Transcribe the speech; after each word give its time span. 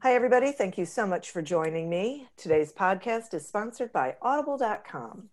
Hi, 0.00 0.14
everybody. 0.14 0.52
Thank 0.52 0.78
you 0.78 0.84
so 0.84 1.08
much 1.08 1.32
for 1.32 1.42
joining 1.42 1.90
me. 1.90 2.28
Today's 2.36 2.72
podcast 2.72 3.34
is 3.34 3.48
sponsored 3.48 3.92
by 3.92 4.14
Audible.com. 4.22 5.28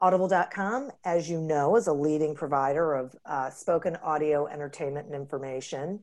Audible.com, 0.00 0.90
as 1.04 1.28
you 1.28 1.38
know, 1.38 1.76
is 1.76 1.86
a 1.86 1.92
leading 1.92 2.34
provider 2.34 2.94
of 2.94 3.14
uh, 3.26 3.50
spoken 3.50 3.96
audio 3.96 4.46
entertainment 4.46 5.04
and 5.08 5.14
information. 5.14 6.02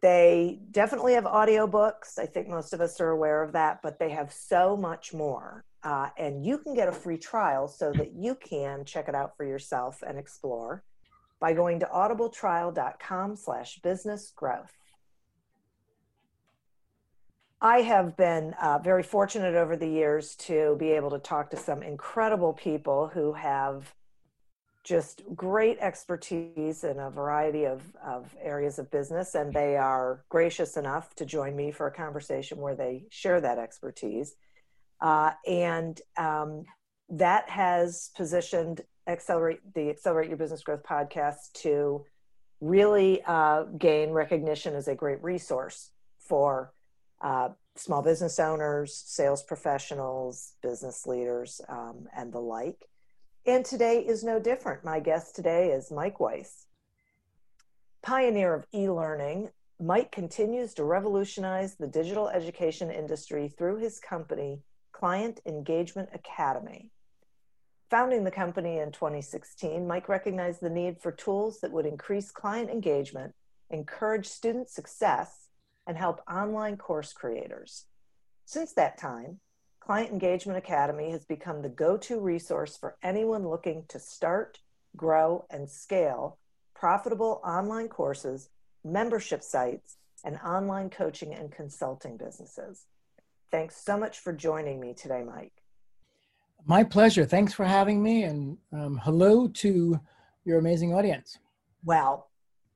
They 0.00 0.60
definitely 0.70 1.14
have 1.14 1.24
audiobooks. 1.24 2.16
I 2.16 2.26
think 2.26 2.46
most 2.46 2.72
of 2.72 2.80
us 2.80 3.00
are 3.00 3.10
aware 3.10 3.42
of 3.42 3.54
that, 3.54 3.82
but 3.82 3.98
they 3.98 4.10
have 4.10 4.32
so 4.32 4.76
much 4.76 5.12
more. 5.12 5.64
Uh, 5.82 6.10
and 6.16 6.46
you 6.46 6.58
can 6.58 6.76
get 6.76 6.86
a 6.86 6.92
free 6.92 7.18
trial 7.18 7.66
so 7.66 7.90
that 7.90 8.12
you 8.14 8.36
can 8.36 8.84
check 8.84 9.08
it 9.08 9.16
out 9.16 9.36
for 9.36 9.44
yourself 9.44 10.04
and 10.06 10.16
explore 10.16 10.84
by 11.40 11.54
going 11.54 11.80
to 11.80 11.86
audibletrial.com 11.86 13.34
slash 13.34 13.80
business 13.82 14.32
growth. 14.36 14.79
I 17.62 17.82
have 17.82 18.16
been 18.16 18.54
uh, 18.54 18.78
very 18.78 19.02
fortunate 19.02 19.54
over 19.54 19.76
the 19.76 19.88
years 19.88 20.34
to 20.36 20.76
be 20.78 20.92
able 20.92 21.10
to 21.10 21.18
talk 21.18 21.50
to 21.50 21.58
some 21.58 21.82
incredible 21.82 22.54
people 22.54 23.08
who 23.08 23.34
have 23.34 23.92
just 24.82 25.22
great 25.34 25.76
expertise 25.78 26.84
in 26.84 26.98
a 26.98 27.10
variety 27.10 27.64
of, 27.64 27.82
of 28.02 28.34
areas 28.42 28.78
of 28.78 28.90
business, 28.90 29.34
and 29.34 29.52
they 29.52 29.76
are 29.76 30.24
gracious 30.30 30.78
enough 30.78 31.14
to 31.16 31.26
join 31.26 31.54
me 31.54 31.70
for 31.70 31.86
a 31.86 31.92
conversation 31.92 32.56
where 32.56 32.74
they 32.74 33.04
share 33.10 33.42
that 33.42 33.58
expertise. 33.58 34.36
Uh, 35.02 35.32
and 35.46 36.00
um, 36.16 36.64
that 37.10 37.48
has 37.50 38.10
positioned 38.16 38.80
accelerate 39.06 39.60
the 39.74 39.90
accelerate 39.90 40.28
your 40.28 40.36
business 40.36 40.62
growth 40.62 40.82
podcast 40.82 41.52
to 41.52 42.04
really 42.60 43.22
uh, 43.26 43.64
gain 43.76 44.10
recognition 44.10 44.74
as 44.74 44.88
a 44.88 44.94
great 44.94 45.22
resource 45.22 45.90
for 46.18 46.72
uh, 47.20 47.50
small 47.76 48.02
business 48.02 48.38
owners, 48.38 49.02
sales 49.06 49.42
professionals, 49.42 50.54
business 50.62 51.06
leaders, 51.06 51.60
um, 51.68 52.08
and 52.16 52.32
the 52.32 52.40
like. 52.40 52.86
And 53.46 53.64
today 53.64 54.00
is 54.00 54.22
no 54.22 54.38
different. 54.38 54.84
My 54.84 55.00
guest 55.00 55.34
today 55.34 55.70
is 55.70 55.90
Mike 55.90 56.20
Weiss. 56.20 56.66
Pioneer 58.02 58.54
of 58.54 58.66
e 58.74 58.88
learning, 58.88 59.50
Mike 59.78 60.12
continues 60.12 60.74
to 60.74 60.84
revolutionize 60.84 61.74
the 61.74 61.86
digital 61.86 62.28
education 62.28 62.90
industry 62.90 63.48
through 63.48 63.78
his 63.78 63.98
company, 63.98 64.60
Client 64.92 65.40
Engagement 65.46 66.10
Academy. 66.12 66.90
Founding 67.90 68.24
the 68.24 68.30
company 68.30 68.78
in 68.78 68.92
2016, 68.92 69.86
Mike 69.86 70.08
recognized 70.08 70.60
the 70.60 70.70
need 70.70 71.00
for 71.00 71.10
tools 71.10 71.60
that 71.60 71.72
would 71.72 71.86
increase 71.86 72.30
client 72.30 72.70
engagement, 72.70 73.34
encourage 73.70 74.26
student 74.26 74.68
success, 74.68 75.48
and 75.86 75.96
help 75.96 76.20
online 76.30 76.76
course 76.76 77.12
creators. 77.12 77.86
Since 78.44 78.72
that 78.74 78.98
time, 78.98 79.40
Client 79.80 80.12
Engagement 80.12 80.58
Academy 80.58 81.10
has 81.10 81.24
become 81.24 81.62
the 81.62 81.68
go 81.68 81.96
to 81.96 82.20
resource 82.20 82.76
for 82.76 82.96
anyone 83.02 83.48
looking 83.48 83.84
to 83.88 83.98
start, 83.98 84.58
grow, 84.96 85.46
and 85.50 85.68
scale 85.68 86.38
profitable 86.80 87.42
online 87.44 87.88
courses, 87.88 88.48
membership 88.82 89.42
sites, 89.42 89.98
and 90.24 90.38
online 90.38 90.88
coaching 90.88 91.34
and 91.34 91.52
consulting 91.52 92.16
businesses. 92.16 92.86
Thanks 93.50 93.76
so 93.76 93.98
much 93.98 94.18
for 94.18 94.32
joining 94.32 94.80
me 94.80 94.94
today, 94.94 95.22
Mike. 95.22 95.52
My 96.64 96.82
pleasure. 96.82 97.26
Thanks 97.26 97.52
for 97.52 97.66
having 97.66 98.02
me, 98.02 98.24
and 98.24 98.56
um, 98.72 98.98
hello 99.02 99.48
to 99.48 100.00
your 100.46 100.58
amazing 100.58 100.94
audience. 100.94 101.38
Well, 101.84 102.29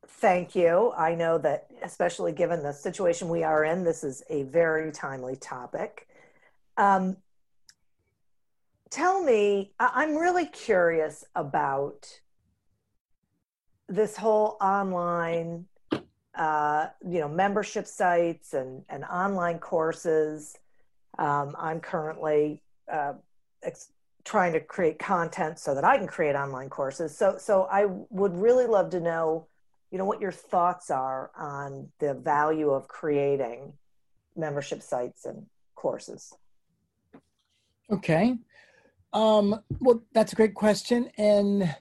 Thank 0.06 0.54
you. 0.54 0.92
I 0.96 1.14
know 1.14 1.38
that, 1.38 1.66
especially 1.82 2.32
given 2.32 2.62
the 2.62 2.72
situation 2.72 3.28
we 3.28 3.42
are 3.42 3.64
in, 3.64 3.84
this 3.84 4.04
is 4.04 4.22
a 4.30 4.44
very 4.44 4.90
timely 4.92 5.36
topic. 5.36 6.08
Um, 6.76 7.16
tell 8.90 9.22
me, 9.22 9.72
I'm 9.78 10.16
really 10.16 10.46
curious 10.46 11.24
about 11.34 12.20
this 13.88 14.16
whole 14.16 14.56
online, 14.60 15.66
uh, 16.34 16.86
you 17.06 17.20
know, 17.20 17.28
membership 17.28 17.86
sites 17.86 18.54
and, 18.54 18.82
and 18.88 19.04
online 19.04 19.58
courses. 19.58 20.56
Um, 21.18 21.54
I'm 21.58 21.80
currently 21.80 22.62
uh, 22.90 23.14
ex- 23.62 23.92
trying 24.24 24.52
to 24.54 24.60
create 24.60 24.98
content 24.98 25.58
so 25.58 25.74
that 25.74 25.84
I 25.84 25.98
can 25.98 26.06
create 26.06 26.34
online 26.34 26.70
courses. 26.70 27.16
So, 27.16 27.36
so 27.38 27.68
I 27.70 27.86
would 28.10 28.34
really 28.36 28.66
love 28.66 28.90
to 28.90 29.00
know 29.00 29.46
you 29.94 29.98
know 29.98 30.04
what 30.04 30.20
your 30.20 30.32
thoughts 30.32 30.90
are 30.90 31.30
on 31.38 31.88
the 32.00 32.14
value 32.14 32.70
of 32.70 32.88
creating 32.88 33.72
membership 34.34 34.82
sites 34.82 35.24
and 35.24 35.46
courses. 35.76 36.32
Okay. 37.88 38.36
Um, 39.12 39.60
well 39.78 40.02
that's 40.12 40.32
a 40.32 40.36
great 40.36 40.54
question. 40.54 41.08
And 41.16 41.72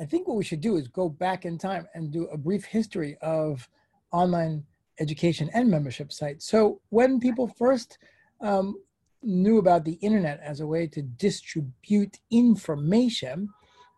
i 0.00 0.04
think 0.04 0.26
what 0.26 0.36
we 0.36 0.42
should 0.42 0.60
do 0.60 0.78
is 0.78 0.88
go 0.88 1.08
back 1.08 1.44
in 1.44 1.58
time 1.58 1.86
and 1.94 2.10
do 2.10 2.24
a 2.26 2.36
brief 2.36 2.64
history 2.64 3.16
of 3.22 3.68
online 4.10 4.64
education 4.98 5.48
and 5.54 5.70
membership 5.70 6.12
sites. 6.12 6.46
So 6.46 6.80
when 6.88 7.20
people 7.20 7.46
first 7.46 7.98
um, 8.40 8.74
knew 9.22 9.58
about 9.58 9.84
the 9.84 9.98
internet 10.06 10.40
as 10.42 10.58
a 10.58 10.66
way 10.66 10.88
to 10.88 11.02
distribute 11.02 12.18
information 12.32 13.48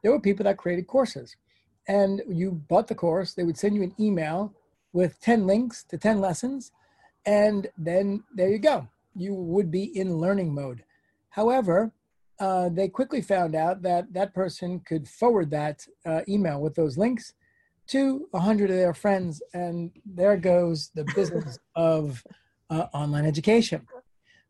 there 0.02 0.12
were 0.12 0.20
people 0.20 0.44
that 0.44 0.58
created 0.58 0.86
courses 0.86 1.36
and 1.88 2.22
you 2.28 2.52
bought 2.68 2.88
the 2.88 2.94
course, 2.94 3.34
they 3.34 3.44
would 3.44 3.58
send 3.58 3.74
you 3.74 3.82
an 3.82 3.94
email 3.98 4.52
with 4.92 5.20
10 5.20 5.46
links 5.46 5.84
to 5.84 5.98
10 5.98 6.20
lessons. 6.20 6.72
And 7.24 7.68
then 7.76 8.24
there 8.34 8.48
you 8.48 8.58
go. 8.58 8.88
You 9.14 9.34
would 9.34 9.70
be 9.70 9.84
in 9.98 10.18
learning 10.18 10.54
mode. 10.54 10.84
However, 11.30 11.92
uh, 12.38 12.68
they 12.70 12.88
quickly 12.88 13.20
found 13.20 13.54
out 13.54 13.82
that 13.82 14.12
that 14.12 14.34
person 14.34 14.80
could 14.80 15.08
forward 15.08 15.50
that 15.50 15.86
uh, 16.04 16.22
email 16.28 16.60
with 16.60 16.74
those 16.74 16.98
links 16.98 17.34
to 17.88 18.28
a 18.32 18.40
hundred 18.40 18.70
of 18.70 18.76
their 18.76 18.94
friends, 18.94 19.42
and 19.54 19.90
there 20.04 20.36
goes 20.36 20.90
the 20.94 21.04
business 21.14 21.58
of 21.76 22.24
uh, 22.70 22.86
online 22.94 23.26
education. 23.26 23.86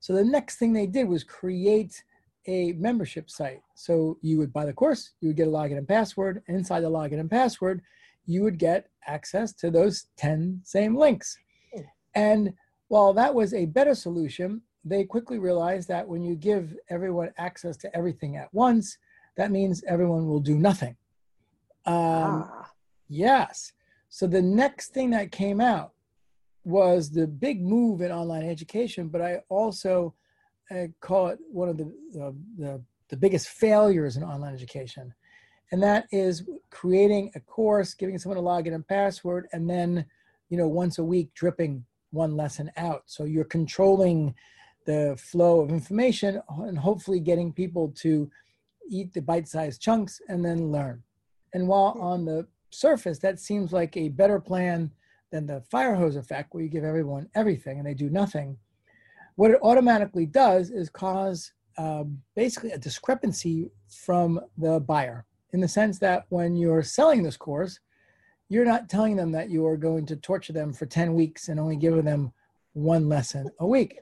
So 0.01 0.13
the 0.13 0.25
next 0.25 0.57
thing 0.57 0.73
they 0.73 0.87
did 0.87 1.09
was 1.09 1.25
create 1.25 2.03
a 2.47 2.73
membership 2.73 3.31
site. 3.31 3.63
So 3.75 4.19
you 4.23 4.39
would 4.39 4.53
buy 4.53 4.65
the 4.67 4.73
course, 4.73 5.13
you 5.21 5.29
would 5.29 5.37
get 5.37 5.49
a 5.49 5.51
login 5.51 5.79
and 5.79 5.89
password, 5.89 6.43
and 6.47 6.57
inside 6.57 6.81
the 6.81 6.91
login 6.91 7.21
and 7.21 7.31
password, 7.31 7.83
you 8.27 8.43
would 8.43 8.59
get 8.59 8.89
access 9.07 9.53
to 9.55 9.71
those 9.71 10.07
10 10.17 10.61
same 10.65 10.97
links. 10.97 11.39
And 12.15 12.53
while 12.89 13.13
that 13.15 13.35
was 13.35 13.55
a 13.55 13.67
better 13.67 13.95
solution, 13.95 14.63
they 14.85 15.05
quickly 15.05 15.39
realized 15.39 15.89
that 15.89 16.07
when 16.07 16.23
you 16.23 16.35
give 16.35 16.77
everyone 16.91 17.33
access 17.39 17.77
to 17.79 17.97
everything 17.97 18.37
at 18.37 18.53
once, 18.53 18.99
that 19.37 19.51
means 19.51 19.83
everyone 19.87 20.27
will 20.27 20.41
do 20.41 20.57
nothing. 20.57 20.97
Um, 21.87 22.49
ah, 22.51 22.73
Yes. 23.13 23.75
So 24.09 24.27
the 24.27 24.41
next 24.41 24.95
thing 24.95 25.11
that 25.11 25.33
came 25.33 25.61
out 25.61 25.93
was 26.65 27.11
the 27.11 27.27
big 27.27 27.63
move 27.63 28.01
in 28.01 28.11
online 28.11 28.49
education, 28.49 29.09
but 29.09 29.21
I 29.21 29.43
also 29.51 30.15
uh, 30.71 30.87
call 31.01 31.29
it 31.29 31.39
one 31.51 31.69
of 31.69 31.77
the, 31.77 31.85
uh, 32.21 32.33
the 32.59 32.83
the 33.09 33.17
biggest 33.17 33.49
failures 33.49 34.17
in 34.17 34.25
online 34.25 34.55
education, 34.55 35.13
and 35.71 35.83
that 35.83 36.07
is 36.13 36.49
creating 36.71 37.31
a 37.35 37.41
course, 37.41 37.93
giving 37.95 38.19
someone 38.19 38.39
a 38.39 38.43
login 38.43 38.75
and 38.75 38.87
password, 38.87 39.49
and 39.53 39.69
then 39.69 40.05
you 40.49 40.57
know 40.57 40.69
once 40.69 40.99
a 40.99 41.05
week 41.05 41.33
dripping 41.35 41.85
one 42.11 42.37
lesson 42.37 42.71
out. 42.77 43.03
So 43.07 43.25
you're 43.25 43.45
controlling 43.45 44.35
the 44.85 45.17
flow 45.19 45.61
of 45.61 45.71
information 45.71 46.41
and 46.59 46.79
hopefully 46.79 47.21
getting 47.21 47.53
people 47.53 47.93
to 47.97 48.31
eat 48.91 49.13
the 49.13 49.23
bite-sized 49.23 49.81
chunks 49.81 50.21
and 50.29 50.45
then 50.45 50.73
learn. 50.73 51.03
And 51.55 51.69
while 51.69 51.97
on 52.01 52.25
the 52.25 52.47
surface 52.71 53.19
that 53.21 53.39
seems 53.39 53.73
like 53.73 53.97
a 53.97 54.09
better 54.09 54.41
plan 54.41 54.91
than 55.31 55.47
the 55.47 55.63
fire 55.71 55.95
hose 55.95 56.17
effect 56.17 56.53
where 56.53 56.63
you 56.63 56.69
give 56.69 56.85
everyone 56.85 57.29
everything 57.35 57.79
and 57.79 57.87
they 57.87 57.95
do 57.95 58.11
nothing 58.11 58.57
what 59.37 59.51
it 59.51 59.59
automatically 59.63 60.27
does 60.27 60.71
is 60.71 60.89
cause 60.89 61.53
um, 61.79 62.21
basically 62.37 62.71
a 62.71 62.79
discrepancy 62.79 63.71
from 63.89 64.41
the 64.59 64.81
buyer 64.81 65.25
in 65.53 65.61
the 65.61 65.69
sense 65.69 65.99
that 65.99 66.27
when 66.29 66.57
you're 66.57 66.83
selling 66.83 67.23
this 67.23 67.37
course 67.37 67.81
you're 68.49 68.65
not 68.65 68.89
telling 68.89 69.17
them 69.17 69.33
that 69.33 69.49
you 69.49 69.67
are 69.67 69.79
going 69.79 70.05
to 70.05 70.17
torture 70.17 70.53
them 70.53 70.73
for 70.73 70.85
10 70.85 71.15
weeks 71.15 71.49
and 71.49 71.59
only 71.59 71.77
giving 71.77 72.05
them 72.05 72.33
one 72.75 73.09
lesson 73.09 73.51
a 73.61 73.67
week 73.67 74.01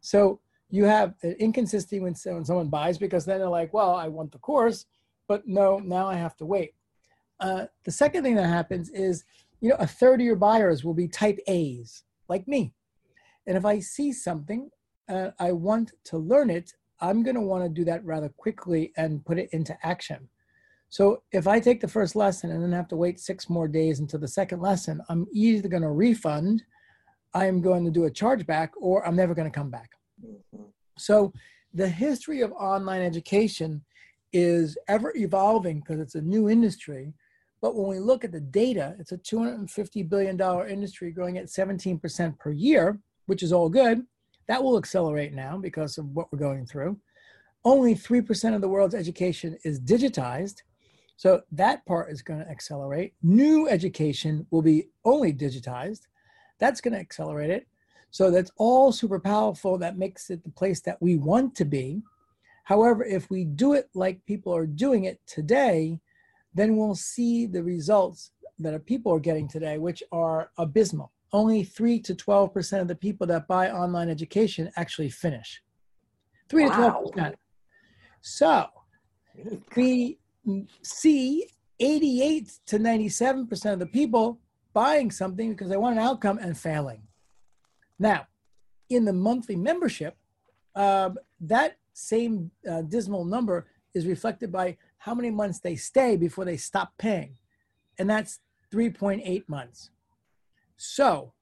so 0.00 0.40
you 0.70 0.84
have 0.84 1.14
an 1.22 1.32
inconsistency 1.38 2.00
when 2.00 2.14
when 2.34 2.44
someone 2.44 2.68
buys 2.68 2.98
because 2.98 3.24
then 3.24 3.38
they're 3.38 3.48
like 3.48 3.72
well 3.72 3.94
i 3.94 4.06
want 4.06 4.30
the 4.32 4.38
course 4.38 4.86
but 5.26 5.46
no 5.46 5.78
now 5.78 6.06
i 6.06 6.14
have 6.14 6.36
to 6.36 6.44
wait 6.44 6.74
uh, 7.40 7.66
the 7.84 7.90
second 7.90 8.24
thing 8.24 8.34
that 8.34 8.48
happens 8.48 8.90
is, 8.90 9.24
you 9.60 9.68
know, 9.68 9.76
a 9.78 9.86
third 9.86 10.20
of 10.20 10.26
your 10.26 10.36
buyers 10.36 10.84
will 10.84 10.94
be 10.94 11.08
type 11.08 11.38
A's, 11.46 12.04
like 12.28 12.46
me. 12.48 12.72
And 13.48 13.56
if 13.56 13.64
I 13.64 13.80
see 13.80 14.12
something, 14.12 14.70
and 15.08 15.32
I 15.40 15.52
want 15.52 15.92
to 16.04 16.18
learn 16.18 16.50
it, 16.50 16.70
I'm 17.00 17.22
going 17.22 17.34
to 17.34 17.40
want 17.40 17.64
to 17.64 17.68
do 17.68 17.84
that 17.86 18.04
rather 18.04 18.28
quickly 18.28 18.92
and 18.96 19.24
put 19.24 19.38
it 19.38 19.48
into 19.52 19.76
action. 19.82 20.28
So 20.90 21.22
if 21.32 21.46
I 21.46 21.58
take 21.58 21.80
the 21.80 21.88
first 21.88 22.14
lesson 22.14 22.50
and 22.50 22.62
then 22.62 22.72
have 22.72 22.88
to 22.88 22.96
wait 22.96 23.18
six 23.18 23.48
more 23.48 23.66
days 23.68 24.00
until 24.00 24.20
the 24.20 24.28
second 24.28 24.60
lesson, 24.60 25.00
I'm 25.08 25.26
either 25.32 25.68
going 25.68 25.82
to 25.82 25.90
refund, 25.90 26.62
I'm 27.34 27.60
going 27.60 27.84
to 27.84 27.90
do 27.90 28.04
a 28.04 28.10
chargeback, 28.10 28.70
or 28.78 29.06
I'm 29.06 29.16
never 29.16 29.34
going 29.34 29.50
to 29.50 29.58
come 29.58 29.70
back. 29.70 29.90
Mm-hmm. 30.24 30.64
So 30.98 31.32
the 31.72 31.88
history 31.88 32.42
of 32.42 32.52
online 32.52 33.02
education 33.02 33.82
is 34.32 34.76
ever 34.88 35.12
evolving 35.16 35.80
because 35.80 36.00
it's 36.00 36.14
a 36.14 36.22
new 36.22 36.50
industry. 36.50 37.14
But 37.60 37.76
when 37.76 37.88
we 37.88 37.98
look 37.98 38.24
at 38.24 38.32
the 38.32 38.40
data, 38.40 38.94
it's 38.98 39.12
a 39.12 39.18
$250 39.18 40.08
billion 40.08 40.40
industry 40.68 41.12
growing 41.12 41.38
at 41.38 41.46
17% 41.46 42.38
per 42.38 42.50
year, 42.50 42.98
which 43.28 43.42
is 43.42 43.52
all 43.52 43.68
good. 43.68 44.02
That 44.46 44.62
will 44.62 44.78
accelerate 44.78 45.34
now 45.34 45.58
because 45.58 45.98
of 45.98 46.06
what 46.14 46.32
we're 46.32 46.38
going 46.38 46.66
through. 46.66 46.98
Only 47.64 47.94
3% 47.94 48.54
of 48.54 48.60
the 48.60 48.68
world's 48.68 48.94
education 48.94 49.58
is 49.64 49.78
digitized. 49.78 50.62
So 51.16 51.42
that 51.52 51.84
part 51.84 52.10
is 52.10 52.22
going 52.22 52.40
to 52.40 52.50
accelerate. 52.50 53.12
New 53.22 53.68
education 53.68 54.46
will 54.50 54.62
be 54.62 54.88
only 55.04 55.32
digitized. 55.32 56.06
That's 56.58 56.80
going 56.80 56.94
to 56.94 57.00
accelerate 57.00 57.50
it. 57.50 57.66
So 58.10 58.30
that's 58.30 58.50
all 58.56 58.92
super 58.92 59.20
powerful. 59.20 59.76
That 59.76 59.98
makes 59.98 60.30
it 60.30 60.42
the 60.42 60.50
place 60.50 60.80
that 60.82 61.00
we 61.02 61.16
want 61.16 61.54
to 61.56 61.64
be. 61.66 62.02
However, 62.64 63.04
if 63.04 63.28
we 63.28 63.44
do 63.44 63.74
it 63.74 63.90
like 63.94 64.24
people 64.24 64.54
are 64.54 64.66
doing 64.66 65.04
it 65.04 65.20
today, 65.26 66.00
then 66.54 66.76
we'll 66.76 66.94
see 66.94 67.46
the 67.46 67.62
results 67.62 68.30
that 68.58 68.86
people 68.86 69.12
are 69.12 69.20
getting 69.20 69.48
today, 69.48 69.76
which 69.76 70.02
are 70.12 70.50
abysmal. 70.56 71.12
Only 71.32 71.62
3 71.62 72.00
to 72.00 72.14
12% 72.14 72.80
of 72.80 72.88
the 72.88 72.94
people 72.94 73.26
that 73.26 73.46
buy 73.46 73.70
online 73.70 74.08
education 74.08 74.70
actually 74.76 75.10
finish. 75.10 75.62
3 76.48 76.66
Wow. 76.66 77.02
to 77.04 77.12
12%. 77.12 77.34
So 78.20 78.66
we 79.76 80.18
see 80.82 81.48
88 81.80 82.50
to 82.66 82.78
97% 82.78 83.72
of 83.72 83.78
the 83.78 83.86
people 83.86 84.40
buying 84.72 85.10
something 85.10 85.50
because 85.50 85.68
they 85.68 85.76
want 85.76 85.96
an 85.98 86.02
outcome 86.02 86.38
and 86.38 86.56
failing. 86.56 87.02
Now, 87.98 88.26
in 88.88 89.04
the 89.04 89.12
monthly 89.12 89.56
membership, 89.56 90.16
um, 90.74 91.18
that 91.40 91.76
same 91.92 92.50
uh, 92.68 92.82
dismal 92.82 93.24
number 93.24 93.66
is 93.94 94.06
reflected 94.06 94.50
by 94.52 94.76
how 94.98 95.14
many 95.14 95.30
months 95.30 95.60
they 95.60 95.76
stay 95.76 96.16
before 96.16 96.44
they 96.44 96.56
stop 96.56 96.92
paying. 96.98 97.36
And 97.98 98.08
that's 98.08 98.40
3.8 98.72 99.48
months. 99.48 99.90
So 100.78 101.32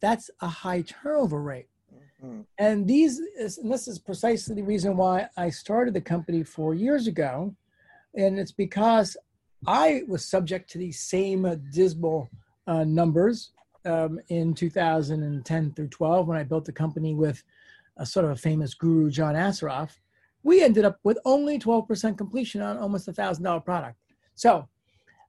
that's 0.00 0.30
a 0.40 0.48
high 0.48 0.82
turnover 0.82 1.40
rate. 1.40 1.68
Mhm. 2.22 2.44
And 2.58 2.86
these 2.86 3.20
is, 3.38 3.58
and 3.58 3.70
this 3.70 3.86
is 3.86 3.98
precisely 3.98 4.56
the 4.56 4.62
reason 4.62 4.96
why 4.96 5.28
I 5.36 5.50
started 5.50 5.94
the 5.94 6.00
company 6.00 6.42
four 6.42 6.74
years 6.74 7.06
ago. 7.06 7.54
And 8.14 8.38
it's 8.38 8.52
because 8.52 9.16
I 9.66 10.02
was 10.08 10.24
subject 10.24 10.70
to 10.70 10.78
these 10.78 11.00
same 11.00 11.44
uh, 11.44 11.56
dismal 11.72 12.28
uh, 12.66 12.84
numbers 12.84 13.52
um, 13.84 14.20
in 14.28 14.54
2010 14.54 15.72
through 15.72 15.88
12 15.88 16.26
when 16.26 16.38
I 16.38 16.42
built 16.42 16.64
the 16.64 16.72
company 16.72 17.14
with 17.14 17.42
a 17.96 18.06
sort 18.06 18.24
of 18.24 18.32
a 18.32 18.36
famous 18.36 18.74
guru, 18.74 19.10
John 19.10 19.34
Assaraf. 19.34 19.90
We 20.42 20.62
ended 20.62 20.84
up 20.84 20.98
with 21.02 21.18
only 21.24 21.58
12% 21.58 22.16
completion 22.16 22.62
on 22.62 22.78
almost 22.78 23.08
a 23.08 23.12
thousand 23.12 23.44
dollar 23.44 23.60
product. 23.60 23.98
So 24.34 24.68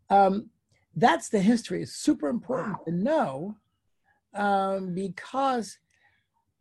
um, 0.09 0.50
that's 0.95 1.30
the 1.30 1.39
history. 1.39 1.81
It's 1.81 1.94
super 1.94 2.27
important 2.27 2.77
Wow. 2.80 2.83
to 2.86 2.91
know 2.91 3.56
um, 4.33 4.94
because 4.94 5.80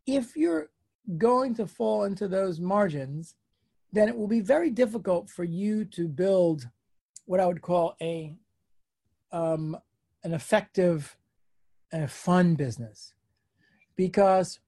if 0.06 0.36
you're 0.36 0.70
going 1.16 1.54
to 1.54 1.66
fall 1.66 2.04
into 2.04 2.28
those 2.28 2.60
margins, 2.60 3.36
then 3.92 4.08
it 4.08 4.16
will 4.16 4.28
be 4.28 4.40
very 4.40 4.70
difficult 4.70 5.30
for 5.30 5.44
you 5.44 5.84
to 5.86 6.08
build 6.08 6.68
what 7.26 7.40
I 7.40 7.46
would 7.46 7.62
call 7.62 7.96
a 8.00 8.34
um, 9.32 9.76
an 10.24 10.32
effective 10.32 11.16
and 11.92 12.04
a 12.04 12.08
fun 12.08 12.54
business, 12.54 13.14
because 13.96 14.60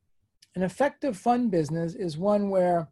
an 0.55 0.63
effective 0.63 1.17
fun 1.17 1.49
business 1.49 1.95
is 1.95 2.17
one 2.19 2.51
where 2.51 2.89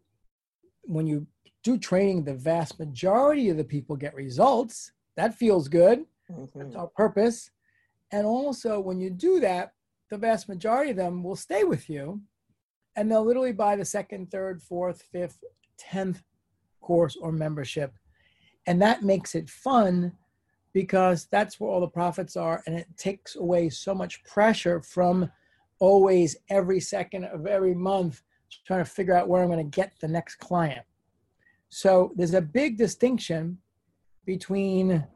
when 0.83 1.07
you 1.07 1.27
do 1.63 1.77
training, 1.77 2.25
the 2.25 2.35
vast 2.35 2.79
majority 2.79 3.49
of 3.51 3.57
the 3.57 3.65
people 3.65 3.97
get 3.97 4.15
results. 4.15 4.93
That 5.17 5.35
feels 5.35 5.69
good. 5.69 6.07
That's 6.29 6.53
Mhm. 6.53 6.77
our 6.77 6.89
purpose. 6.89 7.51
And 8.11 8.27
also, 8.27 8.81
when 8.81 9.01
you 9.01 9.11
do 9.11 9.41
that, 9.41 9.75
the 10.11 10.19
vast 10.19 10.49
majority 10.49 10.91
of 10.91 10.97
them 10.97 11.23
will 11.23 11.37
stay 11.37 11.65
with 11.65 11.89
you 11.91 12.23
and 12.97 13.11
they'll 13.11 13.25
literally 13.25 13.53
buy 13.53 13.77
the 13.77 13.85
second, 13.85 14.31
third, 14.31 14.63
fourth, 14.63 15.03
fifth, 15.03 15.45
tenth 15.77 16.23
course 16.81 17.17
or 17.17 17.31
membership. 17.33 17.95
And 18.67 18.81
that 18.83 19.03
makes 19.03 19.35
it 19.35 19.49
fun 19.51 20.17
because 20.73 21.27
that's 21.27 21.59
where 21.61 21.71
all 21.71 21.81
the 21.81 21.89
profits 21.89 22.37
are. 22.37 22.63
And 22.67 22.79
it 22.79 22.89
takes 22.97 23.37
away 23.37 23.69
so 23.71 23.95
much 23.95 24.23
pressure 24.25 24.81
from 24.83 25.31
always 25.79 26.37
every 26.51 26.81
second 26.81 27.25
of 27.25 27.47
every 27.47 27.75
month 27.75 28.23
trying 28.67 28.85
to 28.85 28.91
figure 28.91 29.15
out 29.15 29.29
where 29.29 29.43
I'm 29.43 29.51
going 29.51 29.71
to 29.71 29.77
get 29.77 29.93
the 30.01 30.09
next 30.09 30.37
client. 30.37 30.85
So 31.69 32.13
there's 32.17 32.35
a 32.35 32.41
big 32.41 32.79
distinction 32.79 33.59
between 34.25 35.07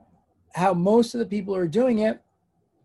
how 0.54 0.74
most 0.74 1.14
of 1.14 1.18
the 1.20 1.26
people 1.26 1.54
are 1.54 1.68
doing 1.68 2.00
it, 2.00 2.20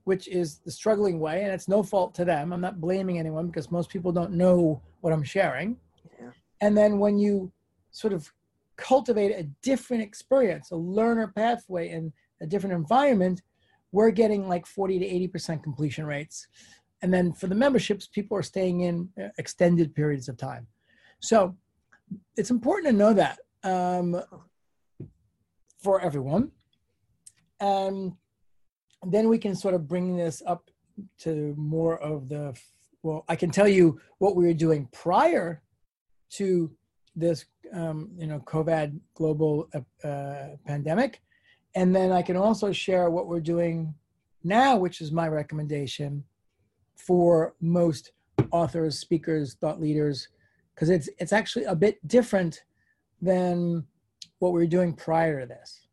which 0.06 0.28
is 0.28 0.60
the 0.60 0.72
struggling 0.72 1.20
way, 1.20 1.44
and 1.44 1.52
it's 1.52 1.68
no 1.68 1.84
fault 1.84 2.16
to 2.16 2.26
them. 2.26 2.54
I'm 2.54 2.62
not 2.62 2.80
blaming 2.80 3.20
anyone 3.20 3.48
because 3.48 3.72
most 3.72 3.90
people 3.90 4.12
don't 4.12 4.32
know 4.32 4.82
what 5.02 5.14
I'm 5.14 5.24
sharing. 5.24 5.78
Yeah. 6.20 6.30
And 6.62 6.78
then 6.78 7.00
when 7.00 7.18
you 7.18 7.52
sort 7.92 8.14
of 8.14 8.32
cultivate 8.78 9.32
a 9.32 9.44
different 9.62 10.04
experience, 10.04 10.72
a 10.72 10.76
learner 10.76 11.28
pathway, 11.36 11.90
in 11.90 12.14
a 12.42 12.48
different 12.48 12.76
environment, 12.76 13.42
we're 13.92 14.12
getting 14.12 14.48
like 14.48 14.66
40 14.66 15.00
to 15.00 15.06
80% 15.06 15.64
completion 15.64 16.06
rates. 16.06 16.48
And 17.02 17.14
then 17.14 17.34
for 17.34 17.48
the 17.48 17.56
memberships, 17.56 18.08
people 18.08 18.38
are 18.38 18.44
staying 18.44 18.82
in 18.82 19.10
uh, 19.22 19.30
extended 19.38 19.94
periods 19.94 20.30
of 20.30 20.38
time. 20.38 20.68
So 21.20 21.56
it's 22.36 22.52
important 22.52 22.92
to 22.92 22.98
know 22.98 23.14
that 23.14 23.40
um, 23.64 24.22
for 25.82 26.02
everyone. 26.02 26.52
Um, 27.60 28.18
then 29.06 29.30
we 29.30 29.38
can 29.38 29.56
sort 29.56 29.74
of 29.74 29.88
bring 29.88 30.16
this 30.16 30.42
up 30.46 30.70
to 31.20 31.54
more 31.58 32.00
of 32.00 32.28
the 32.30 32.58
well 33.04 33.24
i 33.28 33.36
can 33.36 33.52
tell 33.52 33.68
you 33.68 34.00
what 34.18 34.36
we 34.36 34.46
were 34.46 34.54
doing 34.54 34.88
prior 34.92 35.62
to 36.30 36.72
this 37.16 37.46
um, 37.74 38.10
you 38.18 38.28
know 38.28 38.40
covid 38.40 39.00
global 39.14 39.70
uh, 39.74 40.08
uh, 40.08 40.56
pandemic. 40.66 41.22
And 41.76 41.96
then 41.96 42.12
i 42.12 42.22
can 42.22 42.38
also 42.38 42.72
share 42.72 43.10
what 43.10 43.28
we're 43.28 43.40
doing 43.40 43.94
now 44.44 44.78
which 44.78 45.02
is 45.02 45.12
my 45.12 45.28
recommendation 45.28 46.24
for 46.96 47.54
most 47.62 48.12
authors 48.52 49.00
speakers 49.00 49.56
thought 49.56 49.80
leaders 49.80 50.28
because 50.74 50.90
it's 50.90 51.10
it's 51.20 51.34
actually 51.34 51.66
a 51.66 51.76
bit 51.76 52.06
different 52.08 52.64
than 53.22 53.86
what 54.40 54.54
we 54.54 54.60
were 54.60 54.68
doing 54.68 54.94
prior 54.94 55.42
to 55.42 55.46
this 55.48 55.87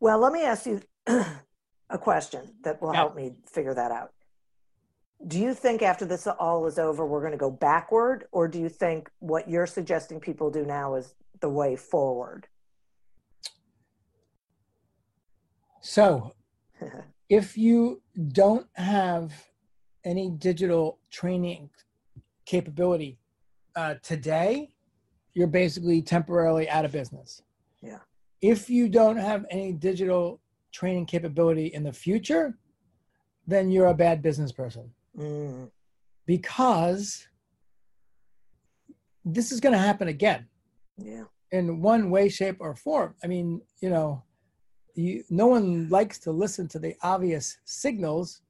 well 0.00 0.18
let 0.18 0.32
me 0.32 0.42
ask 0.42 0.66
you 0.66 0.80
a 1.06 1.98
question 1.98 2.54
that 2.64 2.80
will 2.80 2.92
Yeah. 2.92 3.00
help 3.00 3.16
me 3.16 3.34
figure 3.46 3.74
that 3.74 3.90
out. 3.92 4.12
Do 5.26 5.38
you 5.38 5.52
think 5.54 5.82
after 5.82 6.06
this 6.06 6.26
all 6.26 6.66
is 6.66 6.78
over, 6.78 7.04
we're 7.06 7.20
going 7.20 7.32
to 7.32 7.36
go 7.38 7.50
backward, 7.50 8.24
or 8.32 8.48
do 8.48 8.58
you 8.58 8.70
think 8.70 9.10
what 9.18 9.48
you're 9.50 9.66
suggesting 9.66 10.18
people 10.18 10.50
do 10.50 10.64
now 10.64 10.94
is 10.94 11.14
the 11.40 11.48
way 11.50 11.76
forward? 11.76 12.48
So, 15.82 16.32
if 17.28 17.56
you 17.58 18.02
don't 18.32 18.66
have 18.74 19.32
any 20.04 20.30
digital 20.30 20.98
training 21.10 21.68
capability 22.46 23.18
uh, 23.76 23.94
today, 24.02 24.70
you're 25.34 25.46
basically 25.46 26.00
temporarily 26.02 26.68
out 26.70 26.84
of 26.84 26.92
business. 26.92 27.42
Yeah. 27.82 27.98
If 28.42 28.70
you 28.70 28.88
don't 28.88 29.16
have 29.16 29.44
any 29.50 29.72
digital 29.72 30.40
training 30.72 31.06
capability 31.06 31.66
in 31.66 31.82
the 31.82 31.92
future, 31.92 32.56
then 33.46 33.70
you're 33.70 33.86
a 33.86 33.94
bad 33.94 34.22
business 34.22 34.52
person 34.52 34.90
Mm, 35.18 35.70
because 36.24 37.26
this 39.24 39.50
is 39.50 39.60
going 39.60 39.72
to 39.72 39.78
happen 39.78 40.06
again 40.08 40.46
yeah. 40.96 41.24
in 41.50 41.80
one 41.80 42.10
way, 42.10 42.28
shape, 42.28 42.58
or 42.60 42.76
form. 42.76 43.16
I 43.24 43.26
mean, 43.26 43.60
you 43.80 43.90
know, 43.90 44.22
you, 44.94 45.24
no 45.30 45.48
one 45.48 45.88
likes 45.88 46.18
to 46.20 46.30
listen 46.30 46.68
to 46.68 46.78
the 46.78 46.94
obvious 47.02 47.58
signals. 47.64 48.42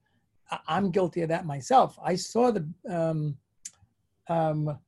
I, 0.51 0.59
I'm 0.69 0.91
guilty 0.91 1.23
of 1.23 1.31
that 1.31 1.47
myself. 1.47 1.99
I 2.05 2.15
saw 2.15 2.51
the, 2.51 2.69
um, 2.89 3.39
um, 4.29 4.79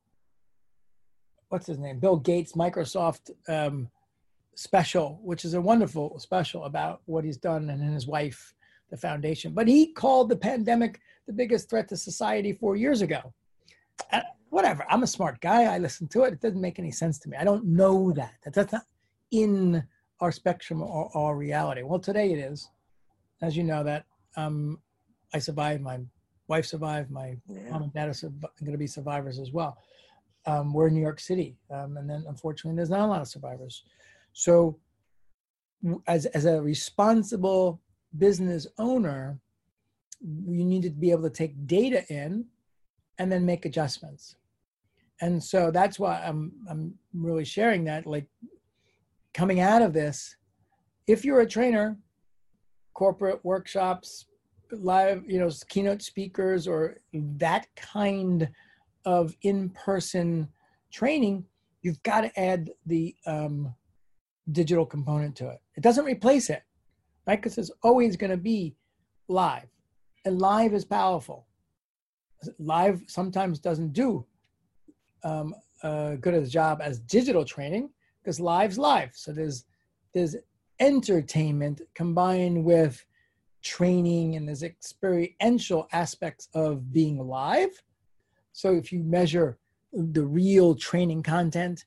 what's 1.49 1.66
his 1.66 1.78
name? 1.78 1.99
Bill 2.00 2.16
Gates, 2.16 2.52
Microsoft 2.52 3.30
um, 3.49 3.88
special, 4.54 5.18
which 5.23 5.44
is 5.44 5.54
a 5.54 5.61
wonderful 5.61 6.18
special 6.18 6.64
about 6.64 7.00
what 7.06 7.25
he's 7.25 7.37
done 7.37 7.71
and 7.71 7.82
his 7.94 8.06
wife, 8.06 8.54
the 8.90 8.97
foundation. 8.97 9.52
But 9.54 9.68
he 9.68 9.92
called 9.92 10.28
the 10.28 10.37
pandemic 10.37 11.00
the 11.26 11.32
biggest 11.32 11.71
threat 11.71 11.88
to 11.88 11.97
society 11.97 12.52
four 12.52 12.76
years 12.76 13.00
ago. 13.02 13.32
Uh, 14.12 14.21
whatever. 14.50 14.85
I'm 14.90 15.02
a 15.02 15.06
smart 15.06 15.40
guy. 15.40 15.64
I 15.64 15.78
listen 15.78 16.09
to 16.09 16.25
it. 16.25 16.35
It 16.35 16.40
doesn't 16.40 16.61
make 16.61 16.78
any 16.78 16.90
sense 16.90 17.18
to 17.21 17.28
me. 17.28 17.37
I 17.38 17.44
don't 17.44 17.64
know 17.64 18.12
that. 18.12 18.35
That- 18.44 18.54
That's 18.54 18.73
not 18.73 18.82
in 19.30 19.82
our 20.21 20.32
spectrum 20.32 20.82
or 20.82 21.11
our 21.16 21.37
reality. 21.37 21.82
Well, 21.82 21.99
today 21.99 22.32
it 22.32 22.38
is. 22.38 22.68
As 23.40 23.56
you 23.56 23.64
know, 23.64 23.82
that 23.85 24.04
um, 24.37 24.80
I 25.35 25.38
survived. 25.38 25.82
My 25.82 25.99
wife 26.49 26.66
survived. 26.66 27.11
My 27.11 27.37
Yeah. 27.49 27.71
mom 27.71 27.82
and 27.85 27.92
dad 27.92 28.09
are 28.09 28.14
going 28.61 28.73
to 28.73 28.78
be 28.78 28.87
survivors 28.87 29.38
as 29.38 29.52
well. 29.52 29.78
Um, 30.47 30.73
we're 30.73 30.88
in 30.88 30.94
New 30.94 31.00
York 31.00 31.21
City, 31.21 31.56
um, 31.71 31.97
and 31.97 32.11
then 32.11 32.25
unfortunately, 32.28 32.76
there's 32.76 32.90
not 32.90 33.00
a 33.00 33.06
lot 33.06 33.21
of 33.21 33.28
survivors. 33.28 33.85
So, 34.33 34.79
as 36.07 36.27
as 36.27 36.45
a 36.45 36.62
responsible 36.62 37.81
business 38.19 38.67
owner, 38.79 39.39
you 40.21 40.65
need 40.65 40.83
to 40.83 40.91
be 40.91 41.11
able 41.11 41.25
to 41.25 41.31
take 41.31 41.67
data 41.67 42.05
in 42.09 42.47
and 43.19 43.31
then 43.31 43.45
make 43.45 43.65
adjustments. 43.65 44.37
And 45.21 45.43
so 45.43 45.71
that's 45.71 45.99
why 45.99 46.23
I'm 46.25 46.53
I'm 46.69 46.95
really 47.12 47.45
sharing 47.45 47.85
that. 47.85 48.07
Like 48.07 48.27
coming 49.35 49.61
out 49.61 49.83
of 49.83 49.93
this, 49.93 50.37
if 51.07 51.25
you're 51.25 51.41
a 51.41 51.47
trainer, 51.47 51.97
corporate 52.95 53.45
workshops, 53.45 54.27
live, 54.71 55.23
you 55.27 55.39
know, 55.39 55.51
keynote 55.69 56.03
speakers, 56.03 56.67
or 56.67 56.99
that 57.12 57.67
kind 57.77 58.49
of 59.05 59.35
in-person 59.43 60.49
training, 60.93 61.45
you've 61.83 62.03
got 62.03 62.23
to 62.23 62.41
add 62.41 62.71
the 62.87 63.15
um, 63.27 63.75
digital 64.51 64.85
component 64.85 65.37
to 65.37 65.49
it. 65.49 65.61
It 65.77 65.83
doesn't 65.83 66.05
replace 66.05 66.51
it, 66.51 66.63
right? 67.27 67.41
Because 67.41 67.59
it's 67.59 67.71
always 67.83 68.17
going 68.17 68.31
to 68.31 68.37
be 68.37 68.75
live, 69.29 69.69
and 70.25 70.41
live 70.41 70.75
is 70.75 70.85
powerful. 70.85 71.47
Live 72.59 73.03
sometimes 73.07 73.61
doesn't 73.61 73.93
do 73.93 74.27
um, 75.23 75.55
good 75.83 76.35
as 76.35 76.51
job 76.51 76.81
as 76.83 76.99
digital 77.01 77.45
training 77.45 77.91
because 78.23 78.41
live's 78.41 78.79
live. 78.79 79.11
So 79.15 79.33
there's 79.33 79.65
there's 80.13 80.37
entertainment 80.81 81.81
combined 81.95 82.65
with 82.65 83.05
training 83.63 84.37
and 84.37 84.47
there's 84.47 84.65
experiential 84.65 85.87
aspects 85.93 86.49
of 86.55 86.93
being 86.93 87.19
live. 87.19 87.71
So 88.53 88.75
if 88.75 88.93
you 88.93 89.03
measure 89.03 89.59
the 89.93 90.25
real 90.25 90.75
training 90.75 91.23
content 91.23 91.85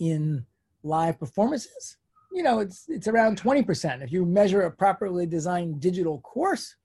in 0.00 0.46
live 0.82 1.18
performances, 1.18 1.97
you 2.32 2.42
know 2.42 2.60
it's 2.60 2.84
it's 2.88 3.08
around 3.08 3.40
20%. 3.40 4.02
If 4.02 4.12
you 4.12 4.24
measure 4.24 4.62
a 4.62 4.70
properly 4.70 5.26
designed 5.26 5.80
digital 5.80 6.20
course, 6.20 6.76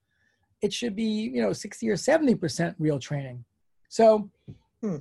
it 0.62 0.74
should 0.74 0.96
be 0.96 1.04
you 1.04 1.42
know 1.42 1.54
60 1.54 1.90
or 1.90 1.96
70% 1.96 2.76
real 2.80 3.00
training. 3.00 3.44
So 3.90 4.30
Hmm. 4.82 4.98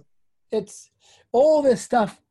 it's 0.53 0.91
all 1.33 1.63
this 1.63 1.83
stuff 1.83 2.23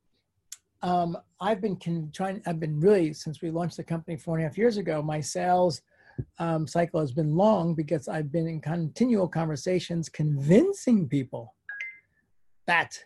um, 0.84 1.18
I've 1.40 1.62
been 1.62 1.76
con- 1.76 2.12
trying. 2.14 2.42
I've 2.46 2.60
been 2.60 2.80
really 2.80 3.14
since 3.14 3.42
we 3.42 3.52
launched 3.52 3.78
the 3.78 3.84
company 3.84 4.18
four 4.18 4.38
and 4.38 4.44
a 4.46 4.48
half 4.48 4.58
years 4.58 4.78
ago. 4.78 5.02
My 5.02 5.22
sales 5.22 5.82
um, 6.40 6.68
cycle 6.68 7.00
has 7.00 7.12
been 7.12 7.36
long 7.36 7.76
because 7.76 8.08
I've 8.08 8.32
been 8.32 8.48
in 8.48 8.62
continual 8.62 9.28
conversations, 9.28 10.10
convincing 10.10 11.08
people 11.08 11.54
that 12.66 12.98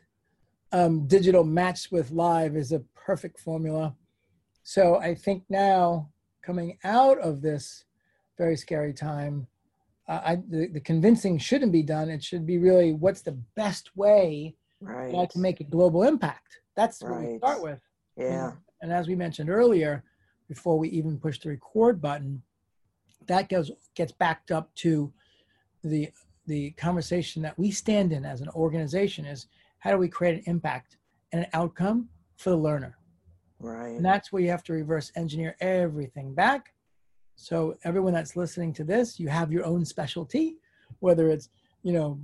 um, 0.72 1.08
digital 1.08 1.44
matched 1.44 1.92
with 1.92 2.12
live 2.12 2.56
is 2.56 2.72
a 2.72 2.80
perfect 2.96 3.40
formula. 3.40 3.94
So 4.68 4.96
I 4.96 5.14
think 5.14 5.44
now, 5.48 6.10
coming 6.42 6.80
out 6.84 7.20
of 7.20 7.40
this 7.44 7.86
very 8.36 8.58
scary 8.58 8.94
time, 8.94 9.46
uh, 10.08 10.22
I, 10.26 10.36
the, 10.50 10.68
the 10.68 10.80
convincing 10.80 11.38
shouldn't 11.38 11.72
be 11.72 11.84
done. 11.84 12.10
It 12.10 12.24
should 12.24 12.48
be 12.48 12.58
really 12.58 12.92
what's 12.92 13.22
the 13.22 13.38
best 13.56 13.96
way 13.96 14.56
Right. 14.82 15.12
that 15.12 15.18
I 15.18 15.26
can 15.28 15.42
make 15.42 15.62
a 15.62 15.64
global 15.64 16.04
impact. 16.04 16.60
That's 16.76 17.02
what 17.02 17.22
we 17.22 17.38
start 17.38 17.62
with. 17.62 17.80
yeah. 18.18 18.52
And 18.82 18.92
as 18.92 19.08
we 19.08 19.16
mentioned 19.16 19.50
earlier, 19.50 20.04
before 20.50 20.78
we 20.78 20.90
even 20.90 21.18
push 21.20 21.40
the 21.40 21.50
record 21.50 22.02
button, 22.02 22.42
that 23.28 23.50
goes 23.50 23.72
gets 23.96 24.12
backed 24.12 24.52
up 24.52 24.74
to 24.76 25.14
the 25.84 26.10
the 26.48 26.72
conversation 26.72 27.42
that 27.44 27.58
we 27.58 27.72
stand 27.72 28.12
in 28.12 28.26
as 28.26 28.42
an 28.42 28.50
organization 28.50 29.26
is 29.26 29.48
how 29.80 29.92
do 29.92 29.98
we 29.98 30.10
create 30.10 30.36
an 30.36 30.44
impact 30.46 30.98
and 31.32 31.44
an 31.44 31.50
outcome 31.54 32.10
for 32.36 32.50
the 32.50 32.58
learner? 32.58 32.98
Right. 33.60 33.96
And 33.96 34.06
that's 34.06 34.32
where 34.32 34.42
you 34.42 34.50
have 34.50 34.64
to 34.64 34.74
reverse 34.74 35.12
engineer 35.16 35.56
everything 35.60 36.34
back. 36.34 36.74
So 37.36 37.78
everyone 37.84 38.14
that's 38.14 38.36
listening 38.36 38.74
to 38.74 38.84
this, 38.84 39.20
you 39.20 39.28
have 39.28 39.52
your 39.52 39.66
own 39.66 39.86
specialty, 39.86 40.58
whether 41.00 41.30
it's, 41.30 41.50
you 41.84 41.94
know, 41.94 42.20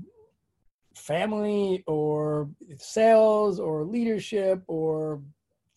family 0.96 1.84
or 1.88 2.50
sales 2.78 3.60
or 3.60 3.84
leadership 3.86 4.62
or 4.68 5.22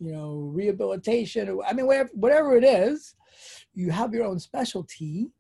you 0.00 0.12
know 0.12 0.50
rehabilitation 0.52 1.49
or, 1.49 1.64
i 1.66 1.73
mean 1.73 1.87
whatever, 1.87 2.11
whatever 2.14 2.56
it 2.56 2.64
is 2.64 3.14
you 3.75 3.90
have 3.90 4.12
your 4.12 4.25
own 4.25 4.38
specialty 4.38 5.30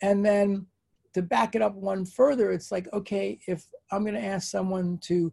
and 0.00 0.24
then 0.24 0.66
to 1.12 1.20
back 1.20 1.54
it 1.54 1.60
up 1.62 1.74
one 1.74 2.04
further 2.04 2.50
it's 2.50 2.72
like 2.72 2.90
okay 2.92 3.38
if 3.46 3.66
i'm 3.90 4.02
going 4.02 4.14
to 4.14 4.24
ask 4.24 4.50
someone 4.50 4.98
to 4.98 5.32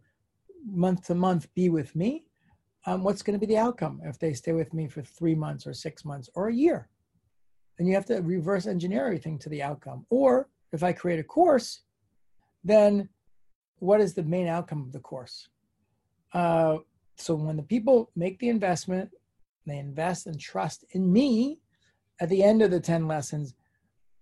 month 0.66 1.06
to 1.06 1.14
month 1.14 1.52
be 1.54 1.70
with 1.70 1.96
me 1.96 2.26
um, 2.86 3.02
what's 3.02 3.22
going 3.22 3.38
to 3.38 3.46
be 3.46 3.52
the 3.52 3.58
outcome 3.58 4.00
if 4.04 4.18
they 4.18 4.32
stay 4.32 4.52
with 4.52 4.72
me 4.72 4.88
for 4.88 5.02
three 5.02 5.34
months 5.34 5.66
or 5.66 5.74
six 5.74 6.04
months 6.04 6.28
or 6.34 6.48
a 6.48 6.54
year 6.54 6.88
and 7.78 7.88
you 7.88 7.94
have 7.94 8.06
to 8.06 8.16
reverse 8.16 8.66
engineer 8.66 9.06
everything 9.06 9.38
to 9.38 9.48
the 9.48 9.62
outcome 9.62 10.06
or 10.10 10.48
if 10.72 10.82
i 10.82 10.92
create 10.92 11.20
a 11.20 11.24
course 11.24 11.82
then 12.64 13.08
what 13.80 14.00
is 14.00 14.14
the 14.14 14.22
main 14.22 14.46
outcome 14.46 14.82
of 14.82 14.92
the 14.92 15.00
course? 15.00 15.48
Uh, 16.32 16.78
so 17.16 17.34
when 17.34 17.56
the 17.56 17.62
people 17.62 18.10
make 18.14 18.38
the 18.38 18.48
investment, 18.48 19.10
they 19.66 19.78
invest 19.78 20.26
and 20.26 20.38
trust 20.38 20.84
in 20.92 21.12
me 21.12 21.60
at 22.20 22.28
the 22.28 22.42
end 22.42 22.62
of 22.62 22.70
the 22.70 22.80
10 22.80 23.08
lessons, 23.08 23.54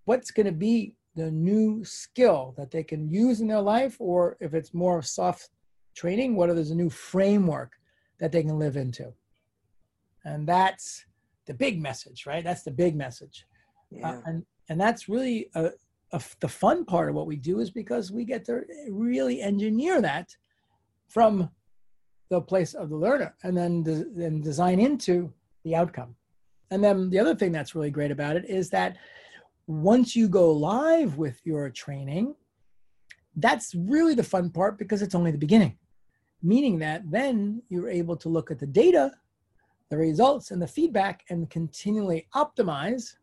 what's 0.05 0.31
going 0.31 0.47
to 0.47 0.53
be 0.53 0.95
the 1.17 1.31
new 1.31 1.85
skill 1.85 2.55
that 2.57 2.71
they 2.71 2.83
can 2.83 3.09
use 3.09 3.41
in 3.41 3.49
their 3.49 3.61
life? 3.61 3.97
Or 3.99 4.37
if 4.41 4.55
it's 4.55 4.73
more 4.73 5.03
soft 5.03 5.51
training, 5.95 6.37
what 6.37 6.51
is 6.51 6.71
a 6.71 6.75
new 6.75 6.91
framework 6.91 7.73
that 8.21 8.33
they 8.33 8.43
can 8.43 8.59
live 8.59 8.77
into? 8.77 9.13
And 10.25 10.47
that's 10.47 11.05
the 11.47 11.55
big 11.55 11.81
message, 11.81 12.27
right? 12.27 12.45
That's 12.45 12.63
the 12.63 12.71
big 12.71 12.95
message. 12.97 13.47
Yeah. 13.91 14.11
Uh, 14.11 14.21
and 14.27 14.47
And 14.69 14.79
that's 14.79 15.09
really 15.09 15.49
a, 15.55 15.71
a, 16.13 16.21
the 16.41 16.49
fun 16.49 16.85
part 16.85 17.09
of 17.09 17.15
what 17.15 17.27
we 17.27 17.37
do 17.37 17.61
is 17.61 17.71
because 17.71 18.13
we 18.13 18.25
get 18.25 18.45
to 18.47 18.63
really 18.91 19.41
engineer 19.41 20.03
that 20.03 20.29
from 21.09 21.49
the 22.29 22.41
place 22.41 22.75
of 22.75 22.91
the 22.91 22.97
learner 22.97 23.35
and 23.45 23.57
then 23.57 23.83
de- 23.83 24.05
then 24.15 24.43
design 24.43 24.79
into 24.79 25.33
the 25.65 25.75
outcome. 25.75 26.15
And 26.71 26.85
then 26.85 27.09
the 27.09 27.19
other 27.19 27.35
thing 27.35 27.53
that's 27.53 27.75
really 27.75 27.91
great 27.91 28.11
about 28.11 28.37
it 28.37 28.45
is 28.45 28.69
that 28.71 28.97
once 29.67 30.15
you 30.15 30.29
go 30.29 30.53
live 30.53 31.17
with 31.17 31.41
your 31.45 31.71
training, 31.71 32.35
that's 33.37 33.75
really 33.75 34.15
the 34.15 34.23
fun 34.35 34.51
part 34.51 34.79
because 34.79 35.01
it's 35.01 35.15
only 35.15 35.31
the 35.31 35.39
beginning. 35.39 35.79
Meaning 36.43 36.79
that 36.79 37.11
then 37.11 37.63
you're 37.69 37.89
able 37.89 38.17
to 38.17 38.29
look 38.29 38.51
at 38.51 38.59
the 38.59 38.67
data, 38.67 39.13
the 39.91 39.97
results, 39.97 40.51
and 40.51 40.63
the 40.63 40.67
feedback 40.67 41.25
and 41.31 41.51
continually 41.51 42.29
optimize 42.35 43.15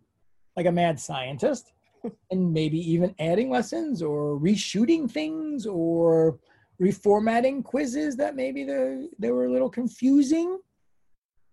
like 0.57 0.65
a 0.65 0.71
mad 0.71 0.99
scientist 0.99 1.73
and 2.31 2.53
maybe 2.53 2.79
even 2.79 3.15
adding 3.19 3.49
lessons 3.49 4.01
or 4.01 4.39
reshooting 4.39 5.09
things 5.09 5.65
or 5.65 6.39
reformatting 6.81 7.63
quizzes 7.63 8.15
that 8.17 8.35
maybe 8.35 8.63
they, 8.63 9.07
they 9.17 9.31
were 9.31 9.45
a 9.45 9.51
little 9.51 9.69
confusing. 9.69 10.59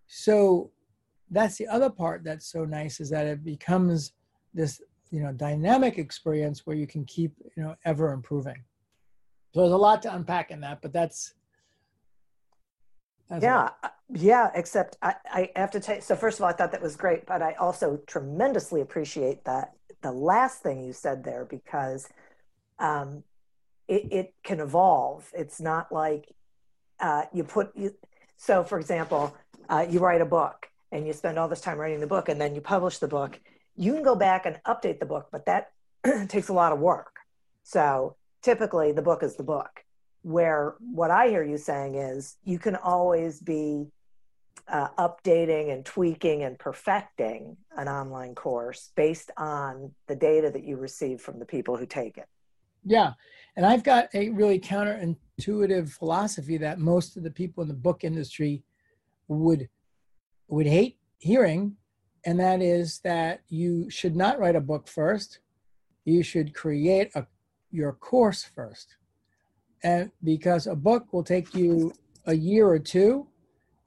So 0.07 0.71
that's 1.31 1.57
the 1.57 1.67
other 1.67 1.89
part 1.89 2.23
that's 2.23 2.51
so 2.51 2.65
nice 2.65 2.99
is 2.99 3.09
that 3.09 3.25
it 3.25 3.43
becomes 3.43 4.13
this 4.53 4.81
you 5.11 5.21
know 5.21 5.31
dynamic 5.31 5.97
experience 5.97 6.65
where 6.65 6.75
you 6.75 6.87
can 6.87 7.05
keep 7.05 7.33
you 7.55 7.63
know 7.63 7.75
ever 7.85 8.11
improving. 8.11 8.63
So 9.53 9.61
there's 9.61 9.73
a 9.73 9.77
lot 9.77 10.01
to 10.03 10.15
unpack 10.15 10.49
in 10.49 10.59
that, 10.61 10.81
but 10.81 10.91
that's, 10.91 11.35
that's 11.35 11.42
yeah, 13.41 13.69
what. 13.81 13.93
yeah. 14.13 14.51
Except 14.53 14.97
I, 15.01 15.15
I 15.25 15.49
have 15.55 15.71
to 15.71 15.79
tell 15.79 15.95
you. 15.95 16.01
So 16.01 16.15
first 16.15 16.39
of 16.39 16.43
all, 16.43 16.49
I 16.49 16.53
thought 16.53 16.71
that 16.71 16.81
was 16.81 16.95
great, 16.95 17.25
but 17.25 17.41
I 17.41 17.53
also 17.53 17.99
tremendously 18.07 18.81
appreciate 18.81 19.45
that 19.45 19.73
the 20.01 20.11
last 20.11 20.61
thing 20.61 20.83
you 20.83 20.93
said 20.93 21.23
there 21.23 21.45
because 21.45 22.07
um, 22.79 23.23
it, 23.87 24.11
it 24.11 24.33
can 24.43 24.59
evolve. 24.59 25.29
It's 25.35 25.59
not 25.59 25.91
like 25.91 26.33
uh, 26.99 27.23
you 27.33 27.43
put 27.43 27.75
you. 27.75 27.93
So, 28.37 28.63
for 28.63 28.79
example, 28.79 29.35
uh, 29.69 29.85
you 29.89 29.99
write 29.99 30.21
a 30.21 30.25
book 30.25 30.67
and 30.91 31.07
you 31.07 31.13
spend 31.13 31.39
all 31.39 31.47
this 31.47 31.61
time 31.61 31.77
writing 31.77 31.99
the 31.99 32.07
book, 32.07 32.29
and 32.29 32.39
then 32.39 32.53
you 32.53 32.61
publish 32.61 32.99
the 32.99 33.07
book. 33.07 33.39
You 33.75 33.93
can 33.93 34.03
go 34.03 34.15
back 34.15 34.45
and 34.45 34.59
update 34.67 34.99
the 34.99 35.05
book, 35.05 35.29
but 35.31 35.45
that 35.45 35.71
takes 36.29 36.49
a 36.49 36.53
lot 36.53 36.71
of 36.71 36.79
work. 36.79 37.15
So, 37.63 38.15
typically, 38.41 38.91
the 38.91 39.01
book 39.01 39.23
is 39.23 39.35
the 39.35 39.43
book. 39.43 39.82
Where 40.23 40.75
what 40.79 41.11
I 41.11 41.27
hear 41.27 41.43
you 41.43 41.57
saying 41.57 41.95
is 41.95 42.37
you 42.43 42.59
can 42.59 42.75
always 42.75 43.39
be 43.39 43.87
uh, 44.67 44.87
updating 44.97 45.73
and 45.73 45.85
tweaking 45.85 46.43
and 46.43 46.57
perfecting 46.57 47.57
an 47.77 47.87
online 47.87 48.33
course 48.33 48.91
based 48.95 49.31
on 49.37 49.91
the 50.07 50.15
data 50.15 50.49
that 50.49 50.63
you 50.63 50.77
receive 50.77 51.21
from 51.21 51.39
the 51.39 51.45
people 51.45 51.75
who 51.77 51.85
take 51.85 52.17
it. 52.17 52.27
Yeah. 52.85 53.13
And 53.55 53.65
I've 53.65 53.83
got 53.83 54.09
a 54.13 54.29
really 54.29 54.59
counterintuitive 54.59 55.91
philosophy 55.91 56.57
that 56.57 56.79
most 56.79 57.17
of 57.17 57.23
the 57.23 57.31
people 57.31 57.61
in 57.61 57.67
the 57.67 57.73
book 57.73 58.03
industry 58.03 58.63
would 59.27 59.69
would 60.47 60.67
hate 60.67 60.97
hearing, 61.19 61.75
and 62.25 62.39
that 62.39 62.61
is 62.61 62.99
that 62.99 63.41
you 63.47 63.89
should 63.89 64.15
not 64.15 64.39
write 64.39 64.55
a 64.55 64.61
book 64.61 64.87
first. 64.87 65.39
You 66.05 66.21
should 66.21 66.53
create 66.53 67.11
a 67.15 67.25
your 67.71 67.93
course 67.93 68.43
first. 68.43 68.97
And 69.83 70.11
because 70.23 70.67
a 70.67 70.75
book 70.75 71.11
will 71.11 71.23
take 71.23 71.53
you 71.53 71.93
a 72.25 72.33
year 72.33 72.67
or 72.67 72.79
two, 72.79 73.27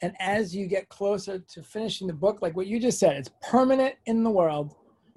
and 0.02 0.14
as 0.20 0.54
you 0.54 0.66
get 0.66 0.88
closer 0.90 1.38
to 1.38 1.62
finishing 1.62 2.06
the 2.06 2.12
book, 2.12 2.42
like 2.42 2.54
what 2.54 2.66
you 2.66 2.78
just 2.78 2.98
said, 2.98 3.16
it's 3.16 3.30
permanent 3.40 3.94
in 4.04 4.22
the 4.22 4.30
world 4.30 4.76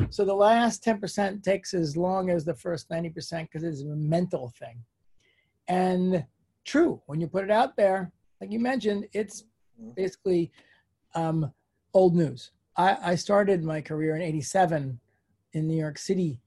so 0.09 0.25
the 0.25 0.33
last 0.33 0.83
10% 0.83 1.43
takes 1.43 1.73
as 1.73 1.97
long 1.97 2.29
as 2.29 2.45
the 2.45 2.53
first 2.53 2.89
90% 2.89 3.43
because 3.43 3.63
it's 3.63 3.81
a 3.81 3.95
mental 3.95 4.53
thing. 4.57 4.83
And 5.67 6.25
true, 6.65 7.01
when 7.05 7.19
you 7.19 7.27
put 7.27 7.43
it 7.43 7.51
out 7.51 7.75
there, 7.75 8.11
like 8.39 8.51
you 8.51 8.59
mentioned, 8.59 9.07
it's 9.13 9.43
basically 9.95 10.51
um, 11.15 11.51
old 11.93 12.15
news. 12.15 12.51
I, 12.77 12.97
I 13.11 13.15
started 13.15 13.63
my 13.63 13.81
career 13.81 14.15
in 14.15 14.21
87 14.21 14.99
in 15.53 15.67
New 15.67 15.77
York 15.77 15.97
City 15.97 16.39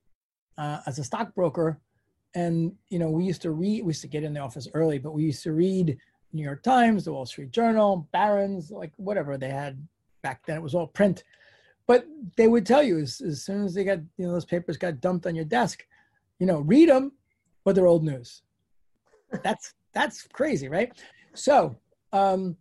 uh, 0.57 0.79
as 0.87 0.99
a 0.99 1.05
stockbroker. 1.05 1.79
And, 2.35 2.73
you 2.89 2.99
know, 2.99 3.11
we 3.11 3.25
used 3.25 3.43
to 3.43 3.51
read, 3.51 3.85
we 3.85 3.91
used 3.91 4.03
to 4.03 4.09
get 4.09 4.25
in 4.25 4.33
the 4.33 4.41
office 4.41 4.69
early, 4.75 4.99
but 4.99 5.13
we 5.13 5.25
used 5.25 5.43
to 5.43 5.53
read 5.53 5.99
New 6.33 6.43
York 6.43 6.63
Times, 6.63 7.05
the 7.05 7.13
Wall 7.13 7.27
Street 7.27 7.51
Journal, 7.51 8.09
Barron's, 8.13 8.71
like 8.71 8.93
whatever 8.97 9.37
they 9.37 9.51
had 9.51 9.87
back 10.23 10.47
then. 10.47 10.57
It 10.57 10.63
was 10.63 10.75
all 10.75 10.87
print. 10.87 11.25
But 11.87 12.07
they 12.37 12.49
would 12.49 12.65
tell 12.65 12.83
you 12.83 12.99
as, 13.01 13.21
as 13.21 13.43
soon 13.43 13.65
as 13.65 13.75
they 13.75 13.85
got 13.85 13.99
you 14.17 14.27
know 14.27 14.33
those 14.33 14.45
papers 14.45 14.77
got 14.77 15.01
dumped 15.01 15.27
on 15.27 15.35
your 15.35 15.45
desk 15.45 15.85
you 16.39 16.47
know 16.47 16.61
read 16.61 16.89
them 16.89 17.13
but 17.65 17.75
they're 17.75 17.87
old 17.87 18.05
news. 18.05 18.43
That's 19.43 19.75
that's 19.93 20.23
crazy 20.33 20.69
right? 20.69 20.93
So 21.35 21.77
um 22.13 22.57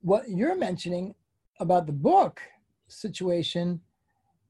what 0.00 0.28
you're 0.28 0.56
mentioning 0.56 1.14
about 1.60 1.86
the 1.86 1.92
book 1.92 2.40
situation 2.88 3.80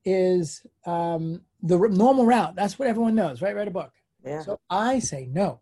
is 0.05 0.64
um 0.87 1.40
the 1.62 1.79
normal 1.79 2.27
route. 2.27 2.55
That's 2.55 2.79
what 2.79 2.88
everyone 2.88 3.14
knows 3.14 3.42
right? 3.42 3.57
Write 3.57 3.68
a 3.68 3.72
book 3.72 3.92
yeah. 4.24 4.40
so 4.40 4.58
i 4.70 4.98
say 4.98 5.28
no 5.32 5.60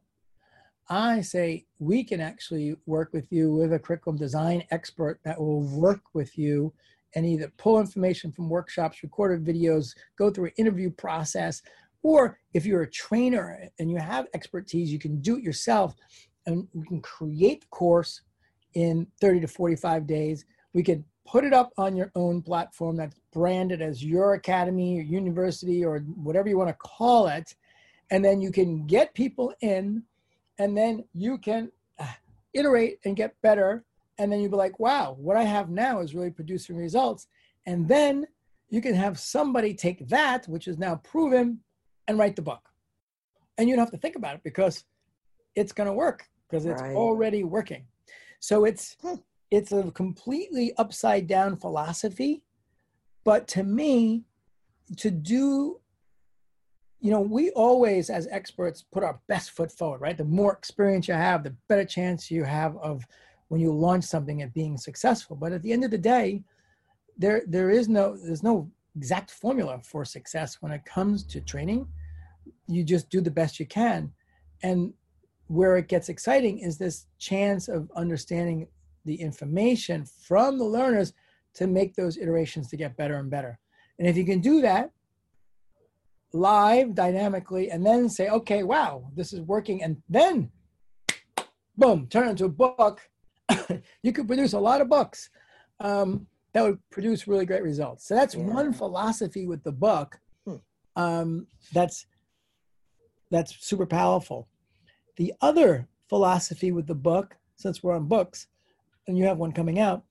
i 0.89 1.21
say 1.21 1.65
we 1.79 2.03
can 2.05 2.21
actually 2.21 2.75
work 2.87 3.13
with 3.13 3.31
you 3.31 3.53
with 3.53 3.73
a 3.73 3.79
curriculum 3.79 4.19
design 4.19 4.63
expert 4.71 5.21
that 5.25 5.41
will 5.41 5.63
work 5.63 6.03
with 6.15 6.37
you 6.39 6.73
and 7.15 7.27
either 7.27 7.53
pull 7.59 7.79
information 7.79 8.33
from 8.33 8.49
workshops, 8.49 9.03
recorded 9.03 9.45
videos, 9.45 9.95
go 10.17 10.31
through 10.31 10.47
an 10.47 10.53
interview 10.57 10.91
process, 10.91 11.63
or 12.03 12.39
if 12.55 12.67
you're 12.67 12.83
a 12.83 12.91
trainer 12.91 13.69
and 13.79 13.91
you 13.91 13.97
have 13.99 14.27
expertise, 14.35 14.93
you 14.93 14.99
can 14.99 15.21
do 15.21 15.37
it 15.37 15.43
yourself 15.43 15.95
and 16.47 16.67
we 16.75 16.85
can 16.87 17.01
create 17.01 17.61
the 17.61 17.67
course 17.69 18.23
in 18.75 19.07
30 19.21 19.41
to 19.41 19.47
45 19.47 20.07
days. 20.07 20.45
We 20.73 20.83
can 20.83 21.05
put 21.27 21.45
it 21.45 21.53
up 21.53 21.71
on 21.77 21.95
your 21.95 22.11
own 22.17 22.43
platform 22.43 22.97
that's 22.97 23.21
branded 23.33 23.81
as 23.81 24.05
your 24.05 24.35
academy 24.35 24.99
or 24.99 25.03
university 25.03 25.85
or 25.85 26.01
whatever 26.01 26.49
you 26.49 26.59
want 26.59 26.71
to 26.71 26.75
call 26.75 27.29
it. 27.29 27.55
And 28.13 28.25
then 28.25 28.41
you 28.41 28.53
can 28.53 28.87
get 28.87 29.15
people 29.15 29.53
in 29.63 30.05
and 30.59 30.77
then 30.77 31.05
you 31.15 31.39
can 31.39 31.73
uh, 31.99 32.07
iterate 32.53 33.01
and 33.05 33.17
get 33.17 33.35
better 33.43 33.85
and 34.19 34.31
then 34.31 34.41
you'd 34.41 34.51
be 34.51 34.57
like, 34.57 34.79
wow, 34.79 35.17
what 35.19 35.37
I 35.37 35.43
have 35.43 35.71
now 35.71 36.01
is 36.01 36.15
really 36.15 36.31
producing 36.31 36.77
results. 36.77 37.27
And 37.67 37.89
then 37.89 38.27
you 38.69 38.81
can 38.81 38.95
have 38.95 39.19
somebody 39.19 39.75
take 39.75 40.07
that, 40.09 40.47
which 40.47 40.69
is 40.69 40.79
now 40.79 40.97
proven, 40.97 41.61
and 42.07 42.19
write 42.19 42.37
the 42.37 42.43
book. 42.43 42.69
And 43.59 43.69
you 43.69 43.75
don't 43.75 43.85
have 43.85 43.93
to 43.93 43.99
think 43.99 44.17
about 44.17 44.37
it 44.37 44.43
because 44.45 44.85
it's 45.55 45.73
going 45.73 45.89
to 45.89 45.93
work 45.93 46.29
because 46.49 46.67
it's 46.67 46.83
right. 46.83 46.95
already 46.95 47.45
working. 47.45 47.85
So 48.41 48.65
it's 48.65 48.97
hmm. 49.01 49.15
it's 49.51 49.73
a 49.73 49.91
completely 49.93 50.73
upside 50.77 51.27
down 51.27 51.57
philosophy. 51.57 52.43
But 53.25 53.47
to 53.49 53.63
me, 53.63 54.25
to 54.97 55.11
do, 55.11 55.81
you 57.03 57.11
know, 57.11 57.21
we 57.21 57.51
always 57.51 58.11
as 58.11 58.29
experts 58.31 58.85
put 58.93 59.03
our 59.03 59.19
best 59.27 59.51
foot 59.51 59.73
forward, 59.73 60.01
right? 60.01 60.17
The 60.17 60.25
more 60.25 60.53
experience 60.53 61.09
you 61.09 61.15
have, 61.15 61.43
the 61.43 61.55
better 61.69 61.85
chance 61.85 62.31
you 62.31 62.45
have 62.45 62.77
of 62.77 63.05
when 63.49 63.61
you 63.61 63.73
launch 63.73 64.05
something 64.05 64.41
and 64.41 64.55
being 64.55 64.79
successful. 64.79 65.35
But 65.35 65.51
at 65.53 65.63
the 65.63 65.73
end 65.73 65.83
of 65.83 65.91
the 65.91 65.99
day, 65.99 66.45
there 67.19 67.43
there 67.49 67.71
is 67.71 67.89
no 67.89 68.17
there's 68.17 68.45
no 68.45 68.71
exact 68.97 69.33
formula 69.33 69.81
for 69.83 70.05
success 70.05 70.59
when 70.61 70.71
it 70.71 70.85
comes 70.85 71.25
to 71.25 71.41
training. 71.41 71.89
You 72.69 72.85
just 72.85 73.11
do 73.11 73.21
the 73.21 73.33
best 73.33 73.59
you 73.59 73.67
can. 73.67 74.13
And 74.63 74.95
where 75.49 75.77
it 75.77 75.89
gets 75.89 76.09
exciting 76.09 76.61
is 76.61 76.79
this 76.79 77.07
chance 77.19 77.67
of 77.67 77.91
understanding 77.97 78.69
the 79.05 79.17
information 79.17 80.07
from 80.07 80.57
the 80.57 80.65
learners 80.65 81.15
to 81.55 81.67
make 81.67 81.97
those 81.97 82.17
iterations 82.17 82.69
to 82.69 82.77
get 82.77 82.97
better 82.97 83.17
and 83.17 83.29
better. 83.29 83.59
And 83.99 84.07
if 84.07 84.17
you 84.17 84.25
can 84.25 84.41
do 84.41 84.61
that 84.61 84.93
live 86.33 86.95
dynamically 86.95 87.71
and 87.71 87.85
then 87.85 88.09
say, 88.09 88.29
okay, 88.29 88.63
wow, 88.63 89.11
this 89.15 89.33
is 89.33 89.41
working, 89.41 89.83
and 89.83 90.03
then 90.09 90.51
boom, 91.77 92.07
turn 92.09 92.29
into 92.29 92.45
a 92.45 92.49
book 92.49 93.01
you 94.03 94.13
could 94.13 94.27
produce 94.27 94.53
a 94.53 94.59
lot 94.59 94.81
of 94.81 94.89
books 94.89 95.31
um, 95.81 96.27
that 96.53 96.63
would 96.63 96.79
produce 96.91 97.27
really 97.27 97.47
great 97.47 97.63
results. 97.63 98.07
So 98.07 98.15
that's 98.15 98.35
yeah. 98.35 98.45
one 98.45 98.73
philosophy 98.73 99.47
with 99.47 99.63
the 99.63 99.73
book 99.73 100.19
hmm. 100.47 100.57
um, 100.97 101.47
that's 101.73 102.07
that's 103.31 103.67
super 103.67 103.87
powerful. 103.87 104.49
The 105.17 105.33
other 105.41 105.89
philosophy 106.09 106.71
with 106.71 106.87
the 106.87 106.95
book, 106.95 107.37
since 107.57 107.83
we're 107.83 107.97
on 107.97 108.07
books, 108.07 108.49
and 109.07 109.17
you 109.17 109.25
have 109.25 109.39
one 109.39 109.53
coming 109.53 109.79
out, 109.79 110.03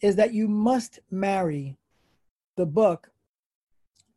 is 0.00 0.14
that 0.16 0.32
you 0.32 0.46
must 0.46 1.00
marry 1.10 1.76
the 2.56 2.66
book 2.66 3.10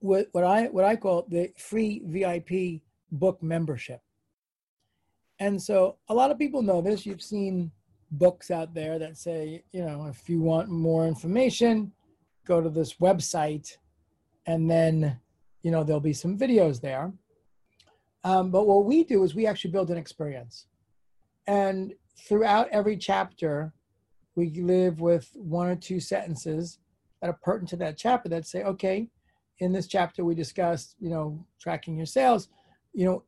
with 0.06 0.28
what 0.32 0.44
I 0.44 0.66
what 0.66 0.86
I 0.86 0.96
call 0.96 1.26
the 1.30 1.52
free 1.58 2.02
VIP 2.06 2.82
book 3.12 3.42
membership. 3.42 4.02
And 5.40 5.62
so 5.62 5.98
a 6.08 6.14
lot 6.14 6.32
of 6.32 6.40
people 6.40 6.62
know 6.62 6.82
this. 6.82 7.06
You've 7.06 7.22
seen 7.22 7.72
books 8.12 8.52
out 8.52 8.74
there 8.74 8.98
that 9.00 9.18
say, 9.18 9.64
you 9.74 9.84
know, 9.84 10.06
if 10.06 10.30
you 10.30 10.40
want 10.40 10.70
more 10.70 11.08
information, 11.08 11.92
go 12.46 12.62
to 12.62 12.70
this 12.70 12.96
website 12.96 13.78
and 14.46 14.70
then 14.70 15.20
you 15.66 15.72
know, 15.72 15.84
there'll 15.84 16.00
be 16.00 16.14
some 16.14 16.38
videos 16.38 16.80
there. 16.80 17.12
Um, 18.24 18.52
but 18.52 18.68
what 18.68 18.86
we 18.86 19.04
do 19.04 19.24
is 19.24 19.34
we 19.34 19.48
actually 19.48 19.72
build 19.72 19.90
an 19.90 19.98
experience. 19.98 20.68
And 21.48 21.96
throughout 22.28 22.70
every 22.70 22.98
chapter, 22.98 23.74
we 24.36 24.52
live 24.62 25.02
with 25.02 25.28
one 25.34 25.68
or 25.68 25.76
two 25.76 26.00
sentences 26.00 26.78
that 27.20 27.32
are 27.32 27.40
pertinent 27.42 27.70
to 27.70 27.78
that 27.78 27.98
chapter 27.98 28.30
that 28.30 28.46
say, 28.46 28.62
okay, 28.62 29.10
in 29.60 29.72
this 29.72 29.88
chapter 29.88 30.24
we 30.26 30.36
discussed, 30.36 30.96
you 31.00 31.10
know, 31.10 31.46
tracking 31.60 31.98
your 31.98 32.06
sales. 32.06 32.50
You 32.94 33.06
know, 33.06 33.24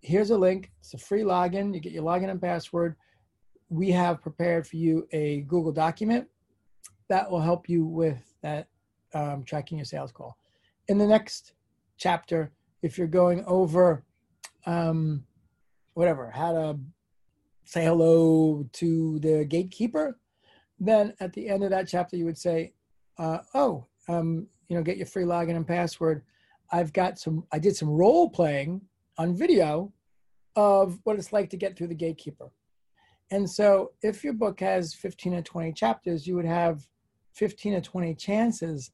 here's 0.00 0.30
a 0.30 0.38
link. 0.38 0.72
It's 0.80 0.94
a 0.94 0.98
free 0.98 1.22
login. 1.22 1.74
You 1.74 1.80
get 1.80 1.92
your 1.92 2.04
login 2.04 2.30
and 2.30 2.40
password. 2.40 2.96
We 3.68 3.90
have 3.90 4.20
prepared 4.20 4.66
for 4.66 4.76
you 4.76 5.08
a 5.12 5.42
Google 5.42 5.72
document 5.72 6.28
that 7.08 7.30
will 7.30 7.40
help 7.40 7.68
you 7.68 7.84
with 7.84 8.34
that 8.42 8.68
um, 9.14 9.44
tracking 9.44 9.78
your 9.78 9.84
sales 9.84 10.12
call. 10.12 10.36
In 10.88 10.98
the 10.98 11.06
next 11.06 11.52
chapter, 11.96 12.52
if 12.82 12.98
you're 12.98 13.06
going 13.06 13.44
over 13.46 14.04
um, 14.66 15.24
whatever, 15.94 16.30
how 16.30 16.52
to 16.52 16.78
say 17.64 17.84
hello 17.84 18.68
to 18.72 19.18
the 19.20 19.44
gatekeeper, 19.44 20.18
then 20.78 21.14
at 21.20 21.32
the 21.32 21.48
end 21.48 21.64
of 21.64 21.70
that 21.70 21.88
chapter, 21.88 22.16
you 22.16 22.24
would 22.24 22.38
say, 22.38 22.72
uh, 23.18 23.38
oh, 23.54 23.86
um, 24.08 24.46
you 24.68 24.76
know, 24.76 24.82
get 24.82 24.96
your 24.96 25.06
free 25.06 25.24
login 25.24 25.56
and 25.56 25.66
password. 25.66 26.22
I've 26.70 26.92
got 26.92 27.18
some, 27.18 27.44
I 27.52 27.58
did 27.58 27.76
some 27.76 27.88
role 27.88 28.28
playing 28.28 28.80
on 29.18 29.36
video 29.36 29.92
of 30.56 30.98
what 31.04 31.16
it's 31.16 31.32
like 31.32 31.50
to 31.50 31.56
get 31.56 31.76
through 31.76 31.88
the 31.88 31.94
gatekeeper. 31.94 32.50
And 33.30 33.48
so 33.48 33.92
if 34.02 34.22
your 34.22 34.32
book 34.32 34.60
has 34.60 34.94
15 34.94 35.34
or 35.34 35.42
20 35.42 35.72
chapters, 35.72 36.26
you 36.26 36.36
would 36.36 36.44
have 36.44 36.86
15 37.32 37.74
or 37.74 37.80
20 37.80 38.14
chances 38.14 38.92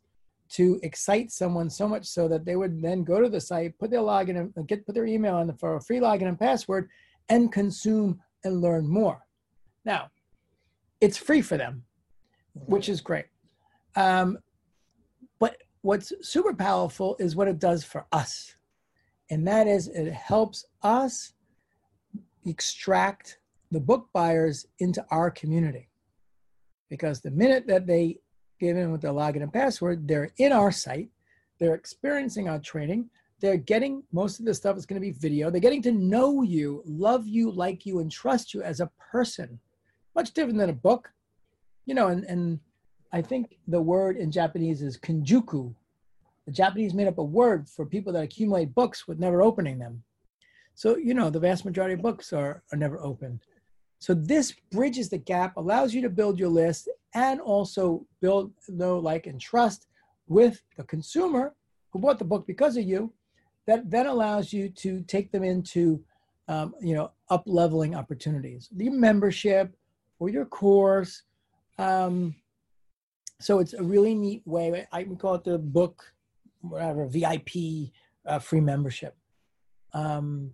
to 0.50 0.80
excite 0.82 1.30
someone 1.30 1.70
so 1.70 1.86
much 1.86 2.06
so 2.06 2.26
that 2.28 2.44
they 2.44 2.56
would 2.56 2.82
then 2.82 3.04
go 3.04 3.20
to 3.20 3.28
the 3.28 3.40
site, 3.40 3.78
put 3.78 3.90
their 3.90 4.00
login 4.00 4.50
and 4.56 4.68
get 4.68 4.84
put 4.84 4.94
their 4.94 5.06
email 5.06 5.38
in 5.38 5.52
for 5.56 5.76
a 5.76 5.80
free 5.80 6.00
login 6.00 6.26
and 6.26 6.38
password 6.38 6.88
and 7.28 7.52
consume 7.52 8.20
and 8.44 8.60
learn 8.60 8.88
more. 8.88 9.20
Now, 9.84 10.08
it's 11.00 11.16
free 11.16 11.40
for 11.40 11.56
them, 11.56 11.84
which 12.54 12.88
is 12.88 13.00
great. 13.00 13.26
Um, 13.94 14.38
what's 15.82 16.12
super 16.20 16.54
powerful 16.54 17.16
is 17.18 17.36
what 17.36 17.48
it 17.48 17.58
does 17.58 17.84
for 17.84 18.06
us. 18.12 18.54
And 19.30 19.46
that 19.46 19.66
is 19.66 19.88
it 19.88 20.12
helps 20.12 20.64
us 20.82 21.32
extract 22.44 23.38
the 23.70 23.80
book 23.80 24.08
buyers 24.12 24.66
into 24.78 25.04
our 25.10 25.30
community. 25.30 25.88
Because 26.88 27.20
the 27.20 27.30
minute 27.30 27.66
that 27.68 27.86
they 27.86 28.18
give 28.58 28.76
in 28.76 28.90
with 28.90 29.00
their 29.00 29.12
login 29.12 29.42
and 29.42 29.52
password, 29.52 30.08
they're 30.08 30.30
in 30.38 30.52
our 30.52 30.72
site, 30.72 31.08
they're 31.58 31.74
experiencing 31.74 32.48
our 32.48 32.58
training, 32.58 33.08
they're 33.40 33.56
getting 33.56 34.02
most 34.12 34.38
of 34.38 34.44
the 34.44 34.52
stuff 34.52 34.76
is 34.76 34.86
going 34.86 35.00
to 35.00 35.06
be 35.06 35.12
video. 35.12 35.50
They're 35.50 35.60
getting 35.60 35.82
to 35.82 35.92
know 35.92 36.42
you, 36.42 36.82
love 36.84 37.26
you, 37.26 37.50
like 37.50 37.86
you, 37.86 38.00
and 38.00 38.10
trust 38.10 38.52
you 38.52 38.62
as 38.62 38.80
a 38.80 38.90
person. 39.10 39.58
Much 40.14 40.32
different 40.32 40.58
than 40.58 40.70
a 40.70 40.74
book. 40.74 41.10
You 41.86 41.94
know, 41.94 42.08
and, 42.08 42.24
and 42.24 42.60
I 43.12 43.22
think 43.22 43.56
the 43.66 43.80
word 43.80 44.16
in 44.16 44.30
Japanese 44.30 44.82
is 44.82 44.96
kinjuku. 44.96 45.74
The 46.46 46.52
Japanese 46.52 46.94
made 46.94 47.08
up 47.08 47.18
a 47.18 47.24
word 47.24 47.68
for 47.68 47.84
people 47.84 48.12
that 48.12 48.22
accumulate 48.22 48.74
books 48.74 49.06
with 49.06 49.18
never 49.18 49.42
opening 49.42 49.78
them. 49.78 50.02
So, 50.74 50.96
you 50.96 51.14
know, 51.14 51.30
the 51.30 51.40
vast 51.40 51.64
majority 51.64 51.94
of 51.94 52.02
books 52.02 52.32
are, 52.32 52.62
are 52.72 52.78
never 52.78 52.98
opened. 53.00 53.40
So 53.98 54.14
this 54.14 54.54
bridges 54.72 55.10
the 55.10 55.18
gap, 55.18 55.56
allows 55.56 55.92
you 55.92 56.00
to 56.02 56.08
build 56.08 56.38
your 56.38 56.48
list 56.48 56.88
and 57.14 57.40
also 57.40 58.06
build, 58.20 58.52
know, 58.68 58.98
like, 58.98 59.26
and 59.26 59.40
trust 59.40 59.88
with 60.26 60.62
the 60.76 60.84
consumer 60.84 61.54
who 61.90 61.98
bought 61.98 62.18
the 62.18 62.24
book 62.24 62.46
because 62.46 62.76
of 62.76 62.84
you 62.84 63.12
that 63.66 63.90
then 63.90 64.06
allows 64.06 64.52
you 64.52 64.68
to 64.68 65.02
take 65.02 65.30
them 65.30 65.44
into 65.44 66.02
um, 66.48 66.74
you 66.80 66.94
know 66.94 67.10
up 67.28 67.42
leveling 67.46 67.94
opportunities 67.94 68.68
the 68.72 68.88
membership 68.88 69.76
or 70.18 70.28
your 70.28 70.44
course 70.44 71.22
um, 71.78 72.34
so 73.40 73.58
it's 73.58 73.72
a 73.72 73.82
really 73.82 74.14
neat 74.14 74.42
way. 74.46 74.86
I 74.92 75.02
can 75.02 75.16
call 75.16 75.34
it 75.34 75.44
the 75.44 75.58
book 75.58 76.12
whatever 76.60 77.06
vip 77.06 77.48
uh, 78.26 78.38
free 78.38 78.60
membership. 78.60 79.16
Um, 79.92 80.52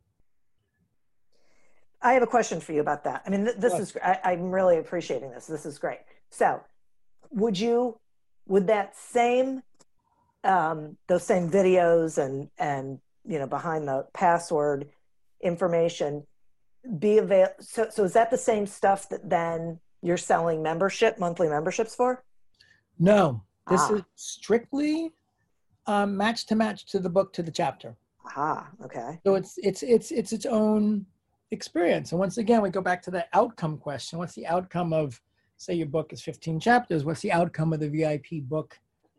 i 2.00 2.12
have 2.12 2.22
a 2.22 2.26
question 2.26 2.60
for 2.60 2.72
you 2.72 2.80
about 2.80 3.04
that. 3.04 3.22
I 3.26 3.30
mean 3.30 3.44
th- 3.44 3.56
this 3.56 3.74
is 3.74 3.96
I, 4.02 4.18
i'm 4.24 4.50
really 4.50 4.78
appreciating 4.78 5.30
this. 5.30 5.46
This 5.46 5.66
is 5.66 5.78
great. 5.78 5.98
So 6.30 6.60
would 7.30 7.58
you 7.58 7.98
would 8.46 8.68
that 8.68 8.96
same 8.96 9.62
um, 10.44 10.96
those 11.08 11.24
same 11.24 11.50
videos 11.50 12.18
and 12.18 12.48
and 12.58 13.00
you 13.26 13.38
know 13.38 13.46
behind 13.46 13.88
the 13.88 14.06
password 14.14 14.88
information 15.40 16.24
be 16.98 17.18
available 17.18 17.54
so, 17.60 17.88
so 17.90 18.04
is 18.04 18.12
that 18.12 18.30
the 18.30 18.38
same 18.38 18.64
stuff 18.64 19.08
that 19.08 19.28
then 19.28 19.80
you're 20.02 20.16
selling 20.16 20.62
membership 20.62 21.18
monthly 21.18 21.48
memberships 21.48 21.94
for 21.94 22.22
no 22.98 23.42
this 23.68 23.80
ah. 23.82 23.94
is 23.94 24.02
strictly 24.14 25.12
um, 25.86 26.16
match 26.16 26.46
to 26.46 26.54
match 26.54 26.86
to 26.86 26.98
the 26.98 27.08
book 27.08 27.32
to 27.32 27.42
the 27.42 27.50
chapter. 27.50 27.96
Ah 28.36 28.68
okay. 28.84 29.20
So 29.24 29.34
it's 29.34 29.58
it's 29.58 29.82
it's 29.82 30.10
it's 30.10 30.32
its 30.32 30.46
own 30.46 31.06
experience. 31.50 32.12
And 32.12 32.18
once 32.18 32.38
again 32.38 32.62
we 32.62 32.70
go 32.70 32.80
back 32.80 33.02
to 33.02 33.10
the 33.10 33.26
outcome 33.32 33.78
question. 33.78 34.18
What's 34.18 34.34
the 34.34 34.46
outcome 34.46 34.92
of 34.92 35.20
say 35.56 35.74
your 35.74 35.86
book 35.86 36.12
is 36.12 36.22
15 36.22 36.60
chapters? 36.60 37.04
What's 37.04 37.22
the 37.22 37.32
outcome 37.32 37.72
of 37.72 37.80
the 37.80 37.88
vip 37.88 38.26
book 38.42 38.78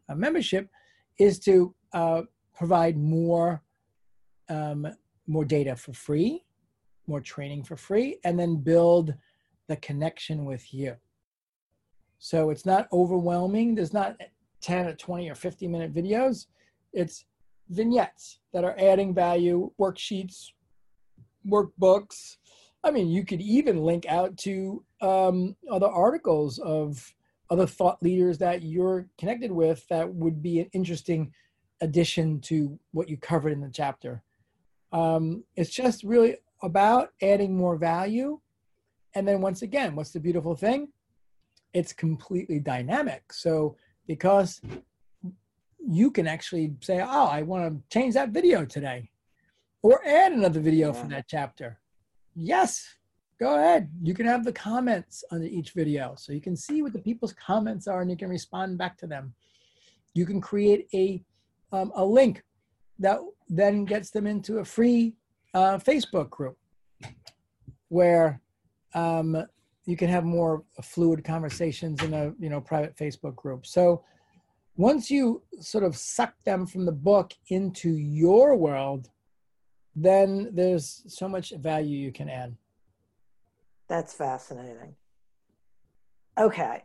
uh, 0.09 0.15
membership 0.15 0.69
is 1.19 1.39
to 1.39 1.73
uh, 1.93 2.21
provide 2.55 2.97
more 2.97 3.61
um, 4.49 4.87
more 5.27 5.45
data 5.45 5.75
for 5.75 5.93
free, 5.93 6.43
more 7.05 7.21
training 7.21 7.63
for 7.63 7.75
free, 7.75 8.19
and 8.23 8.39
then 8.39 8.57
build 8.57 9.13
the 9.67 9.75
connection 9.77 10.45
with 10.45 10.73
you. 10.73 10.95
So 12.19 12.49
it's 12.49 12.65
not 12.65 12.87
overwhelming. 12.91 13.75
There's 13.75 13.93
not 13.93 14.17
10 14.61 14.87
or 14.87 14.93
20 14.95 15.29
or 15.29 15.35
50 15.35 15.67
minute 15.67 15.93
videos. 15.93 16.47
It's 16.93 17.25
vignettes 17.69 18.39
that 18.53 18.63
are 18.63 18.75
adding 18.79 19.13
value, 19.13 19.71
worksheets, 19.79 20.51
workbooks. 21.47 22.37
I 22.83 22.91
mean, 22.91 23.09
you 23.09 23.25
could 23.25 23.41
even 23.41 23.83
link 23.83 24.05
out 24.07 24.37
to 24.37 24.83
um, 25.01 25.55
other 25.69 25.87
articles 25.87 26.59
of 26.59 27.13
other 27.49 27.65
thought 27.65 28.01
leaders 28.01 28.37
that 28.39 28.63
you're 28.63 29.07
connected 29.17 29.51
with 29.51 29.87
that 29.89 30.13
would 30.13 30.41
be 30.41 30.59
an 30.59 30.69
interesting 30.73 31.33
addition 31.81 32.39
to 32.41 32.79
what 32.91 33.09
you 33.09 33.17
covered 33.17 33.53
in 33.53 33.61
the 33.61 33.69
chapter. 33.69 34.23
Um, 34.91 35.43
it's 35.55 35.69
just 35.69 36.03
really 36.03 36.37
about 36.61 37.09
adding 37.21 37.55
more 37.55 37.77
value. 37.77 38.39
And 39.15 39.27
then 39.27 39.41
once 39.41 39.61
again, 39.61 39.95
what's 39.95 40.11
the 40.11 40.19
beautiful 40.19 40.55
thing? 40.55 40.89
It's 41.77 41.93
completely 41.93 42.59
dynamic. 42.59 43.23
So 43.31 43.75
because 44.07 44.61
you 45.87 46.09
can 46.11 46.27
actually 46.27 46.73
say, 46.81 47.01
oh, 47.01 47.27
I 47.27 47.43
want 47.43 47.63
to 47.65 47.71
change 47.95 48.15
that 48.15 48.29
video 48.29 48.65
today 48.65 49.11
or 49.83 49.95
add 50.05 50.31
another 50.31 50.59
video 50.59 50.87
yeah. 50.87 50.99
for 50.99 51.07
that 51.07 51.25
chapter. 51.27 51.79
Yes, 52.35 52.71
go 53.39 53.55
ahead. 53.59 53.89
You 54.01 54.13
can 54.13 54.25
have 54.25 54.43
the 54.43 54.51
comments 54.51 55.23
under 55.31 55.45
each 55.45 55.71
video. 55.71 56.15
So 56.17 56.33
you 56.33 56.41
can 56.41 56.55
see 56.55 56.81
what 56.81 56.93
the 56.93 57.05
people's 57.09 57.33
comments 57.33 57.87
are 57.87 58.01
and 58.01 58.09
you 58.09 58.17
can 58.17 58.29
respond 58.29 58.79
back 58.79 58.97
to 58.97 59.07
them. 59.07 59.33
You 60.15 60.25
can 60.25 60.41
create 60.41 60.87
a, 60.95 61.23
um, 61.71 61.91
a 61.95 62.03
link 62.03 62.43
that 62.97 63.19
then 63.49 63.85
gets 63.85 64.09
them 64.09 64.25
into 64.25 64.57
a 64.57 64.65
free 64.65 65.13
uh, 65.53 65.77
Facebook 65.77 66.31
group 66.31 66.57
where 67.89 68.41
um, 68.95 69.45
you 69.87 69.95
can 69.95 70.09
have 70.09 70.25
more 70.25 70.63
fluid 70.83 71.23
conversations 71.23 72.03
in 72.03 72.13
a 72.13 72.33
you 72.37 72.49
know 72.49 72.61
private 72.61 72.95
Facebook 72.95 73.35
group. 73.35 73.65
So 73.65 74.03
once 74.75 75.09
you 75.09 75.41
sort 75.59 75.83
of 75.83 75.95
suck 75.95 76.33
them 76.43 76.67
from 76.67 76.85
the 76.85 76.91
book 76.91 77.33
into 77.47 77.89
your 77.89 78.55
world, 78.55 79.09
then 79.95 80.49
there's 80.53 81.03
so 81.07 81.27
much 81.27 81.51
value 81.51 81.97
you 81.97 82.11
can 82.11 82.29
add. 82.29 82.55
That's 83.87 84.13
fascinating. 84.13 84.95
Okay. 86.37 86.83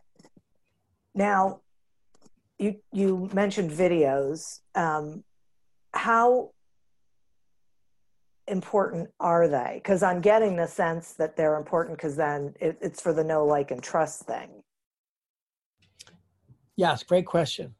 Now, 1.14 1.60
you 2.58 2.76
you 2.92 3.28
mentioned 3.34 3.72
videos. 3.72 4.60
Um, 4.76 5.24
how 5.92 6.52
important 8.52 9.10
are 9.18 9.48
they? 9.48 9.80
Because 9.82 10.04
I'm 10.04 10.20
getting 10.20 10.54
the 10.56 10.68
sense 10.68 11.14
that 11.14 11.36
they're 11.36 11.56
important 11.56 11.98
because 11.98 12.14
then 12.14 12.54
it, 12.60 12.78
it's 12.80 13.00
for 13.02 13.12
the 13.12 13.24
know, 13.24 13.44
like, 13.44 13.72
and 13.72 13.82
trust 13.82 14.22
thing. 14.22 14.50
Yes, 16.76 17.02
great 17.02 17.26
question. 17.26 17.74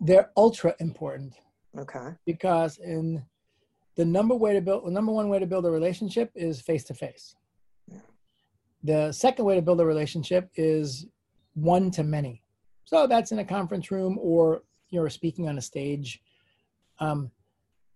They're 0.00 0.30
ultra 0.36 0.74
important. 0.80 1.32
Okay. 1.78 2.08
Because 2.26 2.78
in 2.78 3.24
the 3.96 4.04
number 4.04 4.34
way 4.34 4.52
to 4.54 4.60
build 4.60 4.86
the 4.86 4.90
number 4.90 5.12
one 5.12 5.28
way 5.28 5.38
to 5.38 5.46
build 5.46 5.64
a 5.66 5.70
relationship 5.70 6.30
is 6.34 6.60
face 6.60 6.84
to 6.84 6.94
face. 6.94 7.36
The 8.82 9.12
second 9.12 9.44
way 9.44 9.54
to 9.56 9.62
build 9.62 9.80
a 9.80 9.86
relationship 9.86 10.48
is 10.56 11.06
one 11.54 11.90
to 11.92 12.02
many. 12.02 12.42
So 12.84 13.06
that's 13.06 13.32
in 13.32 13.38
a 13.38 13.44
conference 13.44 13.90
room 13.90 14.18
or 14.20 14.62
you're 14.88 15.10
speaking 15.10 15.48
on 15.48 15.58
a 15.58 15.62
stage 15.62 16.20
Um, 16.98 17.30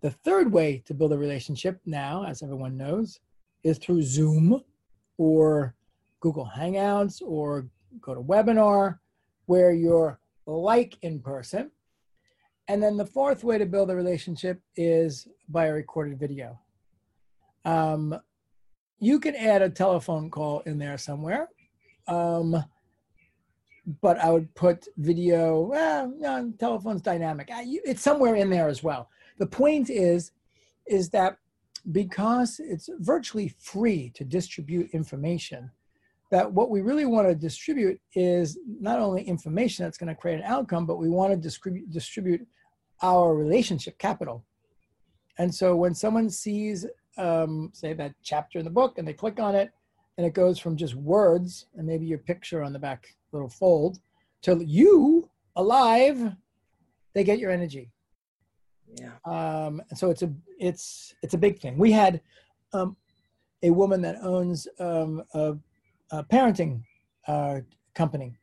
the 0.05 0.11
third 0.11 0.53
way 0.53 0.83
to 0.85 0.93
build 0.93 1.15
a 1.15 1.17
relationship 1.17 1.81
now, 1.87 2.27
as 2.27 2.43
everyone 2.43 2.77
knows, 2.77 3.21
is 3.63 3.79
through 3.79 4.03
Zoom 4.03 4.63
or 5.17 5.75
Google 6.21 6.47
Hangouts 6.55 7.23
or 7.25 7.71
go 8.03 8.15
to 8.15 8.21
webinar 8.21 8.99
where 9.47 9.73
you're 9.73 10.21
like 10.45 10.99
in 11.01 11.21
person. 11.21 11.71
And 12.69 12.83
then 12.83 12.99
the 12.99 13.07
fourth 13.07 13.45
way 13.45 13.57
to 13.57 13.65
build 13.65 13.91
a 13.91 13.97
relationship 13.97 14.61
is 14.77 15.27
by 15.49 15.69
a 15.69 15.73
recorded 15.73 16.21
video. 16.21 16.61
Um, 17.65 18.15
you 18.99 19.19
can 19.19 19.35
add 19.35 19.63
a 19.63 19.71
telephone 19.71 20.31
call 20.31 20.61
in 20.67 20.77
there 20.77 20.99
somewhere. 20.99 21.49
Um, 22.09 22.63
but 24.03 24.19
I 24.19 24.29
would 24.29 24.55
put 24.55 24.87
video, 24.99 25.63
well, 25.63 26.13
no, 26.19 26.53
telephone's 26.59 27.01
dynamic. 27.01 27.49
I, 27.51 27.65
it's 27.87 28.03
somewhere 28.03 28.35
in 28.35 28.51
there 28.51 28.69
as 28.69 28.83
well. 28.83 29.09
The 29.39 29.47
point 29.47 29.91
is, 29.91 30.33
is 30.87 31.11
that 31.11 31.39
because 31.93 32.61
it's 32.61 32.89
virtually 33.01 33.49
free 33.59 34.11
to 34.15 34.25
distribute 34.25 34.91
information, 34.93 35.71
that 36.31 36.51
what 36.51 36.71
we 36.71 36.81
really 36.81 37.05
want 37.05 37.29
to 37.29 37.35
distribute 37.35 38.01
is 38.15 38.59
not 38.67 38.99
only 38.99 39.23
information 39.23 39.85
that's 39.85 39.99
going 39.99 40.09
to 40.09 40.21
create 40.21 40.39
an 40.39 40.47
outcome, 40.47 40.87
but 40.87 40.97
we 40.99 41.09
want 41.09 41.33
to 41.33 41.37
distribute, 41.37 41.91
distribute 41.91 42.47
our 43.03 43.35
relationship 43.35 43.99
capital. 43.99 44.45
And 45.39 45.55
so 45.55 45.77
when 45.77 45.95
someone 45.95 46.31
sees, 46.31 46.87
um, 47.19 47.71
say, 47.73 47.93
that 47.95 48.15
chapter 48.23 48.59
in 48.59 48.65
the 48.65 48.71
book 48.71 48.99
and 48.99 49.07
they 49.07 49.13
click 49.13 49.39
on 49.39 49.55
it, 49.55 49.71
and 50.17 50.27
it 50.27 50.33
goes 50.33 50.59
from 50.59 50.77
just 50.77 50.95
words 50.95 51.67
and 51.75 51.87
maybe 51.87 52.07
your 52.07 52.19
picture 52.19 52.63
on 52.63 52.73
the 52.73 52.79
back 52.79 53.09
little 53.33 53.49
fold 53.49 53.99
to 54.43 54.63
you 54.65 55.29
alive, 55.57 56.33
they 57.15 57.25
get 57.25 57.39
your 57.39 57.51
energy. 57.51 57.91
Yeah. 58.93 59.13
Um, 59.25 59.83
and 59.91 59.99
so 59.99 60.11
it's 60.11 60.23
a 60.23 60.33
it's 60.59 61.15
it's 61.23 61.35
a 61.35 61.39
big 61.39 61.61
thing. 61.61 61.79
We 61.79 61.91
had 61.93 62.21
um, 62.73 62.97
a 63.63 63.71
woman 63.71 64.03
that 64.03 64.17
owns 64.23 64.69
um, 64.79 65.23
a, 65.33 65.57
a 66.11 66.25
parenting 66.25 66.83
uh, 67.27 67.61
company, 67.95 68.37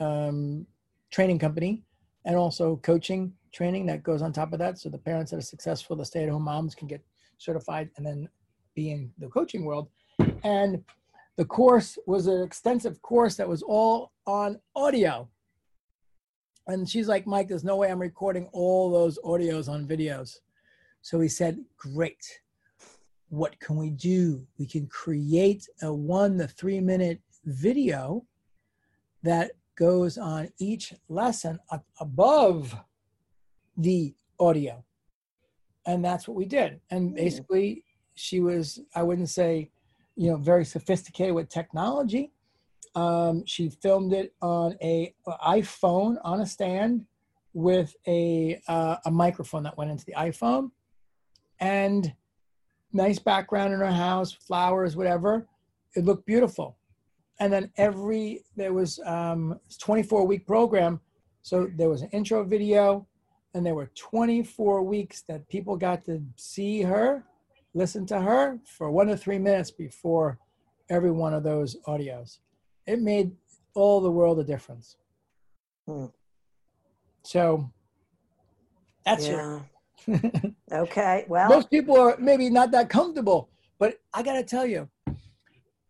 um, 0.00 0.66
training 1.10 1.38
company, 1.38 1.82
and 2.24 2.36
also 2.36 2.76
coaching 2.76 3.32
training 3.52 3.86
that 3.86 4.02
goes 4.02 4.22
on 4.22 4.32
top 4.32 4.52
of 4.52 4.58
that. 4.58 4.78
So 4.78 4.88
the 4.88 4.98
parents 4.98 5.30
that 5.30 5.36
are 5.36 5.42
successful, 5.42 5.94
the 5.94 6.04
stay-at-home 6.04 6.42
moms, 6.42 6.74
can 6.74 6.88
get 6.88 7.04
certified 7.38 7.90
and 7.96 8.06
then 8.06 8.28
be 8.74 8.90
in 8.92 9.12
the 9.18 9.28
coaching 9.28 9.64
world. 9.64 9.88
And 10.42 10.82
the 11.36 11.44
course 11.44 11.98
was 12.06 12.26
an 12.26 12.42
extensive 12.42 13.00
course 13.02 13.36
that 13.36 13.48
was 13.48 13.62
all 13.62 14.12
on 14.26 14.58
audio. 14.74 15.28
And 16.66 16.88
she's 16.88 17.08
like, 17.08 17.26
Mike, 17.26 17.48
there's 17.48 17.64
no 17.64 17.76
way 17.76 17.90
I'm 17.90 18.00
recording 18.00 18.48
all 18.52 18.90
those 18.90 19.18
audios 19.24 19.68
on 19.68 19.86
videos. 19.86 20.36
So 21.00 21.20
he 21.20 21.28
said, 21.28 21.58
Great. 21.76 22.40
What 23.28 23.58
can 23.60 23.76
we 23.76 23.90
do? 23.90 24.46
We 24.58 24.66
can 24.66 24.86
create 24.86 25.66
a 25.80 25.92
one 25.92 26.38
to 26.38 26.46
three 26.46 26.80
minute 26.80 27.20
video 27.44 28.24
that 29.22 29.52
goes 29.76 30.18
on 30.18 30.48
each 30.58 30.92
lesson 31.08 31.58
above 31.98 32.76
the 33.76 34.14
audio. 34.38 34.84
And 35.86 36.04
that's 36.04 36.28
what 36.28 36.36
we 36.36 36.44
did. 36.44 36.80
And 36.90 37.08
mm-hmm. 37.08 37.16
basically, 37.16 37.84
she 38.14 38.40
was, 38.40 38.80
I 38.94 39.02
wouldn't 39.02 39.30
say, 39.30 39.70
you 40.16 40.30
know, 40.30 40.36
very 40.36 40.64
sophisticated 40.64 41.34
with 41.34 41.48
technology. 41.48 42.32
Um, 42.94 43.44
she 43.46 43.70
filmed 43.70 44.12
it 44.12 44.34
on 44.42 44.76
a, 44.82 45.14
iPhone 45.46 46.18
on 46.22 46.40
a 46.40 46.46
stand 46.46 47.06
with 47.54 47.94
a 48.06 48.60
uh, 48.68 48.96
a 49.04 49.10
microphone 49.10 49.62
that 49.62 49.76
went 49.76 49.90
into 49.90 50.04
the 50.04 50.12
iPhone, 50.12 50.70
and 51.60 52.12
nice 52.92 53.18
background 53.18 53.72
in 53.72 53.80
her 53.80 53.90
house, 53.90 54.32
flowers, 54.32 54.96
whatever. 54.96 55.46
It 55.94 56.04
looked 56.04 56.26
beautiful. 56.26 56.76
And 57.40 57.52
then 57.52 57.70
every 57.76 58.44
there 58.56 58.72
was 58.72 59.00
um, 59.04 59.58
24 59.78 60.26
week 60.26 60.46
program, 60.46 61.00
so 61.42 61.68
there 61.76 61.88
was 61.88 62.02
an 62.02 62.08
intro 62.10 62.44
video, 62.44 63.06
and 63.54 63.64
there 63.64 63.74
were 63.74 63.90
24 63.94 64.82
weeks 64.82 65.22
that 65.28 65.48
people 65.48 65.76
got 65.76 66.04
to 66.04 66.22
see 66.36 66.82
her 66.82 67.24
listen 67.74 68.06
to 68.06 68.20
her 68.20 68.58
for 68.64 68.90
one 68.90 69.06
to 69.06 69.16
three 69.16 69.38
minutes 69.38 69.70
before 69.70 70.38
every 70.90 71.10
one 71.10 71.34
of 71.34 71.42
those 71.42 71.76
audios. 71.86 72.38
It 72.86 73.00
made 73.00 73.32
all 73.74 74.00
the 74.00 74.10
world 74.10 74.38
a 74.38 74.44
difference. 74.44 74.96
Hmm. 75.86 76.06
So 77.24 77.70
that's 79.04 79.26
Yeah. 79.26 79.60
it. 80.06 80.54
Okay. 80.72 81.26
Well, 81.28 81.48
Most 81.50 81.70
people 81.70 81.96
are 81.98 82.16
maybe 82.18 82.48
not 82.50 82.70
that 82.72 82.88
comfortable, 82.88 83.50
but 83.78 84.00
I 84.14 84.22
got 84.22 84.34
to 84.34 84.42
tell 84.42 84.66
you, 84.66 84.88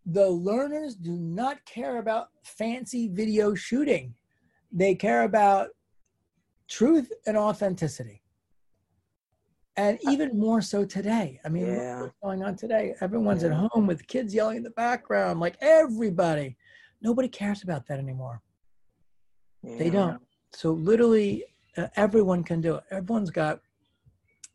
the 0.05 0.29
learners 0.29 0.97
do 0.97 1.13
not 1.17 1.65
care 1.65 1.99
about 1.99 2.29
fancy 2.43 3.09
video 3.09 3.55
shooting. 3.55 4.15
They 4.73 4.95
care 4.97 5.23
about 5.23 5.69
truth 6.69 7.13
and 7.27 7.37
authenticity. 7.37 8.23
And 9.77 9.99
even 10.03 10.39
more 10.39 10.61
so 10.61 10.85
today. 10.85 11.41
I 11.45 11.49
mean, 11.49 11.67
Yeah. 11.67 12.01
what's 12.03 12.15
going 12.23 12.43
on 12.43 12.57
today? 12.57 12.95
Everyone's 13.01 13.43
Yeah. 13.45 13.51
at 13.63 13.71
home 13.71 13.87
with 13.87 14.07
kids 14.07 14.35
yelling 14.35 14.59
in 14.59 14.63
the 14.65 14.71
background, 14.71 15.41
like 15.41 15.57
everybody. 15.61 16.57
Nobody 17.03 17.29
cares 17.29 17.63
about 17.63 17.87
that 17.89 17.99
anymore. 17.99 18.41
They 19.63 19.91
don't. 19.91 20.21
So 20.53 20.73
literally, 20.73 21.45
uh, 21.77 21.89
everyone 21.97 22.43
can 22.45 22.61
do 22.61 22.77
it. 22.77 22.85
Everyone's 22.91 23.31
got 23.31 23.61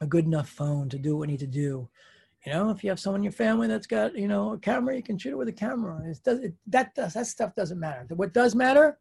a 0.02 0.06
good 0.06 0.26
enough 0.26 0.50
phone 0.50 0.90
to 0.90 0.98
do 0.98 1.16
what 1.16 1.22
we 1.22 1.28
need 1.28 1.40
to 1.40 1.48
do. 1.48 1.90
You 2.46 2.54
know, 2.54 2.70
if 2.70 2.84
you 2.84 2.90
have 2.90 3.00
someone 3.00 3.22
in 3.22 3.24
your 3.24 3.34
family 3.34 3.68
that's 3.68 3.88
got 3.88 4.16
you 4.16 4.28
know 4.28 4.54
a 4.54 4.60
camera, 4.60 4.96
you 4.96 5.04
can 5.04 5.18
shoot 5.18 5.32
it 5.32 5.38
with 5.38 5.48
a 5.48 5.54
camera. 5.54 6.02
It 6.06 6.20
does 6.24 6.40
it, 6.40 6.54
that 6.68 6.94
does 6.96 7.14
that 7.14 7.28
stuff 7.28 7.56
doesn't 7.56 7.80
matter. 7.80 8.06
What 8.16 8.34
does 8.34 8.56
matter 8.56 8.98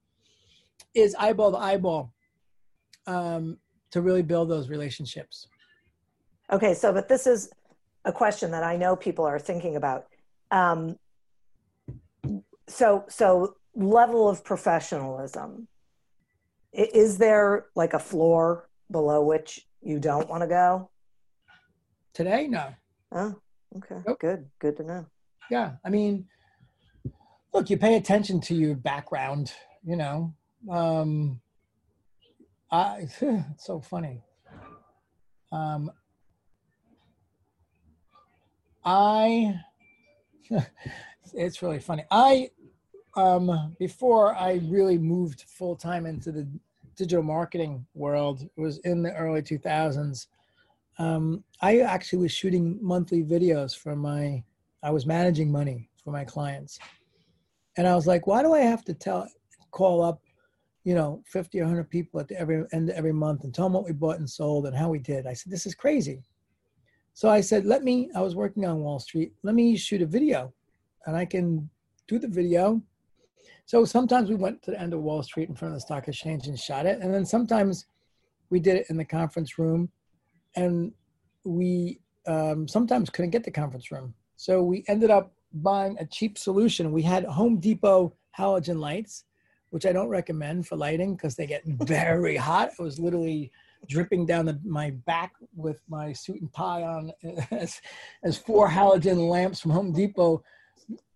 is 0.95 1.15
eyeball 1.19 1.53
to 1.53 1.59
eyeball 1.59 2.13
um, 3.07 3.59
to 3.91 4.01
really 4.01 4.23
build 4.23 4.49
those 4.49 4.69
relationships. 4.69 5.49
Okay, 6.51 6.75
so 6.75 6.93
but 6.93 7.09
this 7.09 7.27
is 7.27 7.51
a 8.05 8.13
question 8.13 8.51
that 8.53 8.63
I 8.63 8.77
know 8.77 8.97
people 8.97 9.25
are 9.25 9.39
thinking 9.39 9.77
about. 9.77 10.07
Um, 10.51 10.99
so 12.69 13.05
so 13.09 13.57
level 13.75 14.29
of 14.29 14.45
professionalism. 14.45 15.69
Is 16.73 17.19
there 17.19 17.67
like 17.75 17.95
a 17.95 17.99
floor 17.99 18.69
below 18.91 19.23
which 19.23 19.67
you 19.81 19.99
don't 19.99 20.29
want 20.29 20.43
to 20.43 20.47
go? 20.47 20.91
Today, 22.13 22.49
no. 22.49 22.75
Oh, 23.13 23.35
okay, 23.77 23.97
Nope. 24.07 24.19
good, 24.21 24.51
good 24.59 24.77
to 24.79 24.83
know. 24.83 25.07
Yeah, 25.51 25.73
I 25.85 25.91
mean, 25.91 26.27
look, 27.55 27.71
you 27.71 27.79
pay 27.79 27.97
attention 27.97 28.41
to 28.43 28.55
your 28.55 28.75
background. 28.75 29.53
You 29.85 29.97
know, 29.97 30.35
um, 30.71 31.41
I 32.71 33.07
it's 33.21 33.65
so 33.65 33.81
funny. 33.81 34.23
Um, 35.53 35.91
I 38.85 39.61
it's 41.35 41.63
really 41.63 41.81
funny. 41.81 42.05
I 42.11 42.51
um, 43.17 43.75
before 43.79 44.35
I 44.35 44.61
really 44.65 44.99
moved 44.99 45.45
full 45.49 45.77
time 45.77 46.07
into 46.07 46.31
the 46.31 46.47
digital 46.97 47.23
marketing 47.23 47.85
world 47.95 48.43
it 48.43 48.61
was 48.61 48.79
in 48.79 49.03
the 49.03 49.15
early 49.15 49.43
2000s. 49.43 50.27
Um, 50.99 51.45
I 51.61 51.81
actually 51.81 52.21
was 52.21 52.33
shooting 52.33 52.79
monthly 52.81 53.23
videos 53.23 53.77
for 53.77 53.95
my. 53.95 54.43
I 54.83 54.91
was 54.91 55.05
managing 55.05 55.51
money 55.51 55.91
for 56.03 56.11
my 56.11 56.25
clients, 56.25 56.79
and 57.77 57.87
I 57.87 57.95
was 57.95 58.07
like, 58.07 58.27
why 58.27 58.43
do 58.43 58.55
I 58.55 58.61
have 58.61 58.85
to 58.85 58.95
tell 58.95 59.29
call 59.73 60.03
up, 60.03 60.23
you 60.85 60.95
know, 60.95 61.23
50 61.27 61.61
or 61.61 61.65
100 61.65 61.91
people 61.91 62.19
at 62.21 62.29
the 62.29 62.41
every 62.41 62.65
end 62.73 62.89
of 62.89 62.97
every 62.97 63.13
month 63.13 63.45
and 63.45 63.55
tell 63.55 63.67
them 63.67 63.75
what 63.75 63.85
we 63.85 63.93
bought 63.93 64.19
and 64.19 64.29
sold 64.29 64.67
and 64.67 64.77
how 64.77 64.89
we 64.89 64.99
did? 64.99 65.27
I 65.27 65.35
said, 65.35 65.53
this 65.53 65.67
is 65.67 65.75
crazy. 65.75 66.23
So 67.13 67.29
I 67.29 67.41
said, 67.41 67.67
let 67.67 67.83
me, 67.83 68.11
I 68.15 68.21
was 68.21 68.35
working 68.35 68.65
on 68.67 68.81
Wall 68.81 68.99
Street, 68.99 69.33
let 69.43 69.55
me 69.55 69.77
shoot 69.77 70.03
a 70.03 70.07
video 70.07 70.53
and 71.07 71.17
I 71.17 71.25
can 71.25 71.69
do 72.09 72.19
the 72.19 72.29
video. 72.29 72.83
So 73.67 73.85
sometimes 73.85 74.31
we 74.31 74.37
went 74.37 74.63
to 74.63 74.71
the 74.71 74.81
end 74.81 74.95
of 74.95 75.01
Wall 75.01 75.25
Street 75.25 75.49
in 75.49 75.57
front 75.57 75.75
of 75.75 75.77
the 75.77 75.81
stock 75.81 76.07
exchange 76.07 76.47
and 76.47 76.59
shot 76.59 76.87
it. 76.87 77.01
And 77.01 77.13
then 77.13 77.27
sometimes 77.27 77.87
we 78.49 78.61
did 78.61 78.77
it 78.77 78.87
in 78.91 78.97
the 78.97 79.05
conference 79.05 79.59
room 79.59 79.91
and 80.55 80.93
we 81.45 81.99
um, 82.29 82.69
sometimes 82.69 83.11
couldn't 83.11 83.33
get 83.33 83.43
the 83.43 83.51
conference 83.51 83.91
room. 83.91 84.15
So 84.37 84.63
we 84.63 84.85
ended 84.87 85.11
up 85.11 85.33
buying 85.53 85.97
a 85.99 86.07
cheap 86.07 86.39
solution. 86.39 86.93
We 86.93 87.03
had 87.03 87.25
Home 87.25 87.59
Depot 87.59 88.15
halogen 88.39 88.79
lights, 88.79 89.25
which 89.71 89.85
I 89.85 89.93
don't 89.93 90.09
recommend 90.09 90.69
for 90.69 90.77
lighting 90.77 91.17
because 91.17 91.35
they 91.35 91.47
get 91.47 91.63
very 91.67 92.37
hot. 92.37 92.71
It 92.79 92.83
was 92.83 93.01
literally 93.01 93.51
dripping 93.89 94.27
down 94.27 94.47
the, 94.47 94.61
my 94.65 94.91
back 95.07 95.33
with 95.57 95.83
my 95.89 96.13
suit 96.13 96.41
and 96.41 96.53
tie 96.53 96.85
on 96.85 97.11
as, 97.51 97.81
as 98.23 98.39
four 98.39 98.69
halogen 98.69 99.29
lamps 99.29 99.61
from 99.61 99.73
Home 99.73 99.93
Depot 99.93 100.45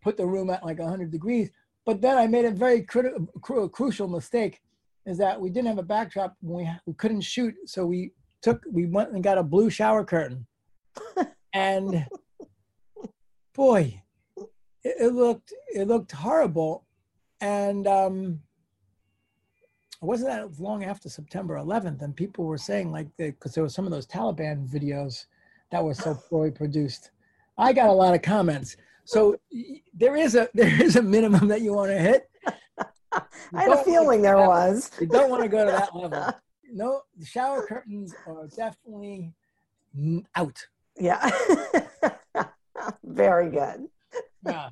put 0.03 0.17
the 0.17 0.27
room 0.27 0.51
at 0.51 0.65
like 0.65 0.81
100 0.81 1.13
degrees. 1.13 1.51
But 1.91 2.01
then 2.01 2.17
I 2.17 2.29
made 2.29 2.45
a 2.45 2.53
very 2.53 2.83
critical, 2.83 3.27
cru- 3.43 3.69
crucial 3.69 4.07
mistake 4.07 4.61
is 5.07 5.19
that 5.19 5.41
we 5.41 5.51
didn't 5.51 5.67
have 5.67 5.79
a 5.79 5.83
backdrop 5.83 6.37
when 6.41 6.65
we, 6.65 6.71
we 6.87 6.95
couldn't 6.95 7.23
shoot. 7.23 7.53
So 7.67 7.85
we 7.85 8.13
took 8.43 8.63
we 8.71 8.87
went 8.87 9.11
and 9.11 9.25
got 9.25 9.39
a 9.39 9.43
blue 9.43 9.71
shower 9.71 10.05
curtain, 10.05 10.47
and 11.53 12.07
boy, 13.57 14.01
it, 14.85 14.95
it 15.01 15.15
looked 15.15 15.53
it 15.75 15.89
looked 15.89 16.13
horrible, 16.13 16.87
and 17.41 17.89
um, 17.89 18.41
it 20.01 20.05
wasn't 20.05 20.31
that 20.31 20.63
long 20.63 20.85
after 20.85 21.09
September 21.09 21.57
11th, 21.57 22.03
and 22.03 22.15
people 22.15 22.45
were 22.45 22.57
saying 22.57 22.93
like 22.93 23.09
because 23.17 23.53
there 23.53 23.65
was 23.65 23.75
some 23.75 23.85
of 23.85 23.91
those 23.91 24.07
Taliban 24.07 24.65
videos 24.69 25.25
that 25.73 25.83
were 25.83 25.95
so 25.95 26.15
poorly 26.31 26.53
produced. 26.53 27.11
I 27.59 27.73
got 27.73 27.89
a 27.89 27.93
lot 27.93 28.15
of 28.15 28.23
comments. 28.23 28.77
So 29.11 29.35
there 29.93 30.15
is 30.15 30.37
a 30.37 30.49
there 30.55 30.81
is 30.81 30.95
a 30.95 31.03
minimum 31.03 31.49
that 31.49 31.63
you 31.63 31.73
want 31.73 31.91
to 31.91 31.99
hit. 31.99 32.31
I 33.13 33.63
had 33.65 33.73
a 33.73 33.83
feeling 33.83 34.23
there 34.23 34.37
was. 34.37 34.89
You 35.01 35.09
don't 35.09 35.29
want 35.29 35.43
to 35.43 35.49
go 35.49 35.65
to 35.65 35.71
that 35.73 35.95
level. 35.95 36.35
No, 36.73 37.03
the 37.19 37.27
shower 37.27 37.67
curtains 37.67 38.15
are 38.29 38.47
definitely 38.47 39.35
out. 40.37 40.57
Yeah. 40.97 41.29
Very 43.03 43.51
good. 43.51 43.89
Yeah. 44.47 44.69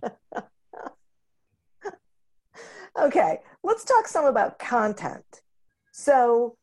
okay, 2.97 3.41
let's 3.65 3.83
talk 3.83 4.07
some 4.07 4.27
about 4.27 4.61
content. 4.61 5.43
So, 5.91 6.57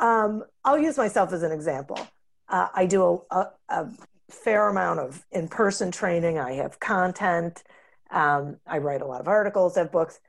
um, 0.00 0.44
I'll 0.64 0.78
use 0.78 0.96
myself 0.96 1.34
as 1.34 1.42
an 1.42 1.52
example. 1.52 1.98
Uh, 2.48 2.68
I 2.74 2.86
do 2.86 3.20
a, 3.30 3.36
a, 3.36 3.50
a, 3.68 3.88
fair 4.34 4.68
amount 4.68 5.00
of 5.00 5.24
in 5.32 5.48
person 5.48 5.90
training, 5.90 6.38
I 6.38 6.52
have 6.54 6.80
content, 6.80 7.62
um, 8.10 8.58
I 8.66 8.78
write 8.78 9.02
a 9.02 9.06
lot 9.06 9.20
of 9.20 9.28
articles, 9.28 9.76
have 9.76 9.92
books. 9.92 10.20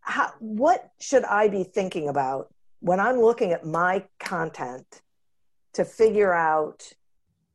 How, 0.00 0.32
what 0.40 0.90
should 1.00 1.24
I 1.24 1.48
be 1.48 1.64
thinking 1.64 2.08
about 2.08 2.52
when 2.80 3.00
I'm 3.00 3.20
looking 3.20 3.52
at 3.52 3.64
my 3.64 4.04
content 4.18 5.02
to 5.74 5.84
figure 5.84 6.32
out 6.32 6.92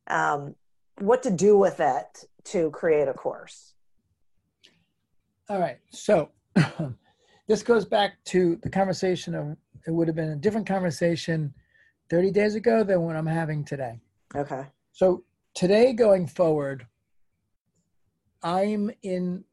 um, 0.08 0.56
what 1.00 1.24
to 1.24 1.32
do 1.32 1.58
with 1.58 1.80
it 1.80 2.26
to 2.46 2.72
create 2.72 3.08
a 3.08 3.14
course? 3.14 3.74
All 5.50 5.60
right. 5.60 5.78
So 5.92 6.30
this 7.48 7.64
goes 7.64 7.86
back 7.86 8.14
to 8.26 8.58
the 8.64 8.70
conversation 8.70 9.36
of 9.36 9.58
it 9.86 9.92
would 9.92 10.08
have 10.08 10.16
been 10.16 10.32
a 10.32 10.36
different 10.36 10.68
conversation 10.68 11.54
30 12.10 12.32
days 12.32 12.56
ago 12.56 12.84
than 12.84 13.02
what 13.02 13.16
I'm 13.16 13.28
having 13.28 13.64
today. 13.64 14.00
Okay. 14.36 14.66
So 14.92 15.24
today 15.58 15.92
going 15.92 16.28
forward, 16.28 16.86
I'm 18.44 18.92
in 19.02 19.44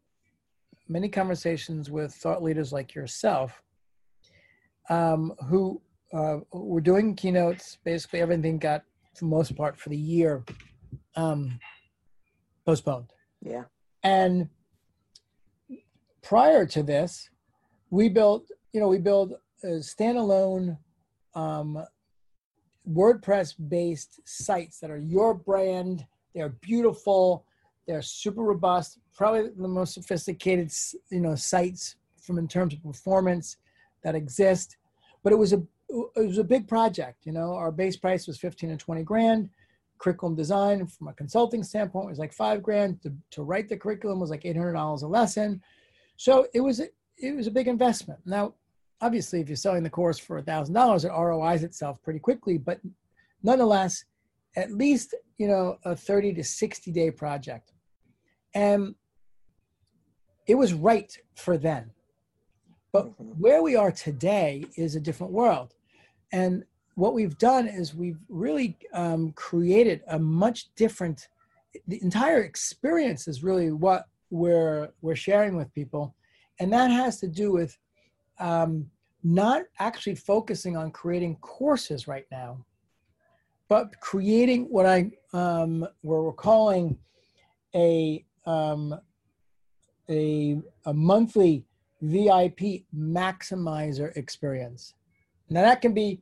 many 0.86 1.08
conversations 1.08 1.90
with 1.90 2.12
thought 2.12 2.42
leaders 2.42 2.74
like 2.74 2.94
yourself 2.94 3.62
um, 4.90 5.32
who 5.48 5.80
uh, 6.12 6.40
were 6.52 6.82
doing 6.82 7.14
keynotes. 7.16 7.78
Basically, 7.86 8.20
everything 8.20 8.58
got, 8.58 8.82
for 9.14 9.20
the 9.20 9.30
most 9.30 9.56
part, 9.56 9.80
for 9.80 9.88
the 9.88 9.96
year 9.96 10.44
um, 11.16 11.58
postponed. 12.66 13.10
Yeah. 13.40 13.64
And 14.02 14.50
prior 16.22 16.66
to 16.66 16.82
this, 16.82 17.30
we 17.88 18.10
built, 18.10 18.50
you 18.74 18.80
know, 18.80 18.88
we 18.88 18.98
built 18.98 19.32
a 19.62 19.78
standalone 19.78 20.76
um, 21.34 21.82
WordPress 22.90 23.54
based 23.68 24.20
sites 24.24 24.80
that 24.80 24.90
are 24.90 24.98
your 24.98 25.34
brand. 25.34 26.06
They're 26.34 26.50
beautiful. 26.60 27.44
They're 27.86 28.02
super 28.02 28.42
robust. 28.42 28.98
Probably 29.14 29.50
the 29.56 29.68
most 29.68 29.94
sophisticated, 29.94 30.72
you 31.10 31.20
know, 31.20 31.34
sites 31.34 31.96
from 32.20 32.38
in 32.38 32.48
terms 32.48 32.74
of 32.74 32.82
performance 32.82 33.56
that 34.02 34.14
exist. 34.14 34.76
But 35.22 35.32
it 35.32 35.36
was 35.36 35.52
a 35.52 35.62
it 36.16 36.26
was 36.26 36.38
a 36.38 36.44
big 36.44 36.66
project. 36.66 37.24
You 37.24 37.32
know, 37.32 37.54
our 37.54 37.70
base 37.70 37.96
price 37.96 38.26
was 38.26 38.38
15 38.38 38.70
and 38.70 38.80
20 38.80 39.02
grand. 39.02 39.50
Curriculum 39.98 40.34
design 40.34 40.86
from 40.86 41.08
a 41.08 41.12
consulting 41.12 41.62
standpoint 41.62 42.08
was 42.08 42.18
like 42.18 42.32
five 42.32 42.62
grand. 42.62 43.00
To, 43.02 43.12
to 43.30 43.42
write 43.42 43.68
the 43.68 43.76
curriculum 43.76 44.18
was 44.18 44.30
like 44.30 44.42
$800 44.42 45.02
a 45.02 45.06
lesson. 45.06 45.62
So 46.16 46.46
it 46.52 46.60
was 46.60 46.80
it 46.80 47.36
was 47.36 47.46
a 47.46 47.50
big 47.50 47.68
investment. 47.68 48.20
Now, 48.24 48.54
obviously, 49.00 49.40
if 49.40 49.48
you're 49.48 49.57
selling 49.57 49.83
the 49.83 49.90
course 49.90 50.18
for 50.18 50.40
$1,000, 50.40 51.04
it 51.04 51.09
ROIs 51.09 51.62
itself 51.62 52.02
pretty 52.02 52.18
quickly. 52.18 52.59
But 52.59 52.80
nonetheless, 53.42 54.04
at 54.57 54.72
least 54.72 55.14
you 55.38 55.48
know 55.48 55.78
a 55.85 55.96
30 55.96 56.35
to 56.35 56.44
60 56.44 56.92
day 56.92 57.11
project, 57.11 57.72
and 58.54 58.94
it 60.46 60.54
was 60.54 60.72
right 60.72 61.16
for 61.37 61.57
then. 61.57 61.90
But 62.92 63.07
mm-hmm. 63.07 63.24
where 63.40 63.62
we 63.62 63.76
are 63.76 63.90
today 63.90 64.64
is 64.76 64.94
a 64.94 65.00
different 65.00 65.33
world. 65.33 65.74
And 66.33 66.64
what 66.94 67.14
we've 67.14 67.37
done 67.38 67.66
is 67.66 67.94
we've 67.94 68.20
really 68.28 68.76
um, 68.92 69.33
created 69.33 70.02
a 70.09 70.18
much 70.18 70.72
different, 70.76 71.28
the 71.88 72.00
entire 72.02 72.42
experience 72.42 73.26
is 73.26 73.42
really 73.42 73.72
what 73.72 74.04
we're, 74.30 74.90
we're 75.02 75.16
sharing 75.16 75.57
with 75.57 75.74
people. 75.74 76.14
And 76.61 76.72
that 76.72 76.90
has 76.90 77.18
to 77.20 77.28
do 77.28 77.52
with 77.52 77.76
um, 78.38 78.90
not 79.22 79.62
actually 79.78 80.14
focusing 80.14 80.76
on 80.76 80.90
creating 80.90 81.36
courses 81.36 82.06
right 82.06 82.26
now, 82.30 82.64
but 83.68 83.98
creating 84.00 84.64
what 84.64 84.86
I, 84.86 85.10
um, 85.32 85.86
we're 86.02 86.32
calling 86.32 86.98
a, 87.74 88.24
um, 88.46 88.94
a, 90.08 90.58
a 90.84 90.92
monthly 90.92 91.64
VIP 92.02 92.84
maximizer 92.94 94.14
experience. 94.16 94.94
Now 95.48 95.62
that 95.62 95.80
can 95.80 95.94
be, 95.94 96.20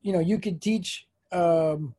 you 0.00 0.12
know, 0.12 0.20
you 0.20 0.38
could 0.38 0.62
teach, 0.62 1.08
um, 1.32 1.94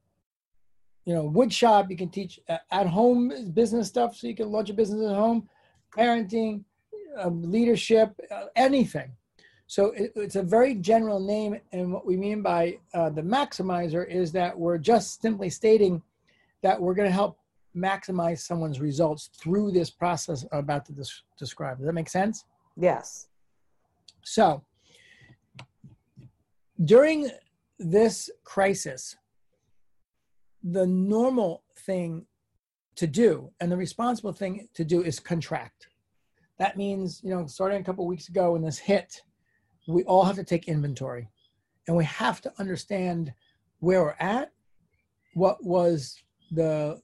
you 1.06 1.14
know, 1.14 1.26
wood 1.26 1.52
shop. 1.52 1.88
You 1.90 1.98
can 1.98 2.10
teach 2.10 2.40
at 2.48 2.88
home 2.88 3.52
business 3.54 3.88
stuff, 3.88 4.16
so 4.16 4.28
you 4.28 4.36
can 4.36 4.50
launch 4.50 4.70
a 4.70 4.74
business 4.74 5.10
at 5.10 5.16
home, 5.16 5.50
parenting, 5.96 6.64
um, 7.18 7.42
leadership, 7.52 8.10
uh, 8.32 8.46
anything. 8.56 9.12
So 9.68 9.88
it, 9.92 10.12
it's 10.16 10.36
a 10.36 10.44
very 10.44 10.76
general 10.76 11.20
name, 11.20 11.60
and 11.72 11.92
what 11.92 12.06
we 12.06 12.18
mean 12.18 12.42
by 12.42 12.78
uh, 12.94 13.10
the 13.10 13.22
maximizer 13.22 14.08
is 14.08 14.32
that 14.34 14.58
we're 14.58 14.78
just 14.78 15.22
simply 15.22 15.50
stating 15.50 16.02
that 16.62 16.80
we're 16.80 16.94
going 16.94 17.08
to 17.08 17.14
help 17.14 17.38
maximize 17.76 18.40
someone's 18.40 18.80
results 18.80 19.30
through 19.40 19.72
this 19.72 19.90
process 19.90 20.46
I'm 20.52 20.60
about 20.60 20.86
to 20.86 20.94
des- 20.94 21.24
describe. 21.38 21.78
Does 21.78 21.88
that 21.88 21.94
make 21.94 22.10
sense? 22.10 22.46
Yes. 22.78 23.28
So 24.24 24.64
during 26.84 27.30
this 27.80 28.30
crisis, 28.44 29.16
the 30.64 30.88
normal 30.88 31.64
thing 31.78 32.26
to 32.96 33.08
do 33.08 33.52
and 33.60 33.72
the 33.72 33.78
responsible 33.78 34.34
thing 34.34 34.70
to 34.76 34.86
do 34.86 35.02
is 35.04 35.20
contract. 35.20 35.88
That 36.64 36.78
means, 36.78 37.20
you 37.22 37.30
know, 37.30 37.46
starting 37.46 37.82
a 37.82 37.84
couple 37.84 38.08
weeks 38.08 38.30
ago 38.30 38.54
when 38.54 38.62
this 38.62 38.78
hit, 38.78 39.22
we 39.86 40.06
all 40.06 40.24
have 40.24 40.38
to 40.38 40.46
take 40.46 40.70
inventory 40.70 41.28
and 41.88 41.98
we 41.98 42.06
have 42.06 42.40
to 42.40 42.54
understand 42.58 43.34
where 43.80 44.02
we're 44.02 44.16
at, 44.18 44.54
what 45.34 45.62
was 45.62 46.24
the 46.52 47.02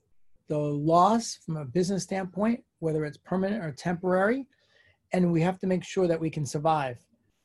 the 0.47 0.57
loss 0.57 1.39
from 1.45 1.57
a 1.57 1.65
business 1.65 2.03
standpoint, 2.03 2.63
whether 2.79 3.03
it's 3.03 3.17
permanent 3.17 3.61
or 3.61 3.73
temporary, 3.73 4.47
and 5.11 5.29
we 5.29 5.41
have 5.41 5.59
to 5.59 5.67
make 5.67 5.83
sure 5.83 6.07
that 6.07 6.21
we 6.21 6.29
can 6.29 6.45
survive 6.45 6.97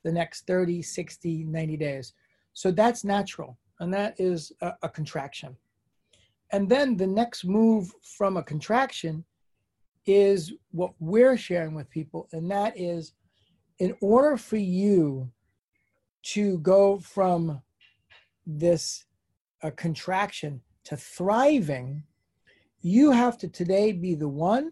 the 0.05 0.13
next 0.13 0.47
30, 0.47 0.83
60, 0.83 1.43
90 1.43 1.77
days. 1.77 2.13
So 2.53 2.71
that's 2.71 3.03
natural, 3.03 3.59
and 3.81 3.93
that 3.93 4.15
is 4.21 4.53
a, 4.61 4.73
a 4.85 4.89
contraction. 4.89 5.57
And 6.53 6.69
then 6.69 6.97
the 6.97 7.09
next 7.09 7.45
move 7.45 7.91
from 8.17 8.37
a 8.37 8.43
contraction 8.45 9.25
is 10.07 10.53
what 10.71 10.93
we're 10.99 11.37
sharing 11.37 11.75
with 11.75 11.89
people, 11.91 12.29
and 12.33 12.51
that 12.51 12.79
is 12.79 13.13
in 13.79 13.95
order 14.01 14.37
for 14.37 14.57
you 14.57 15.31
to 16.23 16.59
go 16.59 16.99
from 16.99 17.61
this 18.47 19.05
a 19.63 19.71
contraction 19.71 20.61
to 20.85 20.97
thriving, 20.97 22.03
you 22.83 23.11
have 23.11 23.39
to 23.39 23.49
today 23.49 23.93
be 23.93 24.15
the 24.15 24.29
one 24.29 24.71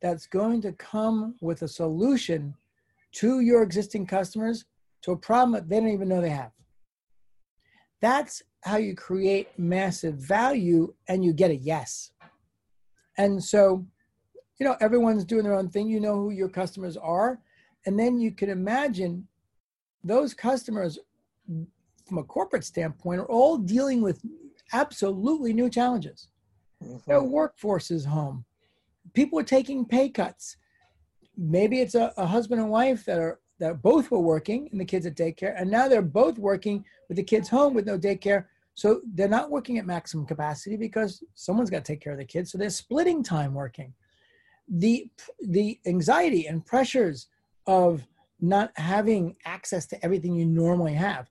that's 0.00 0.26
going 0.26 0.62
to 0.62 0.72
come 0.72 1.34
with 1.40 1.62
a 1.62 1.68
solution 1.68 2.54
to 3.12 3.40
your 3.40 3.62
existing 3.62 4.06
customers 4.06 4.64
to 5.02 5.12
a 5.12 5.16
problem 5.16 5.52
that 5.52 5.68
they 5.68 5.78
don't 5.78 5.88
even 5.88 6.08
know 6.08 6.20
they 6.20 6.30
have. 6.30 6.52
That's 8.00 8.42
how 8.62 8.76
you 8.76 8.94
create 8.94 9.48
massive 9.58 10.16
value 10.16 10.94
and 11.08 11.24
you 11.24 11.32
get 11.32 11.50
a 11.50 11.56
yes. 11.56 12.10
And 13.18 13.42
so, 13.42 13.86
you 14.58 14.66
know, 14.66 14.76
everyone's 14.80 15.24
doing 15.24 15.44
their 15.44 15.54
own 15.54 15.68
thing. 15.68 15.88
You 15.88 16.00
know 16.00 16.14
who 16.14 16.30
your 16.30 16.48
customers 16.48 16.96
are. 16.96 17.40
And 17.84 17.98
then 17.98 18.18
you 18.18 18.32
can 18.32 18.50
imagine 18.50 19.26
those 20.02 20.34
customers, 20.34 20.98
from 22.06 22.18
a 22.18 22.24
corporate 22.24 22.64
standpoint, 22.64 23.20
are 23.20 23.26
all 23.26 23.58
dealing 23.58 24.02
with 24.02 24.22
absolutely 24.72 25.52
new 25.52 25.68
challenges. 25.68 26.28
Mm-hmm. 26.82 26.98
Their 27.06 27.22
workforce 27.22 27.90
is 27.90 28.04
home. 28.04 28.44
People 29.14 29.38
are 29.38 29.44
taking 29.44 29.84
pay 29.84 30.08
cuts. 30.08 30.56
Maybe 31.36 31.80
it's 31.80 31.94
a, 31.94 32.12
a 32.16 32.26
husband 32.26 32.60
and 32.60 32.70
wife 32.70 33.04
that 33.04 33.18
are 33.18 33.40
that 33.58 33.80
both 33.80 34.10
were 34.10 34.20
working 34.20 34.68
and 34.70 34.78
the 34.78 34.84
kids 34.84 35.06
at 35.06 35.14
daycare, 35.16 35.58
and 35.58 35.70
now 35.70 35.88
they're 35.88 36.02
both 36.02 36.38
working 36.38 36.84
with 37.08 37.16
the 37.16 37.22
kids 37.22 37.48
home 37.48 37.72
with 37.72 37.86
no 37.86 37.98
daycare. 37.98 38.44
So 38.74 39.00
they're 39.14 39.28
not 39.28 39.50
working 39.50 39.78
at 39.78 39.86
maximum 39.86 40.26
capacity 40.26 40.76
because 40.76 41.24
someone's 41.34 41.70
got 41.70 41.82
to 41.82 41.92
take 41.92 42.02
care 42.02 42.12
of 42.12 42.18
the 42.18 42.24
kids. 42.24 42.52
So 42.52 42.58
they're 42.58 42.68
splitting 42.68 43.22
time 43.22 43.54
working. 43.54 43.94
The 44.68 45.08
the 45.40 45.78
anxiety 45.86 46.46
and 46.46 46.64
pressures 46.64 47.28
of 47.66 48.06
not 48.40 48.70
having 48.76 49.36
access 49.44 49.86
to 49.86 50.04
everything 50.04 50.34
you 50.34 50.44
normally 50.44 50.94
have. 50.94 51.28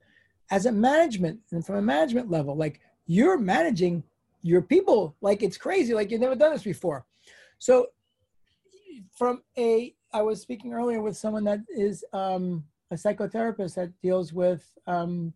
As 0.51 0.65
a 0.65 0.71
management 0.71 1.39
and 1.51 1.65
from 1.65 1.75
a 1.75 1.81
management 1.81 2.29
level, 2.29 2.55
like 2.55 2.79
you're 3.07 3.37
managing 3.37 4.03
your 4.41 4.61
people 4.61 5.15
like 5.21 5.43
it's 5.43 5.57
crazy, 5.57 5.93
like 5.93 6.11
you've 6.11 6.21
never 6.21 6.35
done 6.35 6.51
this 6.53 6.63
before. 6.63 7.05
So 7.59 7.87
from 9.17 9.43
a 9.57 9.95
I 10.13 10.21
was 10.21 10.41
speaking 10.41 10.73
earlier 10.73 11.01
with 11.01 11.17
someone 11.17 11.43
that 11.45 11.59
is 11.75 12.05
um, 12.13 12.63
a 12.91 12.95
psychotherapist 12.95 13.75
that 13.75 13.91
deals 14.01 14.31
with 14.31 14.71
um, 14.87 15.33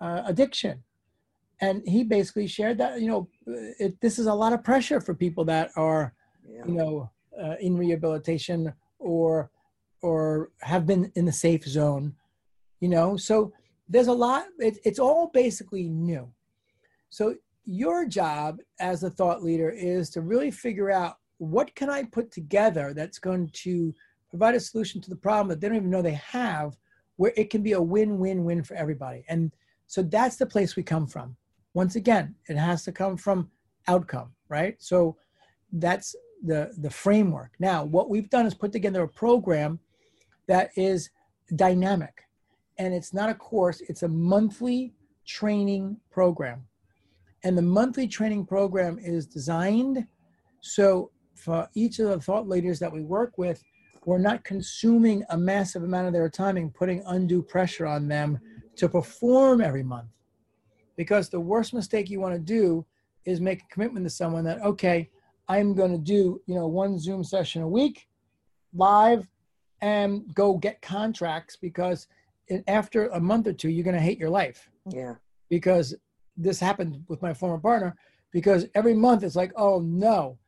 uh, 0.00 0.22
addiction 0.26 0.82
and 1.60 1.82
he 1.86 2.04
basically 2.04 2.46
shared 2.46 2.78
that 2.78 3.00
you 3.00 3.08
know 3.08 3.28
it, 3.46 4.00
this 4.00 4.18
is 4.18 4.26
a 4.26 4.34
lot 4.34 4.52
of 4.52 4.64
pressure 4.64 5.00
for 5.00 5.14
people 5.14 5.44
that 5.44 5.70
are 5.76 6.14
yeah. 6.48 6.62
you 6.66 6.74
know 6.74 7.10
uh, 7.42 7.56
in 7.60 7.76
rehabilitation 7.76 8.72
or 8.98 9.50
or 10.02 10.50
have 10.60 10.86
been 10.86 11.10
in 11.14 11.24
the 11.24 11.32
safe 11.32 11.64
zone 11.64 12.14
you 12.80 12.88
know 12.88 13.16
so 13.16 13.52
there's 13.88 14.08
a 14.08 14.12
lot 14.12 14.46
it, 14.58 14.78
it's 14.84 14.98
all 14.98 15.30
basically 15.32 15.88
new 15.88 16.30
so 17.10 17.34
your 17.64 18.06
job 18.06 18.58
as 18.80 19.02
a 19.02 19.10
thought 19.10 19.42
leader 19.42 19.70
is 19.70 20.10
to 20.10 20.20
really 20.20 20.50
figure 20.50 20.90
out 20.90 21.16
what 21.38 21.74
can 21.74 21.90
i 21.90 22.02
put 22.02 22.30
together 22.30 22.92
that's 22.94 23.18
going 23.18 23.48
to 23.52 23.92
provide 24.30 24.54
a 24.54 24.60
solution 24.60 25.00
to 25.00 25.10
the 25.10 25.16
problem 25.16 25.48
that 25.48 25.60
they 25.60 25.68
don't 25.68 25.76
even 25.76 25.90
know 25.90 26.02
they 26.02 26.12
have 26.12 26.76
where 27.16 27.32
it 27.36 27.48
can 27.48 27.62
be 27.62 27.72
a 27.72 27.80
win-win-win 27.80 28.62
for 28.62 28.74
everybody 28.74 29.24
and 29.28 29.52
so 29.86 30.02
that's 30.02 30.36
the 30.36 30.46
place 30.46 30.76
we 30.76 30.82
come 30.82 31.06
from 31.06 31.36
once 31.74 31.96
again, 31.96 32.34
it 32.48 32.56
has 32.56 32.84
to 32.84 32.92
come 32.92 33.16
from 33.16 33.50
outcome, 33.88 34.32
right? 34.48 34.76
So 34.78 35.16
that's 35.72 36.14
the 36.44 36.72
the 36.78 36.90
framework. 36.90 37.52
Now, 37.58 37.84
what 37.84 38.10
we've 38.10 38.30
done 38.30 38.46
is 38.46 38.54
put 38.54 38.72
together 38.72 39.02
a 39.02 39.08
program 39.08 39.78
that 40.46 40.70
is 40.76 41.10
dynamic. 41.56 42.22
And 42.78 42.92
it's 42.92 43.14
not 43.14 43.30
a 43.30 43.34
course, 43.34 43.80
it's 43.88 44.02
a 44.02 44.08
monthly 44.08 44.94
training 45.26 45.96
program. 46.10 46.66
And 47.44 47.56
the 47.56 47.62
monthly 47.62 48.08
training 48.08 48.46
program 48.46 48.98
is 48.98 49.26
designed 49.26 50.06
so 50.60 51.10
for 51.34 51.68
each 51.74 51.98
of 51.98 52.08
the 52.08 52.18
thought 52.18 52.48
leaders 52.48 52.78
that 52.78 52.90
we 52.90 53.02
work 53.02 53.36
with, 53.36 53.62
we're 54.06 54.16
not 54.16 54.44
consuming 54.44 55.22
a 55.28 55.36
massive 55.36 55.82
amount 55.82 56.06
of 56.06 56.14
their 56.14 56.30
time 56.30 56.56
and 56.56 56.72
putting 56.72 57.02
undue 57.06 57.42
pressure 57.42 57.86
on 57.86 58.08
them 58.08 58.38
to 58.76 58.88
perform 58.88 59.60
every 59.60 59.82
month 59.82 60.08
because 60.96 61.28
the 61.28 61.40
worst 61.40 61.74
mistake 61.74 62.08
you 62.08 62.18
want 62.18 62.34
to 62.34 62.40
do 62.40 62.84
is 63.26 63.40
make 63.40 63.62
a 63.62 63.66
commitment 63.72 64.06
to 64.06 64.10
someone 64.10 64.44
that 64.44 64.60
okay 64.62 65.10
i'm 65.48 65.74
going 65.74 65.92
to 65.92 65.98
do 65.98 66.40
you 66.46 66.54
know 66.54 66.66
one 66.66 66.98
zoom 66.98 67.22
session 67.22 67.62
a 67.62 67.68
week 67.68 68.06
live 68.74 69.28
and 69.80 70.22
go 70.34 70.56
get 70.56 70.80
contracts 70.82 71.56
because 71.56 72.06
after 72.68 73.08
a 73.08 73.20
month 73.20 73.46
or 73.46 73.52
two 73.52 73.68
you're 73.68 73.84
going 73.84 73.96
to 73.96 74.02
hate 74.02 74.18
your 74.18 74.30
life 74.30 74.68
yeah 74.90 75.14
because 75.48 75.94
this 76.36 76.58
happened 76.58 77.02
with 77.08 77.22
my 77.22 77.32
former 77.32 77.58
partner 77.58 77.96
because 78.32 78.66
every 78.74 78.94
month 78.94 79.22
it's 79.22 79.36
like 79.36 79.52
oh 79.56 79.80
no 79.80 80.38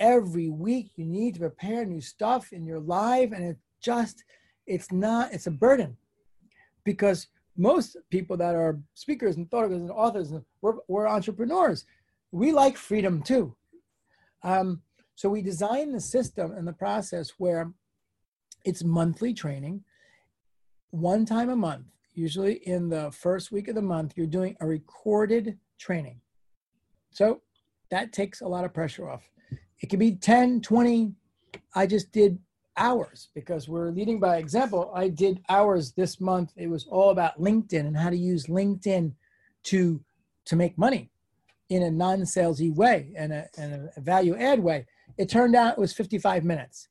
every 0.00 0.48
week 0.48 0.90
you 0.96 1.04
need 1.04 1.34
to 1.34 1.40
prepare 1.40 1.84
new 1.84 2.00
stuff 2.00 2.52
in 2.52 2.64
your 2.64 2.80
live 2.80 3.32
and 3.32 3.44
it 3.44 3.56
just 3.80 4.24
it's 4.66 4.90
not 4.92 5.32
it's 5.32 5.46
a 5.46 5.50
burden 5.50 5.96
because 6.84 7.28
most 7.58 7.96
people 8.08 8.36
that 8.36 8.54
are 8.54 8.78
speakers 8.94 9.36
and 9.36 9.50
thought 9.50 9.70
and 9.70 9.90
authors, 9.90 10.32
we're, 10.62 10.76
we're 10.86 11.08
entrepreneurs. 11.08 11.84
We 12.30 12.52
like 12.52 12.76
freedom 12.76 13.20
too. 13.20 13.54
Um, 14.42 14.82
so 15.14 15.28
we 15.28 15.42
design 15.42 15.92
the 15.92 16.00
system 16.00 16.52
and 16.52 16.66
the 16.66 16.72
process 16.72 17.32
where 17.38 17.72
it's 18.64 18.84
monthly 18.84 19.34
training, 19.34 19.82
one 20.90 21.24
time 21.24 21.50
a 21.50 21.56
month. 21.56 21.86
Usually 22.14 22.54
in 22.66 22.88
the 22.88 23.10
first 23.12 23.52
week 23.52 23.68
of 23.68 23.74
the 23.74 23.82
month, 23.82 24.14
you're 24.16 24.26
doing 24.26 24.56
a 24.60 24.66
recorded 24.66 25.58
training. 25.78 26.20
So 27.10 27.42
that 27.90 28.12
takes 28.12 28.40
a 28.40 28.48
lot 28.48 28.64
of 28.64 28.74
pressure 28.74 29.08
off. 29.08 29.28
It 29.80 29.88
could 29.88 29.98
be 29.98 30.16
10, 30.16 30.60
20. 30.60 31.12
I 31.74 31.86
just 31.86 32.12
did 32.12 32.38
hours 32.76 33.28
because 33.34 33.68
we're 33.68 33.90
leading 33.90 34.20
by 34.20 34.36
example. 34.36 34.90
I 34.94 35.08
did 35.08 35.40
hours 35.48 35.92
this 35.92 36.20
month. 36.20 36.52
It 36.56 36.68
was 36.68 36.86
all 36.86 37.10
about 37.10 37.40
LinkedIn 37.40 37.86
and 37.86 37.96
how 37.96 38.10
to 38.10 38.16
use 38.16 38.46
LinkedIn 38.46 39.12
to 39.64 40.00
to 40.46 40.56
make 40.56 40.78
money 40.78 41.10
in 41.68 41.82
a 41.82 41.90
non-salesy 41.90 42.74
way 42.74 43.12
and 43.16 43.32
a, 43.32 43.48
and 43.58 43.90
a 43.96 44.00
value 44.00 44.36
add 44.36 44.58
way. 44.58 44.86
It 45.18 45.28
turned 45.28 45.54
out 45.54 45.72
it 45.72 45.78
was 45.78 45.92
55 45.92 46.44
minutes. 46.44 46.88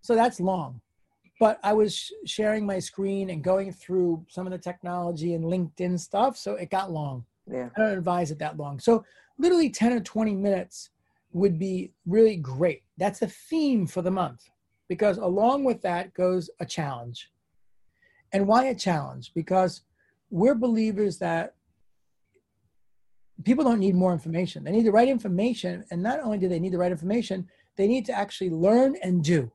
So 0.00 0.14
that's 0.14 0.40
long. 0.40 0.80
But 1.40 1.58
I 1.62 1.72
was 1.72 2.12
sharing 2.24 2.64
my 2.64 2.78
screen 2.78 3.30
and 3.30 3.42
going 3.42 3.72
through 3.72 4.24
some 4.28 4.46
of 4.46 4.52
the 4.52 4.58
technology 4.58 5.34
and 5.34 5.44
LinkedIn 5.44 5.98
stuff. 5.98 6.36
So 6.36 6.54
it 6.54 6.70
got 6.70 6.92
long. 6.92 7.24
Yeah. 7.50 7.68
I 7.76 7.80
don't 7.80 7.98
advise 7.98 8.30
it 8.30 8.38
that 8.38 8.56
long. 8.56 8.78
So 8.78 9.04
literally 9.38 9.70
10 9.70 9.92
or 9.92 10.00
20 10.00 10.34
minutes 10.36 10.90
would 11.32 11.58
be 11.58 11.92
really 12.06 12.36
great. 12.36 12.82
That's 12.98 13.18
the 13.18 13.26
theme 13.26 13.86
for 13.86 14.02
the 14.02 14.10
month 14.10 14.48
because 14.88 15.18
along 15.18 15.64
with 15.64 15.80
that 15.82 16.12
goes 16.14 16.50
a 16.60 16.66
challenge. 16.66 17.30
And 18.32 18.46
why 18.46 18.66
a 18.66 18.74
challenge? 18.74 19.32
Because 19.34 19.82
we're 20.30 20.54
believers 20.54 21.18
that 21.18 21.54
people 23.44 23.64
don't 23.64 23.80
need 23.80 23.94
more 23.94 24.12
information. 24.12 24.64
They 24.64 24.72
need 24.72 24.86
the 24.86 24.92
right 24.92 25.08
information. 25.08 25.84
And 25.90 26.02
not 26.02 26.20
only 26.20 26.38
do 26.38 26.48
they 26.48 26.60
need 26.60 26.72
the 26.72 26.78
right 26.78 26.92
information, 26.92 27.48
they 27.76 27.86
need 27.86 28.04
to 28.06 28.12
actually 28.12 28.50
learn 28.50 28.96
and 29.02 29.22
do. 29.24 29.50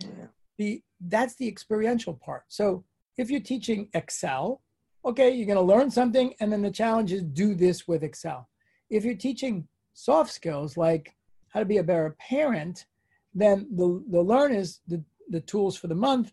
Yeah. 0.00 0.26
The, 0.58 0.82
that's 1.00 1.36
the 1.36 1.48
experiential 1.48 2.14
part. 2.14 2.44
So 2.48 2.84
if 3.16 3.30
you're 3.30 3.40
teaching 3.40 3.88
Excel, 3.94 4.62
okay, 5.04 5.30
you're 5.30 5.46
going 5.46 5.56
to 5.56 5.62
learn 5.62 5.90
something, 5.90 6.34
and 6.40 6.52
then 6.52 6.62
the 6.62 6.70
challenge 6.70 7.12
is 7.12 7.22
do 7.22 7.54
this 7.54 7.88
with 7.88 8.02
Excel. 8.02 8.48
If 8.90 9.04
you're 9.04 9.14
teaching 9.14 9.68
soft 9.94 10.30
skills 10.30 10.76
like 10.76 11.14
how 11.48 11.60
to 11.60 11.66
be 11.66 11.78
a 11.78 11.82
better 11.82 12.16
parent, 12.18 12.86
then 13.34 13.66
the, 13.74 14.04
the 14.10 14.20
learn 14.20 14.52
is 14.52 14.80
the, 14.86 15.02
the 15.30 15.40
tools 15.40 15.76
for 15.76 15.86
the 15.86 15.94
month, 15.94 16.32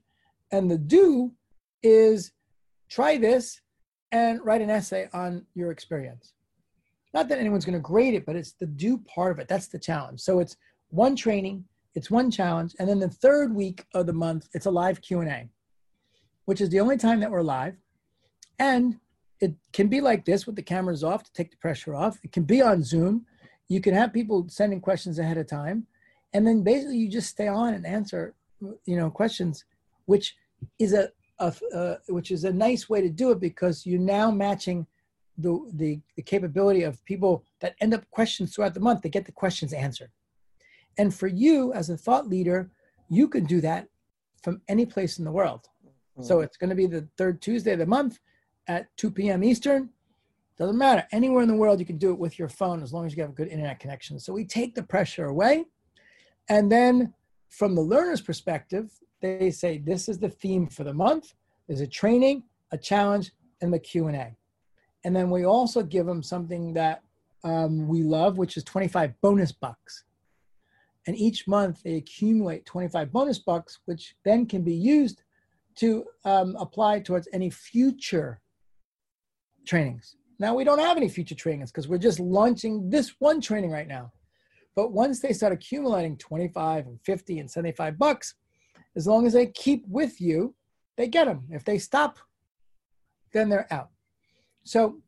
and 0.52 0.70
the 0.70 0.78
do 0.78 1.32
is 1.84 2.32
try 2.89 3.18
this 3.18 3.62
and 4.12 4.43
write 4.43 4.62
an 4.62 4.70
essay 4.70 5.08
on 5.14 5.45
your 5.54 5.72
experience. 5.72 6.34
Not 7.14 7.28
that 7.30 7.39
anyone's 7.39 7.66
going 7.66 7.74
to 7.74 7.80
grade 7.80 8.14
it, 8.14 8.26
but 8.26 8.36
it's 8.36 8.53
the 8.53 8.66
do 8.66 8.97
part 8.99 9.32
of 9.32 9.39
it. 9.39 9.47
That's 9.47 9.68
the 9.68 9.80
challenge. 9.80 10.20
So 10.22 10.39
it's 10.39 10.57
one 10.89 11.16
training, 11.16 11.66
it's 11.95 12.12
one 12.12 12.30
challenge, 12.30 12.76
and 12.80 12.88
then 12.88 12.99
the 12.99 13.10
third 13.10 13.53
week 13.53 13.86
of 13.93 14.05
the 14.05 14.14
month, 14.14 14.47
it's 14.53 14.66
a 14.66 14.72
live 14.72 15.01
Q&A, 15.01 15.49
which 16.45 16.62
is 16.62 16.70
the 16.70 16.80
only 16.80 16.97
time 16.97 17.20
that 17.20 17.32
we're 17.32 17.41
live. 17.41 17.76
And 18.60 18.99
it 19.39 19.55
can 19.74 19.88
be 19.88 20.01
like 20.01 20.26
this 20.26 20.45
with 20.45 20.55
the 20.55 20.62
cameras 20.62 21.03
off 21.03 21.24
to 21.24 21.34
take 21.34 21.51
the 21.51 21.57
pressure 21.57 21.95
off. 21.95 22.20
It 22.24 22.32
can 22.32 22.43
be 22.43 22.62
on 22.62 22.84
Zoom. 22.84 23.26
You 23.70 23.82
can 23.82 23.93
have 23.93 24.14
people 24.14 24.47
sending 24.49 24.82
questions 24.82 25.18
ahead 25.18 25.38
of 25.38 25.47
time 25.47 25.88
and 26.34 26.45
then 26.45 26.64
basically 26.64 26.97
you 26.97 27.10
just 27.10 27.30
stay 27.30 27.47
on 27.47 27.74
and 27.74 27.86
answer 27.86 28.34
you 28.86 28.97
know 28.97 29.10
questions 29.10 29.66
which 30.05 30.36
is 30.80 30.93
a, 30.93 31.10
a 31.39 31.53
uh, 31.74 31.95
which 32.10 32.32
is 32.32 32.43
a 32.43 32.51
nice 32.51 32.89
way 32.89 33.01
to 33.01 33.10
do 33.10 33.32
it 33.32 33.39
because 33.39 33.86
you're 33.86 33.99
now 33.99 34.30
matching 34.30 34.86
the, 35.42 35.60
the 35.74 36.00
the 36.16 36.22
capability 36.22 36.84
of 36.84 37.04
people 37.06 37.44
that 37.62 37.76
end 37.82 37.94
up 37.94 38.10
questions 38.12 38.54
throughout 38.54 38.74
the 38.74 38.80
month 38.80 39.02
they 39.02 39.10
get 39.10 39.26
the 39.26 39.32
questions 39.32 39.74
answered 39.74 40.12
and 40.98 41.14
for 41.14 41.28
you 41.28 41.74
as 41.74 41.90
a 41.90 41.98
thought 41.98 42.28
leader 42.28 42.72
you 43.10 43.28
can 43.28 43.46
do 43.46 43.62
that 43.62 43.88
from 44.44 44.62
any 44.68 44.86
place 44.86 45.20
in 45.20 45.26
the 45.26 45.32
world 45.32 45.68
mm-hmm. 45.86 46.24
so 46.24 46.42
it's 46.42 46.58
going 46.58 46.70
to 46.70 46.76
be 46.76 46.88
the 46.88 47.08
third 47.18 47.42
tuesday 47.42 47.74
of 47.74 47.80
the 47.80 47.86
month 47.86 48.20
at 48.68 48.86
2 48.98 49.12
p.m 49.12 49.44
eastern 49.44 49.90
doesn't 50.58 50.78
matter 50.78 51.08
anywhere 51.12 51.42
in 51.42 51.48
the 51.48 51.56
world 51.56 51.80
you 51.80 51.86
can 51.86 51.98
do 51.98 52.12
it 52.12 52.20
with 52.20 52.38
your 52.38 52.50
phone 52.50 52.84
as 52.84 52.92
long 52.92 53.06
as 53.06 53.16
you 53.16 53.22
have 53.22 53.32
a 53.32 53.36
good 53.36 53.48
internet 53.48 53.80
connection 53.80 54.20
so 54.20 54.34
we 54.34 54.46
take 54.46 54.76
the 54.76 54.84
pressure 54.84 55.26
away 55.26 55.66
and 56.50 56.72
then 56.72 57.14
from 57.50 57.76
the 57.76 57.82
learner's 57.82 58.22
perspective, 58.22 58.92
they 59.22 59.52
say 59.52 59.78
this 59.78 60.08
is 60.08 60.20
the 60.20 60.30
theme 60.30 60.68
for 60.68 60.84
the 60.84 60.94
month. 60.94 61.34
There's 61.68 61.82
a 61.82 61.88
training, 61.88 62.44
a 62.72 62.78
challenge, 62.78 63.32
and 63.62 63.74
the 63.74 63.80
Q&A. 63.80 64.36
And 65.04 65.16
then 65.16 65.30
we 65.30 65.45
also 65.45 65.82
give 65.82 66.06
them 66.06 66.22
something 66.22 66.74
that 66.74 67.04
um, 67.43 67.88
we 67.88 68.04
love, 68.04 68.38
which 68.38 68.58
is 68.58 68.64
25 68.64 69.14
bonus 69.22 69.52
bucks. 69.52 70.04
And 71.08 71.18
each 71.18 71.47
month 71.47 71.82
they 71.84 71.95
accumulate 71.95 72.66
25 72.66 73.12
bonus 73.12 73.39
bucks, 73.39 73.80
which 73.86 74.16
then 74.26 74.45
can 74.45 74.62
be 74.62 74.74
used 74.74 75.24
to 75.76 76.06
um, 76.26 76.56
apply 76.60 77.00
towards 77.00 77.28
any 77.32 77.50
future 77.50 78.41
trainings. 79.66 80.18
Now, 80.39 80.56
we 80.56 80.64
don't 80.64 80.80
have 80.80 80.97
any 80.97 81.10
future 81.10 81.36
trainings 81.36 81.72
because 81.72 81.88
we're 81.88 81.97
just 81.97 82.20
launching 82.20 82.89
this 82.89 83.16
one 83.20 83.41
training 83.41 83.72
right 83.72 83.88
now. 83.88 84.12
But 84.76 84.91
once 84.91 85.20
they 85.20 85.34
start 85.34 85.52
accumulating 85.52 86.18
25 86.18 86.88
and 86.88 87.02
50 87.02 87.39
and 87.39 87.50
75 87.52 87.97
bucks, 87.97 88.36
as 88.95 89.08
long 89.08 89.28
as 89.28 89.34
they 89.34 89.47
keep 89.47 89.86
with 89.88 90.22
you, 90.22 90.56
they 90.97 91.08
get 91.08 91.26
them. 91.26 91.43
If 91.50 91.64
they 91.64 91.78
stop, 91.78 92.20
then 93.34 93.50
they're 93.50 93.72
out. 93.72 93.89
So 94.70 94.99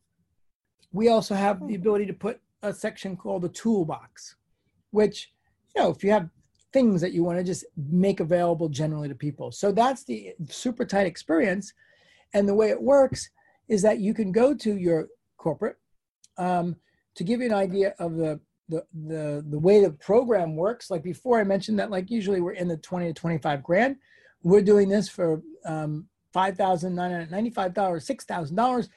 we 0.92 1.08
also 1.08 1.36
have 1.36 1.64
the 1.68 1.76
ability 1.76 2.06
to 2.06 2.12
put 2.12 2.40
a 2.64 2.72
section 2.72 3.16
called 3.16 3.42
the 3.42 3.48
toolbox, 3.48 4.34
which, 4.90 5.30
you 5.76 5.80
know, 5.80 5.90
if 5.90 6.02
you 6.02 6.10
have 6.10 6.28
things 6.72 7.00
that 7.00 7.12
you 7.12 7.22
want 7.22 7.38
to 7.38 7.44
just 7.44 7.64
make 7.76 8.18
available 8.18 8.68
generally 8.68 9.08
to 9.08 9.14
people. 9.14 9.52
So 9.52 9.70
that's 9.70 10.02
the 10.02 10.32
super 10.48 10.84
tight 10.84 11.06
experience. 11.06 11.72
And 12.34 12.48
the 12.48 12.56
way 12.56 12.70
it 12.70 12.82
works 12.82 13.30
is 13.68 13.82
that 13.82 14.00
you 14.00 14.14
can 14.14 14.32
go 14.32 14.52
to 14.52 14.76
your 14.76 15.06
corporate. 15.36 15.76
Um, 16.38 16.74
to 17.14 17.22
give 17.22 17.38
you 17.38 17.46
an 17.46 17.54
idea 17.54 17.94
of 18.00 18.16
the, 18.16 18.40
the, 18.68 18.84
the, 18.92 19.44
the 19.48 19.58
way 19.60 19.80
the 19.80 19.92
program 19.92 20.56
works, 20.56 20.90
like 20.90 21.04
before 21.04 21.38
I 21.38 21.44
mentioned 21.44 21.78
that, 21.78 21.90
like 21.90 22.10
usually 22.10 22.40
we're 22.40 22.54
in 22.54 22.66
the 22.66 22.78
20 22.78 23.06
to 23.06 23.12
25 23.12 23.62
grand. 23.62 23.96
We're 24.42 24.62
doing 24.62 24.88
this 24.88 25.08
for 25.08 25.40
um, 25.64 26.08
$5,995, 26.34 27.30
$6,000, 27.30 28.88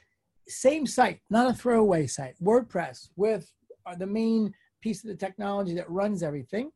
same 0.48 0.86
site, 0.86 1.20
not 1.30 1.50
a 1.50 1.54
throwaway 1.54 2.06
site. 2.06 2.34
WordPress 2.42 3.08
with 3.16 3.52
uh, 3.84 3.94
the 3.94 4.06
main 4.06 4.52
piece 4.80 5.02
of 5.02 5.08
the 5.08 5.16
technology 5.16 5.74
that 5.74 5.90
runs 5.90 6.22
everything. 6.22 6.70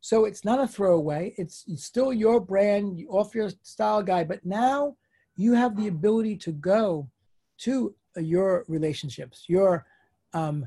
So 0.00 0.24
it's 0.24 0.44
not 0.44 0.60
a 0.60 0.66
throwaway. 0.66 1.34
It's, 1.38 1.64
still 1.76 2.12
your 2.12 2.40
brand, 2.40 3.04
off 3.08 3.34
your 3.34 3.50
style 3.62 4.02
guide, 4.02 4.28
but 4.28 4.44
now 4.44 4.96
you 5.36 5.52
have 5.54 5.76
the 5.76 5.88
ability 5.88 6.36
to 6.38 6.52
go 6.52 7.08
to 7.58 7.94
your 8.16 8.64
relationships, 8.68 9.44
your 9.48 9.86
um, 10.34 10.66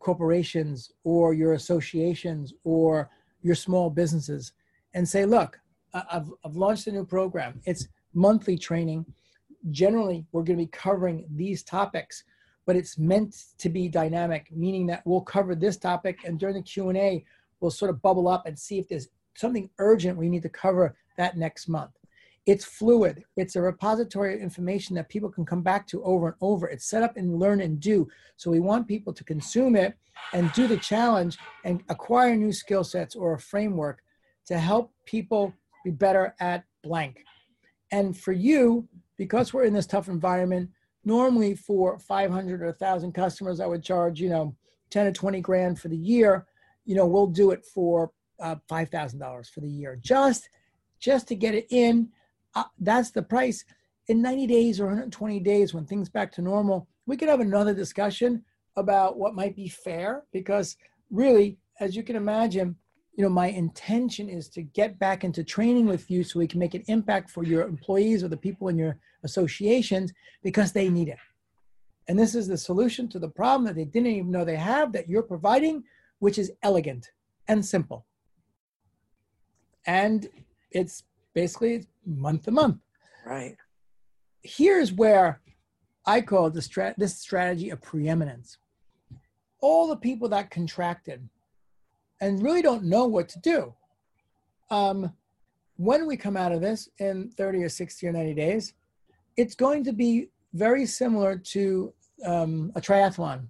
corporations, 0.00 0.90
or 1.04 1.32
your 1.32 1.52
associations, 1.54 2.52
or 2.64 3.08
your 3.40 3.54
small 3.54 3.88
businesses, 3.88 4.52
and 4.94 5.08
say, 5.08 5.24
look, 5.24 5.60
I've, 5.94 6.30
I've 6.44 6.56
launched 6.56 6.86
a 6.88 6.92
new 6.92 7.04
program. 7.04 7.60
It's 7.64 7.86
monthly 8.14 8.58
training. 8.58 9.06
Generally, 9.70 10.26
we're 10.32 10.42
going 10.42 10.58
to 10.58 10.64
be 10.64 10.70
covering 10.70 11.24
these 11.34 11.62
topics, 11.62 12.24
but 12.66 12.76
it's 12.76 12.98
meant 12.98 13.34
to 13.58 13.68
be 13.68 13.88
dynamic, 13.88 14.48
meaning 14.50 14.86
that 14.86 15.02
we'll 15.04 15.20
cover 15.20 15.54
this 15.54 15.76
topic, 15.76 16.20
and 16.24 16.38
during 16.38 16.56
the 16.56 16.62
Q 16.62 16.88
and 16.88 16.98
A, 16.98 17.24
we'll 17.60 17.70
sort 17.70 17.90
of 17.90 18.02
bubble 18.02 18.28
up 18.28 18.46
and 18.46 18.58
see 18.58 18.78
if 18.78 18.88
there's 18.88 19.08
something 19.34 19.70
urgent 19.78 20.18
we 20.18 20.28
need 20.28 20.42
to 20.42 20.48
cover 20.48 20.96
that 21.16 21.36
next 21.36 21.68
month. 21.68 21.92
It's 22.44 22.64
fluid. 22.64 23.22
It's 23.36 23.54
a 23.54 23.62
repository 23.62 24.34
of 24.34 24.40
information 24.40 24.96
that 24.96 25.08
people 25.08 25.30
can 25.30 25.44
come 25.44 25.62
back 25.62 25.86
to 25.88 26.02
over 26.02 26.26
and 26.26 26.36
over. 26.40 26.66
It's 26.66 26.86
set 26.86 27.04
up 27.04 27.16
and 27.16 27.38
learn 27.38 27.60
and 27.60 27.78
do. 27.78 28.08
So 28.36 28.50
we 28.50 28.58
want 28.58 28.88
people 28.88 29.12
to 29.12 29.22
consume 29.22 29.76
it 29.76 29.96
and 30.32 30.52
do 30.52 30.66
the 30.66 30.76
challenge 30.76 31.38
and 31.64 31.84
acquire 31.88 32.34
new 32.34 32.52
skill 32.52 32.82
sets 32.82 33.14
or 33.14 33.34
a 33.34 33.38
framework 33.38 34.02
to 34.46 34.58
help 34.58 34.92
people 35.04 35.54
be 35.84 35.92
better 35.92 36.34
at 36.40 36.64
blank. 36.82 37.24
And 37.92 38.18
for 38.18 38.32
you, 38.32 38.88
because 39.22 39.52
we're 39.52 39.62
in 39.62 39.72
this 39.72 39.86
tough 39.86 40.08
environment, 40.08 40.68
normally 41.04 41.54
for 41.54 41.96
500 41.96 42.60
or 42.60 42.66
1,000 42.66 43.12
customers, 43.12 43.60
I 43.60 43.66
would 43.66 43.84
charge, 43.84 44.20
you 44.20 44.28
know, 44.28 44.56
10 44.90 45.06
to 45.06 45.12
20 45.12 45.40
grand 45.40 45.78
for 45.78 45.86
the 45.86 45.96
year. 45.96 46.44
You 46.84 46.96
know, 46.96 47.06
we'll 47.06 47.28
do 47.28 47.52
it 47.52 47.64
for 47.64 48.10
uh, 48.40 48.56
$5,000 48.68 49.48
for 49.48 49.60
the 49.60 49.68
year, 49.68 49.96
just 50.02 50.48
just 50.98 51.28
to 51.28 51.36
get 51.36 51.54
it 51.54 51.66
in 51.70 52.08
uh, 52.56 52.64
that's 52.80 53.12
the 53.12 53.22
price. 53.22 53.64
In 54.08 54.20
90 54.20 54.48
days 54.48 54.80
or 54.80 54.86
120 54.86 55.38
days, 55.40 55.72
when 55.72 55.86
things 55.86 56.08
back 56.08 56.32
to 56.32 56.42
normal, 56.42 56.88
we 57.06 57.16
could 57.16 57.28
have 57.28 57.40
another 57.40 57.74
discussion 57.74 58.44
about 58.76 59.18
what 59.18 59.34
might 59.34 59.54
be 59.54 59.68
fair 59.68 60.24
because 60.32 60.76
really, 61.10 61.58
as 61.78 61.94
you 61.94 62.02
can 62.02 62.16
imagine, 62.16 62.74
you 63.14 63.22
know, 63.22 63.30
my 63.30 63.48
intention 63.48 64.28
is 64.28 64.48
to 64.48 64.62
get 64.62 64.98
back 64.98 65.22
into 65.22 65.44
training 65.44 65.86
with 65.86 66.10
you 66.10 66.24
so 66.24 66.38
we 66.38 66.48
can 66.48 66.58
make 66.58 66.74
an 66.74 66.84
impact 66.88 67.30
for 67.30 67.44
your 67.44 67.62
employees 67.62 68.24
or 68.24 68.28
the 68.28 68.36
people 68.36 68.68
in 68.68 68.76
your 68.78 68.98
associations 69.24 70.12
because 70.42 70.72
they 70.72 70.88
need 70.88 71.08
it. 71.08 71.18
And 72.08 72.18
this 72.18 72.34
is 72.34 72.48
the 72.48 72.56
solution 72.56 73.08
to 73.08 73.18
the 73.18 73.28
problem 73.28 73.64
that 73.66 73.76
they 73.76 73.84
didn't 73.84 74.08
even 74.08 74.30
know 74.30 74.44
they 74.44 74.56
have 74.56 74.92
that 74.92 75.08
you're 75.08 75.22
providing, 75.22 75.84
which 76.18 76.38
is 76.38 76.52
elegant 76.62 77.10
and 77.48 77.64
simple. 77.64 78.06
And 79.86 80.28
it's 80.70 81.04
basically 81.34 81.86
month 82.04 82.44
to 82.44 82.50
month. 82.50 82.78
Right. 83.24 83.56
Here's 84.42 84.92
where 84.92 85.40
I 86.04 86.20
call 86.20 86.50
this, 86.50 86.68
strat- 86.68 86.96
this 86.96 87.16
strategy 87.18 87.70
a 87.70 87.76
preeminence. 87.76 88.58
All 89.60 89.86
the 89.86 89.96
people 89.96 90.28
that 90.30 90.50
contracted 90.50 91.28
and 92.20 92.42
really 92.42 92.62
don't 92.62 92.84
know 92.84 93.06
what 93.06 93.28
to 93.30 93.40
do. 93.40 93.74
Um, 94.70 95.12
when 95.76 96.06
we 96.06 96.16
come 96.16 96.36
out 96.36 96.52
of 96.52 96.60
this 96.60 96.88
in 96.98 97.30
30 97.30 97.64
or 97.64 97.68
60 97.68 98.06
or 98.06 98.12
90 98.12 98.34
days, 98.34 98.74
it's 99.36 99.54
going 99.54 99.84
to 99.84 99.92
be 99.92 100.28
very 100.52 100.86
similar 100.86 101.36
to 101.36 101.92
um, 102.26 102.72
a 102.74 102.80
triathlon 102.80 103.46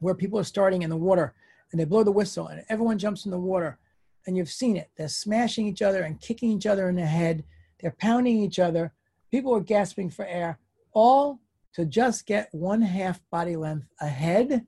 where 0.00 0.14
people 0.14 0.38
are 0.38 0.44
starting 0.44 0.82
in 0.82 0.90
the 0.90 0.96
water 0.96 1.34
and 1.70 1.80
they 1.80 1.84
blow 1.84 2.02
the 2.02 2.12
whistle 2.12 2.48
and 2.48 2.64
everyone 2.68 2.98
jumps 2.98 3.24
in 3.24 3.30
the 3.30 3.38
water 3.38 3.78
and 4.26 4.36
you've 4.36 4.50
seen 4.50 4.76
it. 4.76 4.90
They're 4.96 5.08
smashing 5.08 5.66
each 5.66 5.82
other 5.82 6.02
and 6.02 6.20
kicking 6.20 6.50
each 6.50 6.66
other 6.66 6.88
in 6.88 6.96
the 6.96 7.06
head. 7.06 7.44
They're 7.80 7.96
pounding 7.98 8.38
each 8.38 8.58
other. 8.58 8.92
People 9.30 9.54
are 9.54 9.60
gasping 9.60 10.10
for 10.10 10.24
air, 10.24 10.58
all 10.92 11.40
to 11.74 11.84
just 11.84 12.26
get 12.26 12.48
one 12.52 12.80
half 12.80 13.20
body 13.30 13.56
length 13.56 13.88
ahead 14.00 14.66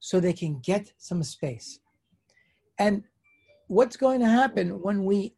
so 0.00 0.20
they 0.20 0.32
can 0.32 0.60
get 0.60 0.92
some 0.96 1.22
space. 1.22 1.80
And 2.78 3.02
what's 3.66 3.96
going 3.96 4.20
to 4.20 4.28
happen 4.28 4.80
when 4.80 5.04
we 5.04 5.34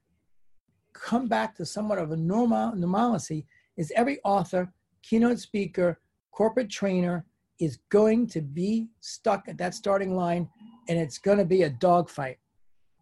come 0.92 1.26
back 1.26 1.56
to 1.56 1.64
somewhat 1.64 1.98
of 1.98 2.10
a 2.12 2.16
normal 2.16 2.74
normalcy 2.76 3.46
is 3.80 3.90
every 3.96 4.18
author, 4.24 4.70
keynote 5.02 5.38
speaker, 5.38 5.98
corporate 6.32 6.68
trainer 6.68 7.24
is 7.58 7.78
going 7.88 8.26
to 8.26 8.42
be 8.42 8.90
stuck 9.00 9.48
at 9.48 9.56
that 9.56 9.74
starting 9.74 10.14
line 10.14 10.46
and 10.90 10.98
it's 10.98 11.16
going 11.16 11.38
to 11.38 11.46
be 11.46 11.62
a 11.62 11.70
dogfight 11.70 12.36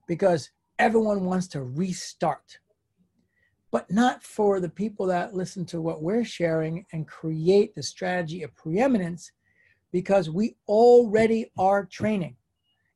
because 0.06 0.50
everyone 0.78 1.24
wants 1.24 1.48
to 1.48 1.64
restart, 1.64 2.60
but 3.72 3.90
not 3.90 4.22
for 4.22 4.60
the 4.60 4.68
people 4.68 5.04
that 5.04 5.34
listen 5.34 5.64
to 5.64 5.80
what 5.80 6.00
we're 6.00 6.24
sharing 6.24 6.86
and 6.92 7.08
create 7.08 7.74
the 7.74 7.82
strategy 7.82 8.44
of 8.44 8.54
preeminence 8.54 9.32
because 9.90 10.30
we 10.30 10.54
already 10.68 11.50
are 11.58 11.86
training. 11.86 12.36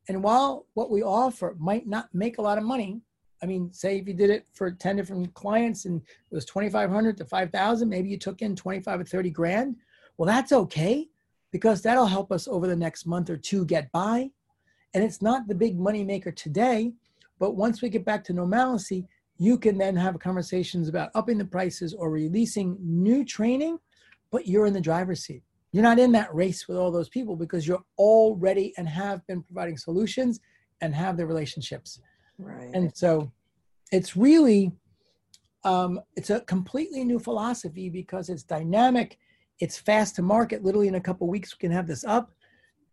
And 0.07 0.23
while 0.23 0.67
what 0.73 0.89
we 0.89 1.03
offer 1.03 1.53
might 1.59 1.85
not 1.85 2.07
make 2.13 2.37
a 2.37 2.41
lot 2.41 2.57
of 2.57 2.63
money, 2.63 3.01
I 3.43 3.45
mean, 3.45 3.73
say 3.73 3.97
if 3.97 4.07
you 4.07 4.13
did 4.13 4.29
it 4.29 4.47
for 4.53 4.71
10 4.71 4.95
different 4.95 5.33
clients 5.33 5.83
and 5.83 6.01
it 6.01 6.33
was 6.33 6.45
2,500 6.45 7.17
to 7.17 7.25
5,000, 7.25 7.89
maybe 7.89 8.07
you 8.07 8.17
took 8.17 8.41
in 8.41 8.55
25 8.55 9.01
or 9.01 9.03
30 9.03 9.29
grand. 9.31 9.75
Well, 10.15 10.27
that's 10.27 10.53
okay 10.53 11.09
because 11.51 11.81
that'll 11.81 12.05
help 12.05 12.31
us 12.31 12.47
over 12.47 12.67
the 12.67 12.75
next 12.75 13.05
month 13.05 13.29
or 13.29 13.35
two 13.35 13.65
get 13.65 13.91
by. 13.91 14.31
And 14.93 15.03
it's 15.03 15.21
not 15.21 15.49
the 15.49 15.55
big 15.55 15.77
money 15.77 16.05
maker 16.05 16.31
today, 16.31 16.93
but 17.37 17.57
once 17.57 17.81
we 17.81 17.89
get 17.89 18.05
back 18.05 18.23
to 18.25 18.33
normalcy, 18.33 19.09
you 19.37 19.57
can 19.57 19.77
then 19.77 19.97
have 19.97 20.17
conversations 20.19 20.87
about 20.87 21.11
upping 21.13 21.37
the 21.37 21.43
prices 21.43 21.93
or 21.93 22.09
releasing 22.09 22.77
new 22.79 23.25
training, 23.25 23.77
but 24.31 24.47
you're 24.47 24.67
in 24.67 24.73
the 24.73 24.79
driver's 24.79 25.25
seat. 25.25 25.43
You're 25.73 25.83
not 25.83 25.99
in 25.99 26.13
that 26.13 26.33
race 26.33 26.69
with 26.69 26.77
all 26.77 26.91
those 26.91 27.09
people 27.09 27.35
because 27.35 27.67
you're 27.67 27.83
already 27.97 28.73
and 28.77 28.87
have 28.87 29.25
been 29.27 29.43
providing 29.43 29.75
solutions 29.75 30.39
and 30.79 30.95
have 30.95 31.17
the 31.17 31.25
relationships. 31.25 31.99
Right. 32.37 32.71
And 32.73 32.95
so 32.95 33.31
it's 33.91 34.15
really 34.15 34.71
um, 35.63 36.01
it's 36.15 36.29
a 36.29 36.41
completely 36.41 37.03
new 37.03 37.19
philosophy 37.19 37.89
because 37.89 38.29
it's 38.29 38.43
dynamic, 38.43 39.17
it's 39.59 39.77
fast 39.77 40.15
to 40.15 40.21
market. 40.21 40.63
Literally 40.63 40.87
in 40.87 40.95
a 40.95 41.01
couple 41.01 41.27
weeks, 41.27 41.53
we 41.53 41.61
can 41.61 41.71
have 41.71 41.87
this 41.87 42.03
up. 42.03 42.31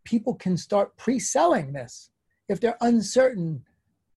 People 0.05 0.35
can 0.35 0.57
start 0.57 0.97
pre-selling 0.97 1.73
this 1.73 2.11
if 2.49 2.61
they're 2.61 2.77
uncertain 2.81 3.63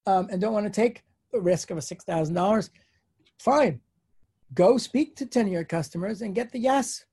um, 0.05 0.27
and 0.31 0.41
don't 0.41 0.53
want 0.53 0.65
to 0.65 0.81
take 0.81 1.03
the 1.31 1.41
risk 1.41 1.71
of 1.71 1.77
a 1.77 1.81
six 1.81 2.03
thousand 2.03 2.35
dollars, 2.35 2.69
fine. 3.39 3.79
Go 4.53 4.77
speak 4.77 5.15
to 5.15 5.25
ten 5.25 5.47
of 5.47 5.51
your 5.51 5.63
customers 5.63 6.21
and 6.21 6.35
get 6.35 6.51
the 6.51 6.59
yes, 6.59 7.05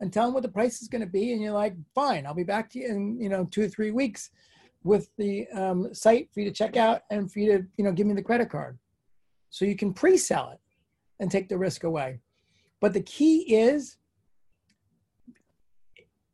and 0.00 0.12
tell 0.12 0.26
them 0.26 0.34
what 0.34 0.42
the 0.42 0.48
price 0.48 0.80
is 0.80 0.88
going 0.88 1.02
to 1.02 1.06
be. 1.06 1.32
And 1.32 1.42
you're 1.42 1.52
like, 1.52 1.74
fine, 1.94 2.26
I'll 2.26 2.34
be 2.34 2.42
back 2.42 2.70
to 2.70 2.78
you 2.78 2.88
in 2.88 3.20
you 3.20 3.28
know 3.28 3.44
two 3.44 3.64
or 3.64 3.68
three 3.68 3.90
weeks 3.90 4.30
with 4.86 5.10
the 5.18 5.46
um, 5.48 5.92
site 5.92 6.28
for 6.32 6.40
you 6.40 6.46
to 6.46 6.54
check 6.54 6.76
out 6.76 7.02
and 7.10 7.30
for 7.30 7.40
you 7.40 7.52
to 7.52 7.64
you 7.76 7.84
know 7.84 7.92
give 7.92 8.06
me 8.06 8.14
the 8.14 8.22
credit 8.22 8.50
card, 8.50 8.78
so 9.50 9.64
you 9.64 9.76
can 9.76 9.92
pre-sell 9.92 10.50
it 10.50 10.60
and 11.20 11.30
take 11.30 11.48
the 11.48 11.58
risk 11.58 11.84
away. 11.84 12.20
But 12.80 12.92
the 12.92 13.02
key 13.02 13.54
is 13.54 13.96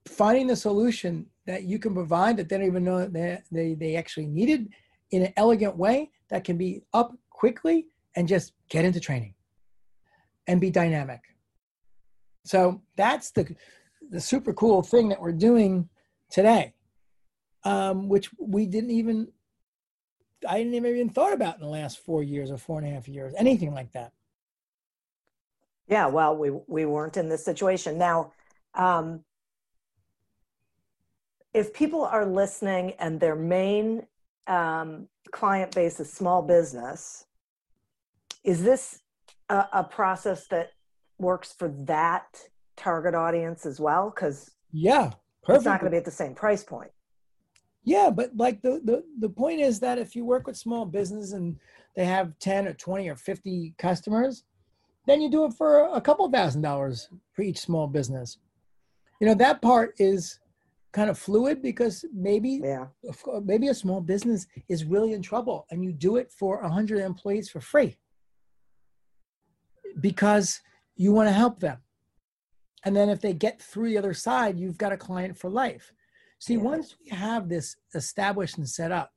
finding 0.07 0.46
the 0.46 0.57
solution 0.57 1.26
that 1.46 1.64
you 1.64 1.78
can 1.78 1.94
provide 1.94 2.36
that 2.36 2.48
they 2.48 2.59
don't 2.59 2.66
even 2.66 2.84
know 2.84 3.07
that 3.07 3.44
they, 3.50 3.74
they 3.74 3.96
actually 3.96 4.26
needed 4.26 4.68
in 5.11 5.22
an 5.22 5.32
elegant 5.36 5.76
way 5.76 6.11
that 6.30 6.44
can 6.44 6.57
be 6.57 6.82
up 6.92 7.12
quickly 7.30 7.86
and 8.16 8.28
just 8.28 8.53
get 8.68 8.84
into 8.84 9.00
training 9.00 9.34
and 10.46 10.61
be 10.61 10.70
dynamic. 10.70 11.20
So 12.44 12.82
that's 12.96 13.30
the 13.30 13.55
the 14.11 14.20
super 14.20 14.53
cool 14.53 14.82
thing 14.82 15.09
that 15.09 15.20
we're 15.20 15.32
doing 15.32 15.88
today, 16.30 16.74
um, 17.64 18.08
which 18.08 18.30
we 18.38 18.66
didn't 18.66 18.90
even 18.90 19.28
I 20.48 20.58
didn't 20.58 20.74
even 20.74 21.08
thought 21.08 21.32
about 21.32 21.56
in 21.56 21.60
the 21.60 21.68
last 21.68 21.98
four 22.04 22.22
years 22.22 22.50
or 22.50 22.58
four 22.58 22.78
and 22.78 22.88
a 22.88 22.90
half 22.90 23.08
years, 23.08 23.32
anything 23.36 23.72
like 23.72 23.92
that. 23.92 24.12
Yeah, 25.88 26.06
well, 26.06 26.36
we 26.36 26.50
we 26.66 26.84
weren't 26.84 27.16
in 27.16 27.28
this 27.28 27.44
situation. 27.44 27.98
Now, 27.98 28.32
um, 28.74 29.24
if 31.52 31.72
people 31.74 32.04
are 32.04 32.24
listening 32.24 32.92
and 32.98 33.20
their 33.20 33.36
main 33.36 34.06
um, 34.46 35.08
client 35.30 35.74
base 35.74 36.00
is 36.00 36.12
small 36.12 36.42
business, 36.42 37.26
is 38.42 38.62
this 38.62 39.00
a, 39.48 39.66
a 39.72 39.84
process 39.84 40.46
that 40.48 40.72
works 41.18 41.52
for 41.52 41.68
that 41.68 42.40
target 42.76 43.14
audience 43.14 43.66
as 43.66 43.78
well? 43.78 44.10
Because 44.14 44.50
Yeah, 44.72 45.12
it's 45.48 45.64
not 45.64 45.80
going 45.80 45.90
to 45.90 45.94
be 45.94 45.98
at 45.98 46.04
the 46.04 46.10
same 46.10 46.34
price 46.34 46.64
point. 46.64 46.90
Yeah, 47.85 48.11
but 48.11 48.37
like 48.37 48.62
the, 48.62 48.80
the 48.85 49.05
the 49.18 49.28
point 49.28 49.61
is 49.61 49.80
that 49.80 49.99
if 49.99 50.14
you 50.14 50.24
work 50.24 50.47
with 50.47 50.57
small 50.57 50.85
business 50.85 51.33
and 51.33 51.57
they 51.97 52.05
have 52.05 52.39
10 52.39 52.68
or 52.68 52.74
20 52.74 53.09
or 53.09 53.16
50 53.16 53.74
customers, 53.76 54.45
then 55.07 55.20
you 55.20 55.30
do 55.30 55.45
it 55.45 55.55
for 55.55 55.89
a 55.93 56.01
couple 56.01 56.30
thousand 56.30 56.62
dollars 56.62 57.09
for 57.33 57.43
each 57.43 57.59
small 57.59 57.87
business. 57.87 58.39
You 59.20 59.26
know, 59.26 59.35
that 59.35 59.62
part 59.62 59.95
is 59.99 60.39
kind 60.93 61.11
of 61.11 61.18
fluid 61.18 61.62
because 61.62 62.05
maybe 62.12 62.61
Yeah. 62.62 62.87
maybe 63.43 63.68
a 63.68 63.74
small 63.74 64.01
business 64.01 64.47
is 64.68 64.85
really 64.85 65.12
in 65.12 65.22
trouble 65.22 65.66
and 65.70 65.83
you 65.83 65.93
do 65.93 66.16
it 66.16 66.30
for 66.30 66.61
a 66.61 66.68
100 66.68 67.01
employees 67.01 67.49
for 67.51 67.61
free 67.61 67.97
because 70.01 70.61
you 70.97 71.12
want 71.12 71.28
to 71.28 71.33
help 71.33 71.61
them. 71.61 71.78
And 72.85 72.95
then 72.95 73.09
if 73.09 73.20
they 73.20 73.33
get 73.33 73.61
through 73.62 73.89
the 73.89 73.99
other 73.99 74.14
side, 74.14 74.59
you've 74.59 74.78
got 74.78 74.93
a 74.93 74.97
client 74.97 75.37
for 75.37 75.49
life. 75.51 75.93
See, 76.43 76.55
Yeah. 76.55 76.62
once 76.62 76.97
we 76.99 77.09
have 77.11 77.49
this 77.49 77.76
established 77.95 78.59
and 78.59 78.68
set 78.68 78.90
up, 78.90 79.12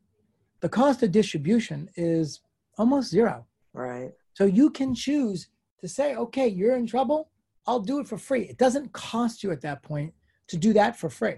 the 0.59 0.69
cost 0.69 1.01
of 1.01 1.11
distribution 1.11 1.89
is 1.95 2.41
almost 2.77 3.09
zero. 3.09 3.47
Right. 3.73 4.13
So 4.33 4.45
you 4.45 4.69
can 4.69 4.93
choose 4.93 5.49
to 5.79 5.87
say, 5.87 6.15
okay, 6.15 6.47
you're 6.47 6.75
in 6.75 6.85
trouble. 6.85 7.31
I'll 7.65 7.79
do 7.79 7.97
it 7.99 8.07
for 8.07 8.19
free. 8.19 8.43
It 8.43 8.59
doesn't 8.59 8.93
cost 8.93 9.41
you 9.43 9.49
at 9.49 9.61
that 9.61 9.81
point 9.81 10.13
to 10.49 10.55
do 10.55 10.71
that 10.73 10.99
for 10.99 11.09
free. 11.09 11.37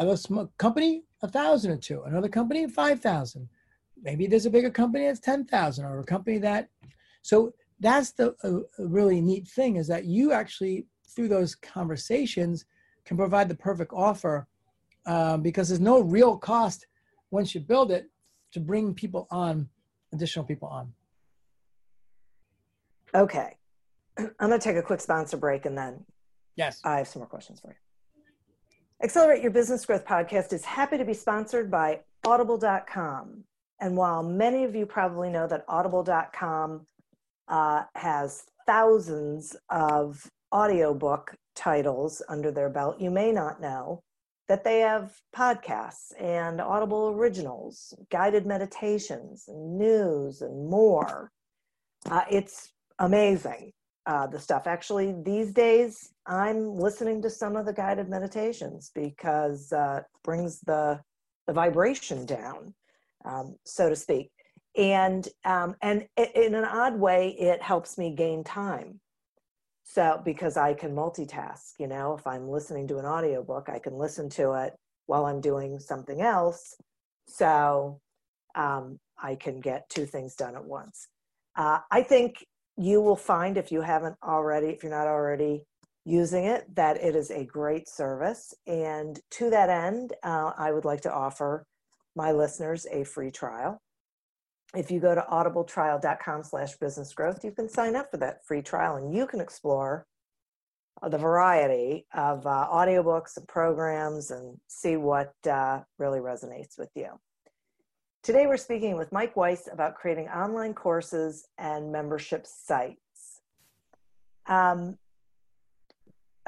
Other 0.00 0.16
small 0.16 0.52
company, 0.58 1.04
a 1.22 1.28
thousand 1.28 1.70
or 1.70 1.76
two. 1.76 2.02
Another 2.02 2.28
company, 2.28 2.66
five 2.66 2.98
thousand. 2.98 3.48
Maybe 4.02 4.26
there's 4.26 4.46
a 4.46 4.50
bigger 4.50 4.70
company 4.70 5.06
that's 5.06 5.20
ten 5.20 5.44
thousand, 5.44 5.84
or 5.84 6.00
a 6.00 6.04
company 6.04 6.38
that. 6.38 6.70
So 7.22 7.54
that's 7.78 8.10
the 8.10 8.34
uh, 8.42 8.84
really 8.84 9.20
neat 9.20 9.46
thing 9.46 9.76
is 9.76 9.86
that 9.86 10.06
you 10.06 10.32
actually 10.32 10.86
through 11.06 11.28
those 11.28 11.54
conversations 11.54 12.64
can 13.04 13.16
provide 13.16 13.48
the 13.48 13.54
perfect 13.54 13.92
offer 13.92 14.48
um, 15.08 15.42
because 15.42 15.68
there's 15.68 15.80
no 15.80 16.00
real 16.00 16.36
cost 16.36 16.86
once 17.30 17.54
you 17.54 17.60
build 17.60 17.90
it 17.90 18.08
to 18.52 18.60
bring 18.60 18.94
people 18.94 19.26
on, 19.30 19.68
additional 20.12 20.44
people 20.44 20.68
on. 20.68 20.92
Okay. 23.14 23.56
I'm 24.18 24.48
going 24.48 24.52
to 24.52 24.58
take 24.58 24.76
a 24.76 24.82
quick 24.82 25.00
sponsor 25.00 25.36
break 25.36 25.66
and 25.66 25.76
then 25.76 26.04
Yes. 26.58 26.80
I 26.84 26.98
have 26.98 27.08
some 27.08 27.20
more 27.20 27.28
questions 27.28 27.60
for 27.60 27.68
you. 27.68 27.76
Accelerate 29.02 29.42
Your 29.42 29.52
Business 29.52 29.86
Growth 29.86 30.04
podcast 30.04 30.52
is 30.52 30.64
happy 30.64 30.98
to 30.98 31.04
be 31.04 31.14
sponsored 31.14 31.70
by 31.70 32.00
Audible.com. 32.26 33.44
And 33.80 33.96
while 33.96 34.24
many 34.24 34.64
of 34.64 34.74
you 34.74 34.84
probably 34.84 35.30
know 35.30 35.46
that 35.46 35.64
Audible.com 35.68 36.84
uh, 37.46 37.82
has 37.94 38.42
thousands 38.66 39.54
of 39.70 40.28
audiobook 40.52 41.36
titles 41.54 42.22
under 42.28 42.50
their 42.50 42.68
belt, 42.68 43.00
you 43.00 43.10
may 43.10 43.30
not 43.30 43.60
know 43.60 44.02
that 44.48 44.64
they 44.64 44.80
have 44.80 45.12
podcasts 45.36 46.12
and 46.18 46.60
Audible 46.60 47.10
originals, 47.10 47.94
guided 48.10 48.46
meditations, 48.46 49.44
and 49.48 49.78
news, 49.78 50.40
and 50.40 50.68
more. 50.68 51.30
Uh, 52.10 52.22
it's 52.30 52.72
amazing 52.98 53.72
uh, 54.08 54.26
the 54.26 54.40
stuff. 54.40 54.66
Actually, 54.66 55.14
these 55.22 55.52
days 55.52 56.12
I'm 56.26 56.74
listening 56.74 57.20
to 57.22 57.30
some 57.30 57.56
of 57.56 57.66
the 57.66 57.74
guided 57.74 58.08
meditations 58.08 58.90
because 58.94 59.70
uh, 59.72 60.00
it 60.00 60.06
brings 60.24 60.60
the 60.60 61.00
the 61.46 61.52
vibration 61.52 62.26
down, 62.26 62.74
um, 63.24 63.56
so 63.64 63.88
to 63.88 63.96
speak. 63.96 64.30
And 64.76 65.28
um, 65.44 65.76
and 65.82 66.06
in 66.16 66.54
an 66.54 66.64
odd 66.64 66.98
way, 66.98 67.36
it 67.38 67.62
helps 67.62 67.98
me 67.98 68.14
gain 68.14 68.44
time. 68.44 69.00
So 69.90 70.20
because 70.22 70.58
I 70.58 70.74
can 70.74 70.94
multitask, 70.94 71.72
you 71.78 71.86
know, 71.86 72.12
if 72.12 72.26
I'm 72.26 72.46
listening 72.46 72.86
to 72.88 72.98
an 72.98 73.06
audiobook, 73.06 73.70
I 73.70 73.78
can 73.78 73.94
listen 73.94 74.28
to 74.30 74.52
it 74.52 74.74
while 75.06 75.24
I'm 75.24 75.40
doing 75.40 75.80
something 75.80 76.20
else. 76.20 76.74
So 77.26 77.98
um, 78.54 78.98
I 79.20 79.34
can 79.34 79.60
get 79.60 79.88
two 79.88 80.04
things 80.04 80.34
done 80.34 80.56
at 80.56 80.64
once. 80.64 81.08
Uh, 81.56 81.78
I 81.90 82.02
think 82.02 82.44
you 82.76 83.00
will 83.00 83.16
find 83.16 83.56
if 83.56 83.72
you 83.72 83.80
haven't 83.80 84.16
already, 84.22 84.66
if 84.66 84.82
you're 84.82 84.92
not 84.92 85.06
already 85.06 85.64
using 86.04 86.44
it, 86.44 86.66
that 86.76 87.02
it 87.02 87.16
is 87.16 87.30
a 87.30 87.46
great 87.46 87.88
service. 87.88 88.52
And 88.66 89.18
to 89.30 89.48
that 89.48 89.70
end, 89.70 90.12
uh, 90.22 90.52
I 90.58 90.70
would 90.70 90.84
like 90.84 91.00
to 91.02 91.12
offer 91.12 91.64
my 92.14 92.32
listeners 92.32 92.86
a 92.92 93.04
free 93.04 93.30
trial. 93.30 93.80
If 94.76 94.90
you 94.90 95.00
go 95.00 95.14
to 95.14 95.22
audibletrial.com 95.22 96.44
slash 96.44 96.76
business 96.76 97.12
growth, 97.14 97.44
you 97.44 97.52
can 97.52 97.68
sign 97.68 97.96
up 97.96 98.10
for 98.10 98.18
that 98.18 98.44
free 98.46 98.62
trial 98.62 98.96
and 98.96 99.14
you 99.14 99.26
can 99.26 99.40
explore 99.40 100.06
the 101.08 101.16
variety 101.18 102.06
of 102.12 102.46
uh, 102.46 102.68
audiobooks 102.70 103.36
and 103.36 103.46
programs 103.46 104.30
and 104.30 104.58
see 104.66 104.96
what 104.96 105.32
uh, 105.48 105.80
really 105.98 106.18
resonates 106.18 106.76
with 106.76 106.90
you. 106.94 107.08
Today, 108.22 108.46
we're 108.46 108.56
speaking 108.56 108.96
with 108.96 109.12
Mike 109.12 109.36
Weiss 109.36 109.68
about 109.72 109.94
creating 109.94 110.28
online 110.28 110.74
courses 110.74 111.46
and 111.56 111.92
membership 111.92 112.46
sites. 112.46 113.40
Um, 114.46 114.98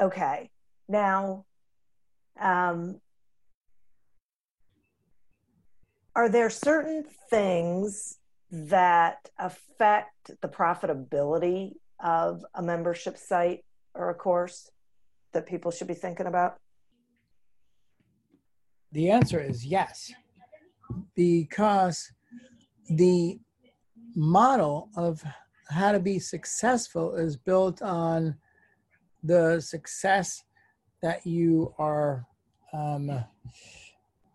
okay, 0.01 0.51
now, 0.89 1.45
um, 2.41 3.01
are 6.21 6.29
there 6.29 6.51
certain 6.51 7.03
things 7.31 8.19
that 8.51 9.31
affect 9.39 10.31
the 10.43 10.49
profitability 10.49 11.73
of 11.99 12.45
a 12.55 12.63
membership 12.63 13.17
site 13.17 13.65
or 13.95 14.11
a 14.11 14.15
course 14.15 14.71
that 15.33 15.47
people 15.47 15.71
should 15.71 15.89
be 15.89 15.95
thinking 15.95 16.27
about? 16.27 16.59
The 18.93 19.09
answer 19.11 19.41
is 19.41 19.65
yes, 19.65 20.13
because 21.17 22.13
the 22.91 23.41
model 24.15 24.91
of 24.99 25.25
how 25.71 25.91
to 25.91 26.01
be 26.01 26.19
successful 26.19 27.15
is 27.15 27.39
built 27.39 27.81
on 27.81 28.37
the 29.23 29.59
success 29.59 30.45
that 31.01 31.27
you 31.27 31.75
are 31.79 32.27
um, 32.75 33.25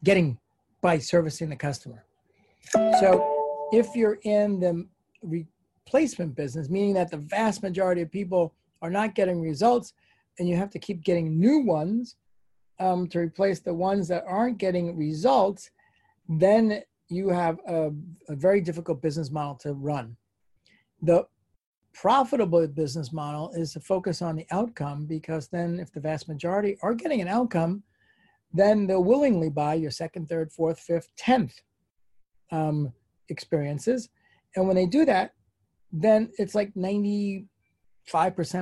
getting 0.03 0.39
by 0.85 0.99
servicing 0.99 1.49
the 1.49 1.55
customer. 1.55 2.05
So, 2.99 3.09
if 3.71 3.87
you're 3.95 4.19
in 4.21 4.59
the 4.59 4.87
replacement 5.23 6.35
business, 6.35 6.69
meaning 6.69 6.93
that 6.93 7.09
the 7.09 7.17
vast 7.17 7.63
majority 7.63 8.03
of 8.03 8.11
people 8.11 8.53
are 8.83 8.91
not 8.91 9.15
getting 9.15 9.41
results 9.41 9.93
and 10.37 10.47
you 10.47 10.55
have 10.55 10.69
to 10.69 10.77
keep 10.77 11.03
getting 11.03 11.39
new 11.39 11.57
ones 11.61 12.17
um, 12.79 13.07
to 13.07 13.17
replace 13.17 13.61
the 13.61 13.73
ones 13.73 14.07
that 14.09 14.25
aren't 14.27 14.59
getting 14.59 14.95
results, 14.95 15.71
then 16.29 16.83
you 17.09 17.29
have 17.29 17.57
a, 17.67 17.91
a 18.29 18.35
very 18.35 18.61
difficult 18.61 19.01
business 19.01 19.31
model 19.31 19.55
to 19.55 19.73
run. 19.73 20.15
The 21.01 21.25
profitable 21.93 22.67
business 22.67 23.11
model 23.11 23.49
is 23.53 23.73
to 23.73 23.79
focus 23.79 24.21
on 24.21 24.35
the 24.35 24.45
outcome 24.51 25.07
because 25.07 25.47
then, 25.47 25.79
if 25.79 25.91
the 25.91 25.99
vast 25.99 26.27
majority 26.27 26.77
are 26.83 26.93
getting 26.93 27.21
an 27.21 27.27
outcome, 27.27 27.81
then 28.55 28.87
they'll 28.87 29.03
willingly 29.03 29.49
buy 29.49 29.73
your 29.75 29.91
second, 29.91 30.27
third, 30.27 30.51
fourth, 30.51 30.79
fifth, 30.79 31.09
tenth 31.17 31.53
um, 32.51 32.91
experiences. 33.29 34.09
And 34.55 34.67
when 34.67 34.75
they 34.75 34.85
do 34.85 35.05
that, 35.05 35.33
then 35.91 36.31
it's 36.37 36.55
like 36.55 36.73
95% 36.75 37.45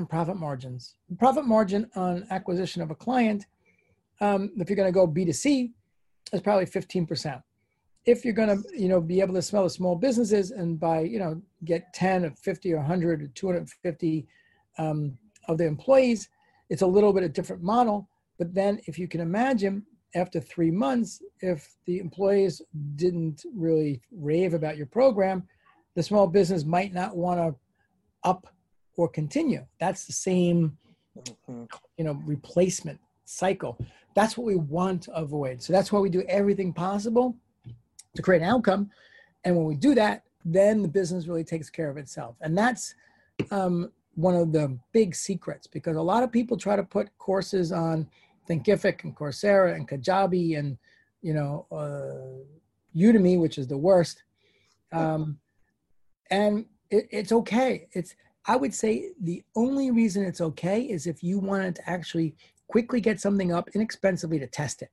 profit 0.10 0.38
margins. 0.38 0.96
Profit 1.20 1.46
margin 1.46 1.90
on 1.96 2.26
acquisition 2.30 2.82
of 2.82 2.92
a 2.92 2.96
client 2.96 3.46
um, 4.22 4.52
if 4.58 4.70
you're 4.70 4.78
going 4.78 4.88
to 4.88 4.94
go 4.94 5.08
B2C, 5.08 5.72
is 6.32 6.42
probably 6.42 6.66
15%. 6.66 7.42
If 8.06 8.26
you're 8.26 8.34
going 8.34 8.50
to, 8.50 8.64
you 8.78 8.88
know, 8.88 9.02
be 9.02 9.22
able 9.22 9.34
to 9.34 9.42
smell 9.42 9.64
the 9.64 9.70
small 9.70 9.96
businesses 9.96 10.52
and 10.52 10.80
buy, 10.80 11.02
you 11.02 11.20
know, 11.20 11.42
get 11.66 11.94
10 11.94 12.26
or 12.26 12.32
50 12.32 12.74
or 12.74 12.78
100 12.78 13.22
or 13.22 13.28
250 13.28 14.28
um, 14.78 15.18
of 15.48 15.58
the 15.58 15.66
employees, 15.66 16.30
it's 16.70 16.82
a 16.82 16.88
little 16.88 17.14
bit 17.14 17.24
of 17.24 17.34
different 17.34 17.64
model. 17.64 18.10
But 18.38 18.54
then 18.54 18.80
if 18.86 18.98
you 18.98 19.08
can 19.08 19.22
imagine 19.22 19.86
after 20.16 20.40
three 20.40 20.72
months, 20.72 21.22
if 21.42 21.76
the 21.86 22.00
employees 22.00 22.62
didn't 22.96 23.46
really 23.56 24.02
rave 24.12 24.54
about 24.54 24.78
your 24.78 24.86
program, 24.86 25.44
the 25.96 26.04
small 26.04 26.28
business 26.28 26.64
might 26.64 26.94
not 26.94 27.16
want 27.16 27.40
to 27.40 27.56
up 28.24 28.48
or 28.96 29.08
continue. 29.08 29.66
That's 29.80 30.06
the 30.06 30.14
same, 30.14 30.78
you 31.48 32.04
know, 32.04 32.22
replacement 32.26 33.00
cycle. 33.26 33.78
That's 34.16 34.38
what 34.38 34.46
we 34.46 34.56
want 34.56 35.04
to 35.04 35.14
avoid. 35.14 35.62
So 35.62 35.74
that's 35.74 35.92
why 35.92 36.00
we 36.00 36.10
do 36.10 36.24
everything 36.28 36.74
possible 36.74 37.36
to 38.16 38.22
create 38.22 38.42
an 38.42 38.48
outcome. 38.48 38.92
And 39.44 39.56
when 39.56 39.66
we 39.66 39.76
do 39.76 39.96
that, 39.96 40.24
then 40.46 40.82
the 40.82 40.88
business 40.88 41.28
really 41.28 41.44
takes 41.44 41.70
care 41.70 41.90
of 41.90 41.98
itself. 41.98 42.36
And 42.42 42.58
that's 42.58 42.96
um, 43.50 43.92
one 44.16 44.36
of 44.36 44.52
the 44.52 44.78
big 44.92 45.16
secrets 45.16 45.68
because 45.68 45.96
a 45.96 46.02
lot 46.02 46.24
of 46.24 46.32
people 46.32 46.58
try 46.58 46.76
to 46.76 46.84
put 46.84 47.16
courses 47.18 47.72
on 47.72 48.08
Thinkific 48.50 49.04
and 49.04 49.16
Coursera 49.16 49.76
and 49.76 49.88
Kajabi 49.88 50.58
and 50.58 50.78
you 51.22 51.34
know 51.34 51.66
uh, 51.72 52.98
Udemy, 52.98 53.40
which 53.40 53.58
is 53.58 53.68
the 53.68 53.78
worst. 53.78 54.24
Um, 54.92 55.40
and 56.30 56.66
it, 56.90 57.08
it's 57.12 57.32
okay. 57.32 57.88
It's 57.94 58.16
I 58.46 58.56
would 58.56 58.74
say 58.74 59.12
the 59.22 59.44
only 59.56 59.92
reason 59.92 60.24
it's 60.24 60.42
okay 60.42 60.82
is 60.82 61.08
if 61.08 61.24
you 61.24 61.40
wanted 61.40 61.76
to 61.76 61.90
actually 61.90 62.36
quickly 62.68 63.02
get 63.02 63.20
something 63.20 63.54
up 63.54 63.70
inexpensively 63.74 64.40
to 64.40 64.48
test 64.48 64.82
it. 64.82 64.90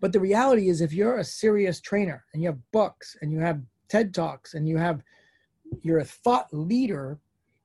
But 0.00 0.12
the 0.12 0.20
reality 0.20 0.68
is, 0.68 0.80
if 0.80 0.92
you're 0.92 1.18
a 1.18 1.24
serious 1.24 1.80
trainer 1.80 2.24
and 2.32 2.42
you 2.42 2.48
have 2.48 2.58
books 2.72 3.16
and 3.20 3.30
you 3.30 3.40
have 3.40 3.60
TED 3.88 4.14
Talks 4.14 4.54
and 4.54 4.68
you 4.68 4.78
have 4.78 5.02
you're 5.82 5.98
a 5.98 6.04
thought 6.04 6.48
leader, 6.52 7.18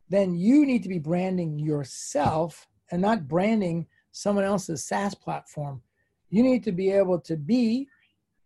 then 0.10 0.36
you 0.36 0.66
need 0.66 0.84
to 0.84 0.89
be 0.89 0.99
branding 0.99 1.58
yourself 1.60 2.68
and 2.91 3.01
not 3.01 3.28
branding 3.28 3.88
someone 4.12 4.45
else's 4.45 4.86
SaaS 4.86 5.16
platform. 5.16 5.82
You 6.30 6.43
need 6.43 6.64
to 6.64 6.72
be 6.72 6.91
able 6.91 7.20
to 7.22 7.36
be 7.36 7.88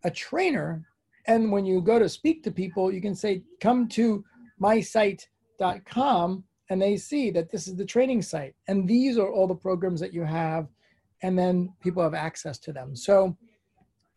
a 0.04 0.12
trainer. 0.12 0.84
And 1.28 1.52
when 1.52 1.66
you 1.66 1.82
go 1.82 2.00
to 2.00 2.10
speak 2.10 2.44
to 2.44 2.52
people, 2.52 2.92
you 2.92 3.02
can 3.02 3.16
say, 3.16 3.44
come 3.60 3.88
to 3.90 4.24
my 4.58 4.80
site.com 4.80 6.44
and 6.70 6.82
they 6.82 6.98
see 6.98 7.32
that 7.32 7.50
this 7.50 7.68
is 7.68 7.76
the 7.76 7.86
training 7.86 8.22
site. 8.22 8.56
And 8.68 8.88
these 8.88 9.18
are 9.18 9.32
all 9.32 9.48
the 9.48 9.56
programs 9.56 10.00
that 10.00 10.14
you 10.14 10.24
have. 10.24 10.68
And 11.22 11.38
then 11.38 11.74
people 11.82 12.02
have 12.02 12.14
access 12.14 12.58
to 12.60 12.72
them. 12.72 12.96
So 12.96 13.36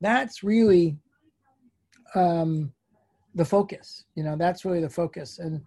that's 0.01 0.43
really 0.43 0.97
um, 2.15 2.73
the 3.35 3.45
focus. 3.45 4.05
You 4.15 4.25
know, 4.25 4.37
that's 4.37 4.65
really 4.65 4.81
the 4.81 4.89
focus. 4.89 5.39
And 5.39 5.63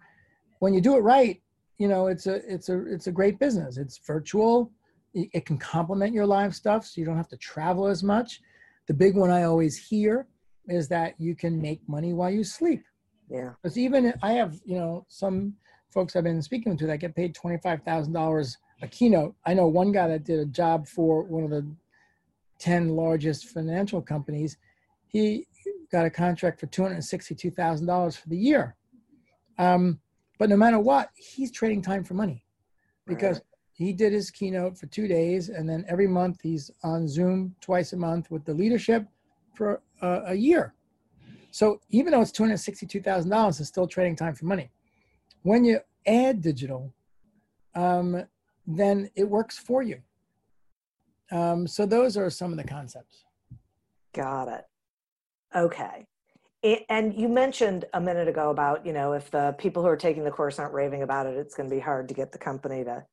when 0.60 0.72
you 0.72 0.80
do 0.80 0.96
it 0.96 1.00
right, 1.00 1.40
you 1.78 1.88
know, 1.88 2.06
it's 2.06 2.26
a 2.26 2.36
it's 2.52 2.68
a 2.68 2.86
it's 2.86 3.06
a 3.06 3.12
great 3.12 3.38
business. 3.38 3.76
It's 3.76 3.98
virtual. 3.98 4.70
It 5.14 5.46
can 5.46 5.56
complement 5.56 6.12
your 6.12 6.26
live 6.26 6.54
stuff, 6.54 6.84
so 6.84 7.00
you 7.00 7.06
don't 7.06 7.16
have 7.16 7.28
to 7.28 7.38
travel 7.38 7.86
as 7.86 8.02
much. 8.02 8.42
The 8.86 8.94
big 8.94 9.16
one 9.16 9.30
I 9.30 9.44
always 9.44 9.76
hear 9.76 10.26
is 10.68 10.88
that 10.88 11.14
you 11.18 11.34
can 11.34 11.60
make 11.60 11.80
money 11.88 12.12
while 12.12 12.30
you 12.30 12.44
sleep. 12.44 12.84
Yeah. 13.30 13.52
Because 13.62 13.78
even 13.78 14.12
I 14.22 14.32
have, 14.32 14.60
you 14.64 14.76
know, 14.76 15.06
some 15.08 15.54
folks 15.90 16.16
I've 16.16 16.24
been 16.24 16.42
speaking 16.42 16.76
to 16.76 16.86
that 16.86 16.98
get 16.98 17.14
paid 17.14 17.34
twenty 17.34 17.58
five 17.58 17.82
thousand 17.82 18.12
dollars 18.12 18.58
a 18.82 18.86
keynote. 18.86 19.34
I 19.46 19.54
know 19.54 19.66
one 19.66 19.90
guy 19.90 20.06
that 20.08 20.24
did 20.24 20.38
a 20.38 20.46
job 20.46 20.86
for 20.86 21.22
one 21.22 21.44
of 21.44 21.50
the 21.50 21.66
ten 22.58 22.90
largest 22.90 23.46
financial 23.48 24.02
companies. 24.02 24.58
He 25.08 25.46
got 25.90 26.04
a 26.04 26.10
contract 26.10 26.60
for 26.60 26.66
two 26.66 26.82
hundred 26.82 27.02
sixty 27.04 27.34
two 27.34 27.50
thousand 27.50 27.86
dollars 27.86 28.16
for 28.16 28.28
the 28.28 28.36
year. 28.36 28.76
Um, 29.58 30.00
but 30.38 30.48
no 30.48 30.56
matter 30.56 30.78
what, 30.78 31.10
he's 31.14 31.50
trading 31.50 31.82
time 31.82 32.04
for 32.04 32.14
money 32.14 32.44
because 33.06 33.36
right. 33.36 33.44
he 33.72 33.92
did 33.92 34.12
his 34.12 34.30
keynote 34.30 34.76
for 34.76 34.86
two 34.86 35.08
days, 35.08 35.48
and 35.48 35.68
then 35.68 35.84
every 35.88 36.06
month 36.06 36.40
he's 36.42 36.70
on 36.82 37.08
Zoom 37.08 37.54
twice 37.60 37.92
a 37.92 37.96
month 37.96 38.30
with 38.30 38.44
the 38.44 38.54
leadership 38.54 39.06
for 39.54 39.82
uh, 40.02 40.22
a 40.26 40.34
year. 40.34 40.74
So 41.50 41.80
even 41.90 42.12
though 42.12 42.20
it's 42.20 42.32
two 42.32 42.42
hundred 42.42 42.58
sixty-two 42.58 43.00
thousand 43.00 43.30
dollars, 43.30 43.60
it's 43.60 43.68
still 43.68 43.86
trading 43.86 44.16
time 44.16 44.34
for 44.34 44.44
money. 44.44 44.70
When 45.42 45.64
you 45.64 45.80
add 46.06 46.42
digital, 46.42 46.92
um, 47.74 48.24
then 48.66 49.08
it 49.14 49.28
works 49.28 49.58
for 49.58 49.82
you. 49.82 50.00
Um, 51.30 51.66
so 51.66 51.86
those 51.86 52.16
are 52.16 52.28
some 52.30 52.50
of 52.52 52.58
the 52.58 52.64
concepts. 52.64 53.24
Got 54.12 54.48
it. 54.48 54.64
Okay. 55.54 56.06
It, 56.66 56.84
and 56.88 57.14
you 57.14 57.28
mentioned 57.28 57.84
a 57.94 58.00
minute 58.00 58.26
ago 58.26 58.50
about 58.50 58.84
you 58.84 58.92
know 58.92 59.12
if 59.12 59.30
the 59.30 59.54
people 59.56 59.84
who 59.84 59.88
are 59.88 59.96
taking 59.96 60.24
the 60.24 60.32
course 60.32 60.58
aren't 60.58 60.74
raving 60.74 61.04
about 61.04 61.26
it, 61.26 61.36
it's 61.36 61.54
going 61.54 61.70
to 61.70 61.74
be 61.74 61.80
hard 61.80 62.08
to 62.08 62.14
get 62.14 62.32
the 62.32 62.38
company 62.38 62.82
to 62.82 63.06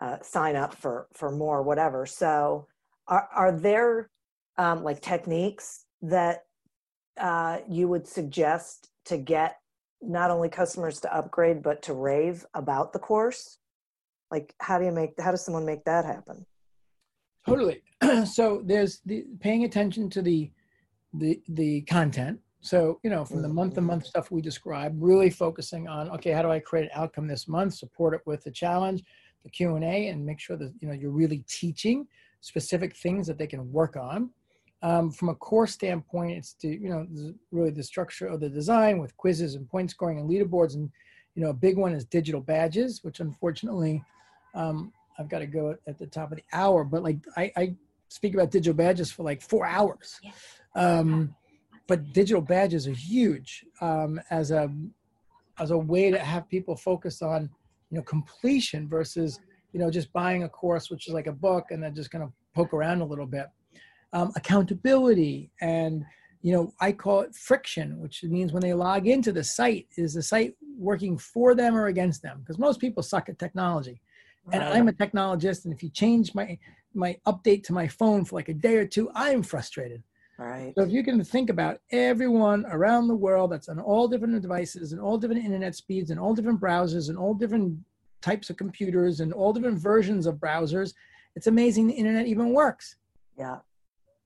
uh, 0.00 0.16
sign 0.22 0.56
up 0.56 0.74
for 0.74 1.08
for 1.12 1.30
more 1.30 1.62
whatever. 1.62 2.06
So 2.06 2.66
are 3.06 3.28
are 3.30 3.52
there 3.52 4.08
um, 4.56 4.82
like 4.82 5.02
techniques 5.02 5.84
that 6.00 6.44
uh, 7.20 7.58
you 7.68 7.88
would 7.88 8.08
suggest 8.08 8.88
to 9.04 9.18
get 9.18 9.58
not 10.00 10.30
only 10.30 10.48
customers 10.48 10.98
to 11.00 11.14
upgrade 11.14 11.62
but 11.62 11.82
to 11.82 11.92
rave 11.92 12.46
about 12.54 12.94
the 12.94 12.98
course? 12.98 13.58
Like 14.30 14.54
how 14.60 14.78
do 14.78 14.86
you 14.86 14.92
make 14.92 15.20
how 15.20 15.30
does 15.30 15.44
someone 15.44 15.66
make 15.66 15.84
that 15.84 16.06
happen? 16.06 16.46
Totally. 17.46 17.82
so 18.24 18.62
there's 18.64 19.02
the 19.04 19.26
paying 19.40 19.64
attention 19.64 20.08
to 20.08 20.22
the 20.22 20.50
the 21.12 21.42
the 21.50 21.82
content 21.82 22.40
so, 22.64 22.98
you 23.02 23.10
know, 23.10 23.26
from 23.26 23.42
the 23.42 23.48
month 23.48 23.74
to 23.74 23.82
month 23.82 24.06
stuff 24.06 24.30
we 24.30 24.40
described, 24.40 24.96
really 24.98 25.28
focusing 25.28 25.86
on, 25.86 26.08
okay, 26.12 26.30
how 26.30 26.40
do 26.40 26.50
I 26.50 26.60
create 26.60 26.84
an 26.84 26.92
outcome 26.94 27.26
this 27.26 27.46
month, 27.46 27.74
support 27.74 28.14
it 28.14 28.22
with 28.24 28.42
the 28.42 28.50
challenge, 28.50 29.04
the 29.42 29.50
Q&A, 29.50 30.08
and 30.08 30.24
make 30.24 30.40
sure 30.40 30.56
that, 30.56 30.72
you 30.80 30.88
know, 30.88 30.94
you're 30.94 31.10
really 31.10 31.44
teaching 31.46 32.06
specific 32.40 32.96
things 32.96 33.26
that 33.26 33.36
they 33.36 33.46
can 33.46 33.70
work 33.70 33.96
on. 33.96 34.30
Um, 34.80 35.10
from 35.10 35.28
a 35.28 35.34
course 35.34 35.72
standpoint, 35.72 36.38
it's 36.38 36.54
to, 36.54 36.68
you 36.68 36.88
know, 36.88 37.06
really 37.52 37.68
the 37.68 37.82
structure 37.82 38.26
of 38.26 38.40
the 38.40 38.48
design 38.48 38.98
with 38.98 39.14
quizzes 39.18 39.56
and 39.56 39.68
point 39.68 39.90
scoring 39.90 40.18
and 40.18 40.28
leaderboards. 40.28 40.74
And, 40.74 40.90
you 41.34 41.42
know, 41.42 41.50
a 41.50 41.54
big 41.54 41.76
one 41.76 41.92
is 41.92 42.06
digital 42.06 42.40
badges, 42.40 43.04
which 43.04 43.20
unfortunately, 43.20 44.02
um, 44.54 44.90
I've 45.18 45.28
got 45.28 45.40
to 45.40 45.46
go 45.46 45.76
at 45.86 45.98
the 45.98 46.06
top 46.06 46.32
of 46.32 46.38
the 46.38 46.44
hour, 46.54 46.82
but 46.82 47.02
like 47.02 47.18
I, 47.36 47.52
I 47.58 47.74
speak 48.08 48.32
about 48.32 48.50
digital 48.50 48.74
badges 48.74 49.12
for 49.12 49.22
like 49.22 49.42
four 49.42 49.66
hours. 49.66 50.18
Um, 50.74 51.34
but 51.86 52.12
digital 52.12 52.42
badges 52.42 52.86
are 52.86 52.92
huge 52.92 53.64
um, 53.80 54.20
as 54.30 54.50
a 54.50 54.70
as 55.58 55.70
a 55.70 55.78
way 55.78 56.10
to 56.10 56.18
have 56.18 56.48
people 56.48 56.76
focus 56.76 57.22
on 57.22 57.48
you 57.90 57.96
know 57.96 58.02
completion 58.02 58.88
versus 58.88 59.38
you 59.72 59.80
know 59.80 59.90
just 59.90 60.12
buying 60.12 60.44
a 60.44 60.48
course 60.48 60.90
which 60.90 61.06
is 61.08 61.14
like 61.14 61.26
a 61.26 61.32
book 61.32 61.66
and 61.70 61.82
then 61.82 61.94
just 61.94 62.10
kind 62.10 62.24
of 62.24 62.32
poke 62.54 62.72
around 62.72 63.00
a 63.00 63.04
little 63.04 63.26
bit. 63.26 63.46
Um, 64.12 64.30
accountability 64.36 65.50
and 65.60 66.04
you 66.40 66.52
know 66.52 66.72
i 66.80 66.92
call 66.92 67.22
it 67.22 67.34
friction 67.34 67.98
which 68.00 68.22
means 68.22 68.52
when 68.52 68.62
they 68.62 68.72
log 68.72 69.08
into 69.08 69.32
the 69.32 69.42
site 69.42 69.88
is 69.96 70.14
the 70.14 70.22
site 70.22 70.54
working 70.76 71.16
for 71.18 71.54
them 71.54 71.76
or 71.76 71.86
against 71.86 72.22
them? 72.22 72.40
Because 72.40 72.58
most 72.58 72.80
people 72.80 73.02
suck 73.02 73.28
at 73.28 73.38
technology. 73.38 74.00
And 74.52 74.62
i'm 74.62 74.88
a 74.88 74.92
technologist 74.92 75.64
and 75.64 75.72
if 75.72 75.82
you 75.82 75.88
change 75.88 76.34
my 76.34 76.58
my 76.92 77.16
update 77.26 77.64
to 77.64 77.72
my 77.72 77.88
phone 77.88 78.26
for 78.26 78.36
like 78.36 78.50
a 78.50 78.54
day 78.54 78.76
or 78.76 78.86
two 78.86 79.10
i'm 79.14 79.42
frustrated 79.42 80.02
Right. 80.38 80.72
So 80.76 80.82
if 80.82 80.90
you 80.90 81.04
can 81.04 81.22
think 81.22 81.48
about 81.48 81.78
everyone 81.92 82.66
around 82.66 83.08
the 83.08 83.14
world 83.14 83.52
that's 83.52 83.68
on 83.68 83.78
all 83.78 84.08
different 84.08 84.40
devices 84.42 84.92
and 84.92 85.00
all 85.00 85.16
different 85.16 85.44
internet 85.44 85.76
speeds 85.76 86.10
and 86.10 86.18
all 86.18 86.34
different 86.34 86.60
browsers 86.60 87.08
and 87.08 87.16
all 87.16 87.34
different 87.34 87.78
types 88.20 88.50
of 88.50 88.56
computers 88.56 89.20
and 89.20 89.32
all 89.32 89.52
different 89.52 89.78
versions 89.78 90.26
of 90.26 90.36
browsers, 90.36 90.94
it's 91.36 91.46
amazing 91.46 91.86
the 91.86 91.94
internet 91.94 92.26
even 92.26 92.52
works. 92.52 92.96
Yeah. 93.38 93.58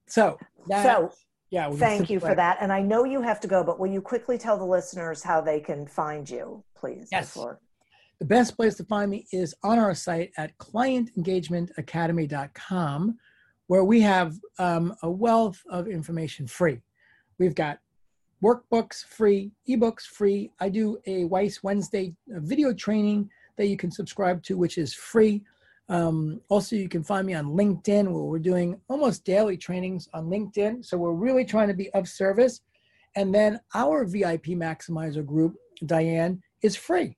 So 0.06 0.38
that, 0.68 0.82
so 0.82 1.12
yeah. 1.50 1.70
Thank 1.70 2.10
you 2.10 2.20
for 2.20 2.34
that. 2.34 2.58
And 2.60 2.70
I 2.72 2.82
know 2.82 3.04
you 3.04 3.22
have 3.22 3.40
to 3.40 3.48
go, 3.48 3.64
but 3.64 3.78
will 3.78 3.88
you 3.88 4.00
quickly 4.00 4.38
tell 4.38 4.56
the 4.56 4.64
listeners 4.64 5.22
how 5.22 5.40
they 5.40 5.60
can 5.60 5.86
find 5.86 6.28
you, 6.28 6.64
please? 6.74 7.08
Yes. 7.12 7.34
Before? 7.34 7.60
The 8.18 8.26
best 8.26 8.56
place 8.56 8.74
to 8.76 8.84
find 8.84 9.10
me 9.10 9.26
is 9.32 9.54
on 9.62 9.78
our 9.78 9.94
site 9.94 10.32
at 10.36 10.56
clientengagementacademy.com 10.58 13.18
where 13.68 13.84
we 13.84 14.00
have 14.00 14.36
um, 14.58 14.94
a 15.02 15.10
wealth 15.10 15.62
of 15.70 15.86
information 15.86 16.46
free. 16.46 16.80
We've 17.38 17.54
got 17.54 17.78
workbooks 18.42 19.04
free, 19.04 19.52
ebooks 19.68 20.02
free. 20.02 20.50
I 20.58 20.68
do 20.68 20.98
a 21.06 21.24
Weiss 21.24 21.62
Wednesday 21.62 22.14
video 22.26 22.72
training 22.74 23.30
that 23.56 23.66
you 23.66 23.76
can 23.76 23.90
subscribe 23.90 24.42
to, 24.44 24.56
which 24.56 24.78
is 24.78 24.94
free. 24.94 25.42
Um, 25.88 26.40
also, 26.48 26.76
you 26.76 26.88
can 26.88 27.02
find 27.02 27.26
me 27.26 27.34
on 27.34 27.56
LinkedIn 27.56 28.04
where 28.04 28.24
we're 28.24 28.38
doing 28.38 28.80
almost 28.88 29.24
daily 29.24 29.56
trainings 29.56 30.08
on 30.12 30.26
LinkedIn. 30.26 30.84
So 30.84 30.96
we're 30.96 31.12
really 31.12 31.44
trying 31.44 31.68
to 31.68 31.74
be 31.74 31.90
of 31.90 32.08
service. 32.08 32.60
And 33.16 33.34
then 33.34 33.60
our 33.74 34.04
VIP 34.04 34.46
Maximizer 34.48 35.24
group, 35.24 35.56
Diane, 35.86 36.42
is 36.62 36.76
free 36.76 37.16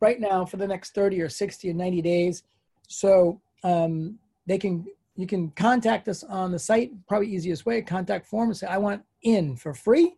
right 0.00 0.20
now 0.20 0.44
for 0.44 0.56
the 0.56 0.66
next 0.66 0.94
30 0.94 1.20
or 1.20 1.28
60 1.28 1.70
or 1.70 1.74
90 1.74 2.02
days. 2.02 2.42
So 2.88 3.40
um, 3.62 4.18
they 4.46 4.58
can 4.58 4.86
you 5.18 5.26
can 5.26 5.50
contact 5.50 6.06
us 6.06 6.22
on 6.22 6.52
the 6.52 6.58
site, 6.60 6.92
probably 7.08 7.26
easiest 7.26 7.66
way, 7.66 7.82
contact 7.82 8.24
form 8.24 8.50
and 8.50 8.56
say, 8.56 8.68
I 8.68 8.78
want 8.78 9.02
in 9.22 9.56
for 9.56 9.74
free. 9.74 10.14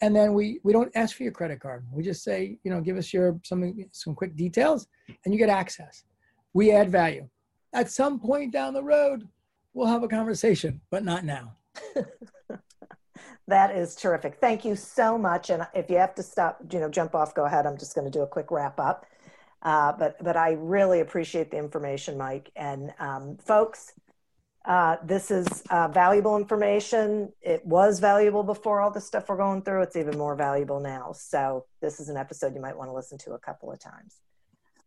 And 0.00 0.16
then 0.16 0.32
we, 0.32 0.60
we 0.64 0.72
don't 0.72 0.90
ask 0.94 1.14
for 1.14 1.24
your 1.24 1.32
credit 1.32 1.60
card. 1.60 1.86
We 1.92 2.02
just 2.02 2.24
say, 2.24 2.56
you 2.64 2.70
know, 2.70 2.80
give 2.80 2.96
us 2.96 3.12
your 3.12 3.38
some, 3.44 3.76
some 3.92 4.14
quick 4.14 4.34
details 4.36 4.86
and 5.24 5.34
you 5.34 5.38
get 5.38 5.50
access. 5.50 6.04
We 6.54 6.72
add 6.72 6.90
value. 6.90 7.28
At 7.74 7.90
some 7.90 8.18
point 8.18 8.50
down 8.50 8.72
the 8.72 8.82
road, 8.82 9.28
we'll 9.74 9.88
have 9.88 10.02
a 10.02 10.08
conversation, 10.08 10.80
but 10.90 11.04
not 11.04 11.26
now. 11.26 11.56
that 13.46 13.76
is 13.76 13.94
terrific. 13.94 14.36
Thank 14.40 14.64
you 14.64 14.74
so 14.74 15.18
much. 15.18 15.50
And 15.50 15.66
if 15.74 15.90
you 15.90 15.98
have 15.98 16.14
to 16.14 16.22
stop, 16.22 16.62
you 16.72 16.80
know, 16.80 16.88
jump 16.88 17.14
off, 17.14 17.34
go 17.34 17.44
ahead. 17.44 17.66
I'm 17.66 17.76
just 17.76 17.94
going 17.94 18.06
to 18.06 18.10
do 18.10 18.22
a 18.22 18.26
quick 18.26 18.50
wrap 18.50 18.80
up. 18.80 19.04
Uh, 19.62 19.92
but 19.92 20.16
but 20.24 20.38
I 20.38 20.52
really 20.52 21.00
appreciate 21.00 21.50
the 21.50 21.58
information, 21.58 22.16
Mike. 22.16 22.50
And 22.56 22.94
um, 22.98 23.36
folks, 23.36 23.92
uh, 24.70 24.96
this 25.02 25.32
is 25.32 25.64
uh, 25.70 25.88
valuable 25.88 26.36
information. 26.36 27.32
It 27.42 27.66
was 27.66 27.98
valuable 27.98 28.44
before 28.44 28.80
all 28.80 28.92
the 28.92 29.00
stuff 29.00 29.28
we're 29.28 29.36
going 29.36 29.62
through. 29.62 29.82
It's 29.82 29.96
even 29.96 30.16
more 30.16 30.36
valuable 30.36 30.78
now. 30.78 31.10
So 31.12 31.66
this 31.82 31.98
is 31.98 32.08
an 32.08 32.16
episode 32.16 32.54
you 32.54 32.60
might 32.60 32.76
want 32.76 32.88
to 32.88 32.94
listen 32.94 33.18
to 33.18 33.32
a 33.32 33.38
couple 33.40 33.72
of 33.72 33.80
times. 33.80 34.20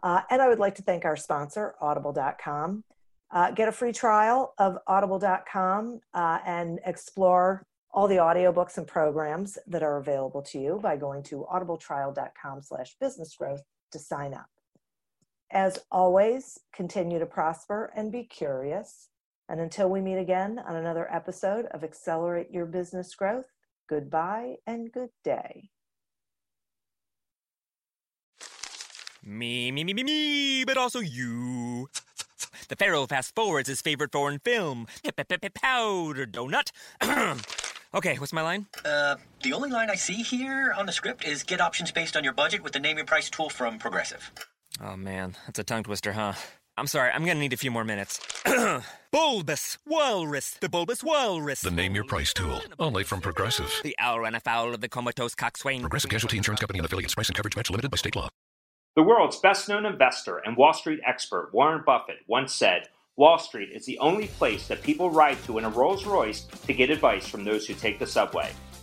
Uh, 0.02 0.22
and 0.30 0.42
I 0.42 0.48
would 0.48 0.58
like 0.58 0.76
to 0.76 0.82
thank 0.84 1.04
our 1.04 1.18
sponsor, 1.18 1.76
Audible.com. 1.82 2.86
Uh, 3.30 3.52
get 3.52 3.68
a 3.68 3.74
free 3.74 3.92
trial 3.92 4.54
of 4.58 4.78
Audible.com 4.88 6.00
uh, 6.14 6.40
and 6.46 6.80
explore 6.86 7.66
all 7.92 8.08
the 8.08 8.16
audiobooks 8.16 8.78
and 8.78 8.88
programs 8.88 9.58
that 9.68 9.84
are 9.84 9.98
available 9.98 10.44
to 10.44 10.60
you 10.60 10.80
by 10.82 10.96
going 10.96 11.24
to 11.24 11.46
audibletrial.com 11.54 12.62
slash 12.62 12.96
business 13.02 13.36
growth 13.36 13.64
to 13.92 14.00
sign 14.00 14.34
up. 14.34 14.48
As 15.52 15.78
always, 15.92 16.58
continue 16.74 17.20
to 17.20 17.26
prosper 17.26 17.92
and 17.98 18.14
be 18.14 18.24
curious. 18.24 19.10
And 19.50 19.60
until 19.60 19.90
we 19.90 20.02
meet 20.02 20.18
again 20.18 20.60
on 20.66 20.76
another 20.76 21.12
episode 21.14 21.66
of 21.72 21.84
Accelerate 21.84 22.52
Your 22.52 22.66
Business 22.66 23.14
Growth, 23.14 23.48
goodbye 23.90 24.56
and 24.66 24.92
good 24.92 25.10
day. 25.24 25.70
Me, 29.26 29.72
me, 29.72 29.84
me, 29.84 29.94
me, 29.94 30.04
me, 30.04 30.66
but 30.66 30.78
also 30.78 31.00
you. 31.00 31.88
The 32.68 32.76
Pharaoh 32.76 33.06
fast 33.06 33.36
forwards 33.36 33.70
his 33.70 33.82
favorite 33.82 34.12
foreign 34.12 34.40
film, 34.40 34.88
Powder 35.54 36.26
Donut. 36.26 36.72
okay, 37.94 38.18
what's 38.18 38.34
my 38.34 38.42
line? 38.42 38.66
Uh, 38.84 39.16
the 39.42 39.54
only 39.54 39.70
line 39.70 39.90
I 39.90 39.96
see 39.96 40.24
here 40.24 40.74
on 40.78 40.86
the 40.86 40.92
script 40.92 41.26
is 41.26 41.44
get 41.44 41.62
options 41.62 41.92
based 41.92 42.18
on 42.18 42.24
your 42.24 42.34
budget 42.34 42.64
with 42.64 42.74
the 42.74 42.80
name 42.80 42.98
your 42.98 43.06
price 43.06 43.30
tool 43.30 43.50
from 43.50 43.80
Progressive. 43.80 44.32
Oh 44.82 44.98
man, 44.98 45.36
that's 45.46 45.60
a 45.60 45.64
tongue 45.64 45.84
twister, 45.84 46.14
huh? 46.14 46.34
I'm 46.76 46.88
sorry, 46.88 47.12
I'm 47.12 47.24
gonna 47.24 47.40
need 47.40 47.54
a 47.54 47.58
few 47.58 47.70
more 47.70 47.84
minutes. 47.84 48.20
bulbous 49.12 49.78
Walrus, 49.86 50.58
the 50.60 50.70
Bulbous 50.70 51.04
Walrus. 51.04 51.62
The 51.62 51.70
name 51.70 51.94
your 51.94 52.04
price 52.04 52.34
tool, 52.34 52.62
only 52.80 53.04
from 53.04 53.22
Progressive. 53.22 53.72
The 53.84 53.96
owl 54.00 54.22
ran 54.22 54.34
afoul 54.34 54.74
of 54.74 54.82
the 54.82 54.90
comatose 54.90 55.36
coxswain. 55.36 55.82
Progressive 55.82 56.10
Casualty 56.10 56.38
Insurance 56.38 56.62
Company 56.62 56.80
and 56.80 56.86
affiliates. 56.86 57.14
Price 57.14 57.30
and 57.30 57.36
coverage 57.36 57.56
match 57.56 57.70
limited 57.70 57.92
by 57.92 57.98
state 57.98 58.16
law. 58.16 58.28
The 58.96 59.04
world's 59.04 59.38
best 59.38 59.70
known 59.70 59.86
investor 59.86 60.38
and 60.40 60.58
Wall 60.58 60.74
Street 60.74 61.00
expert, 61.06 61.52
Warren 61.54 61.84
Buffett, 61.86 62.18
once 62.28 62.54
said 62.54 62.90
Wall 63.18 63.38
Street 63.38 63.70
is 63.72 63.86
the 63.86 64.00
only 64.00 64.28
place 64.28 64.68
that 64.68 64.82
people 64.82 65.12
ride 65.12 65.42
to 65.44 65.60
in 65.60 65.66
a 65.66 65.70
Rolls 65.70 66.08
Royce 66.08 66.42
to 66.66 66.74
get 66.74 66.90
advice 66.90 67.28
from 67.28 67.44
those 67.44 67.68
who 67.68 67.76
take 67.76 68.00
the 68.00 68.08
subway. 68.08 68.52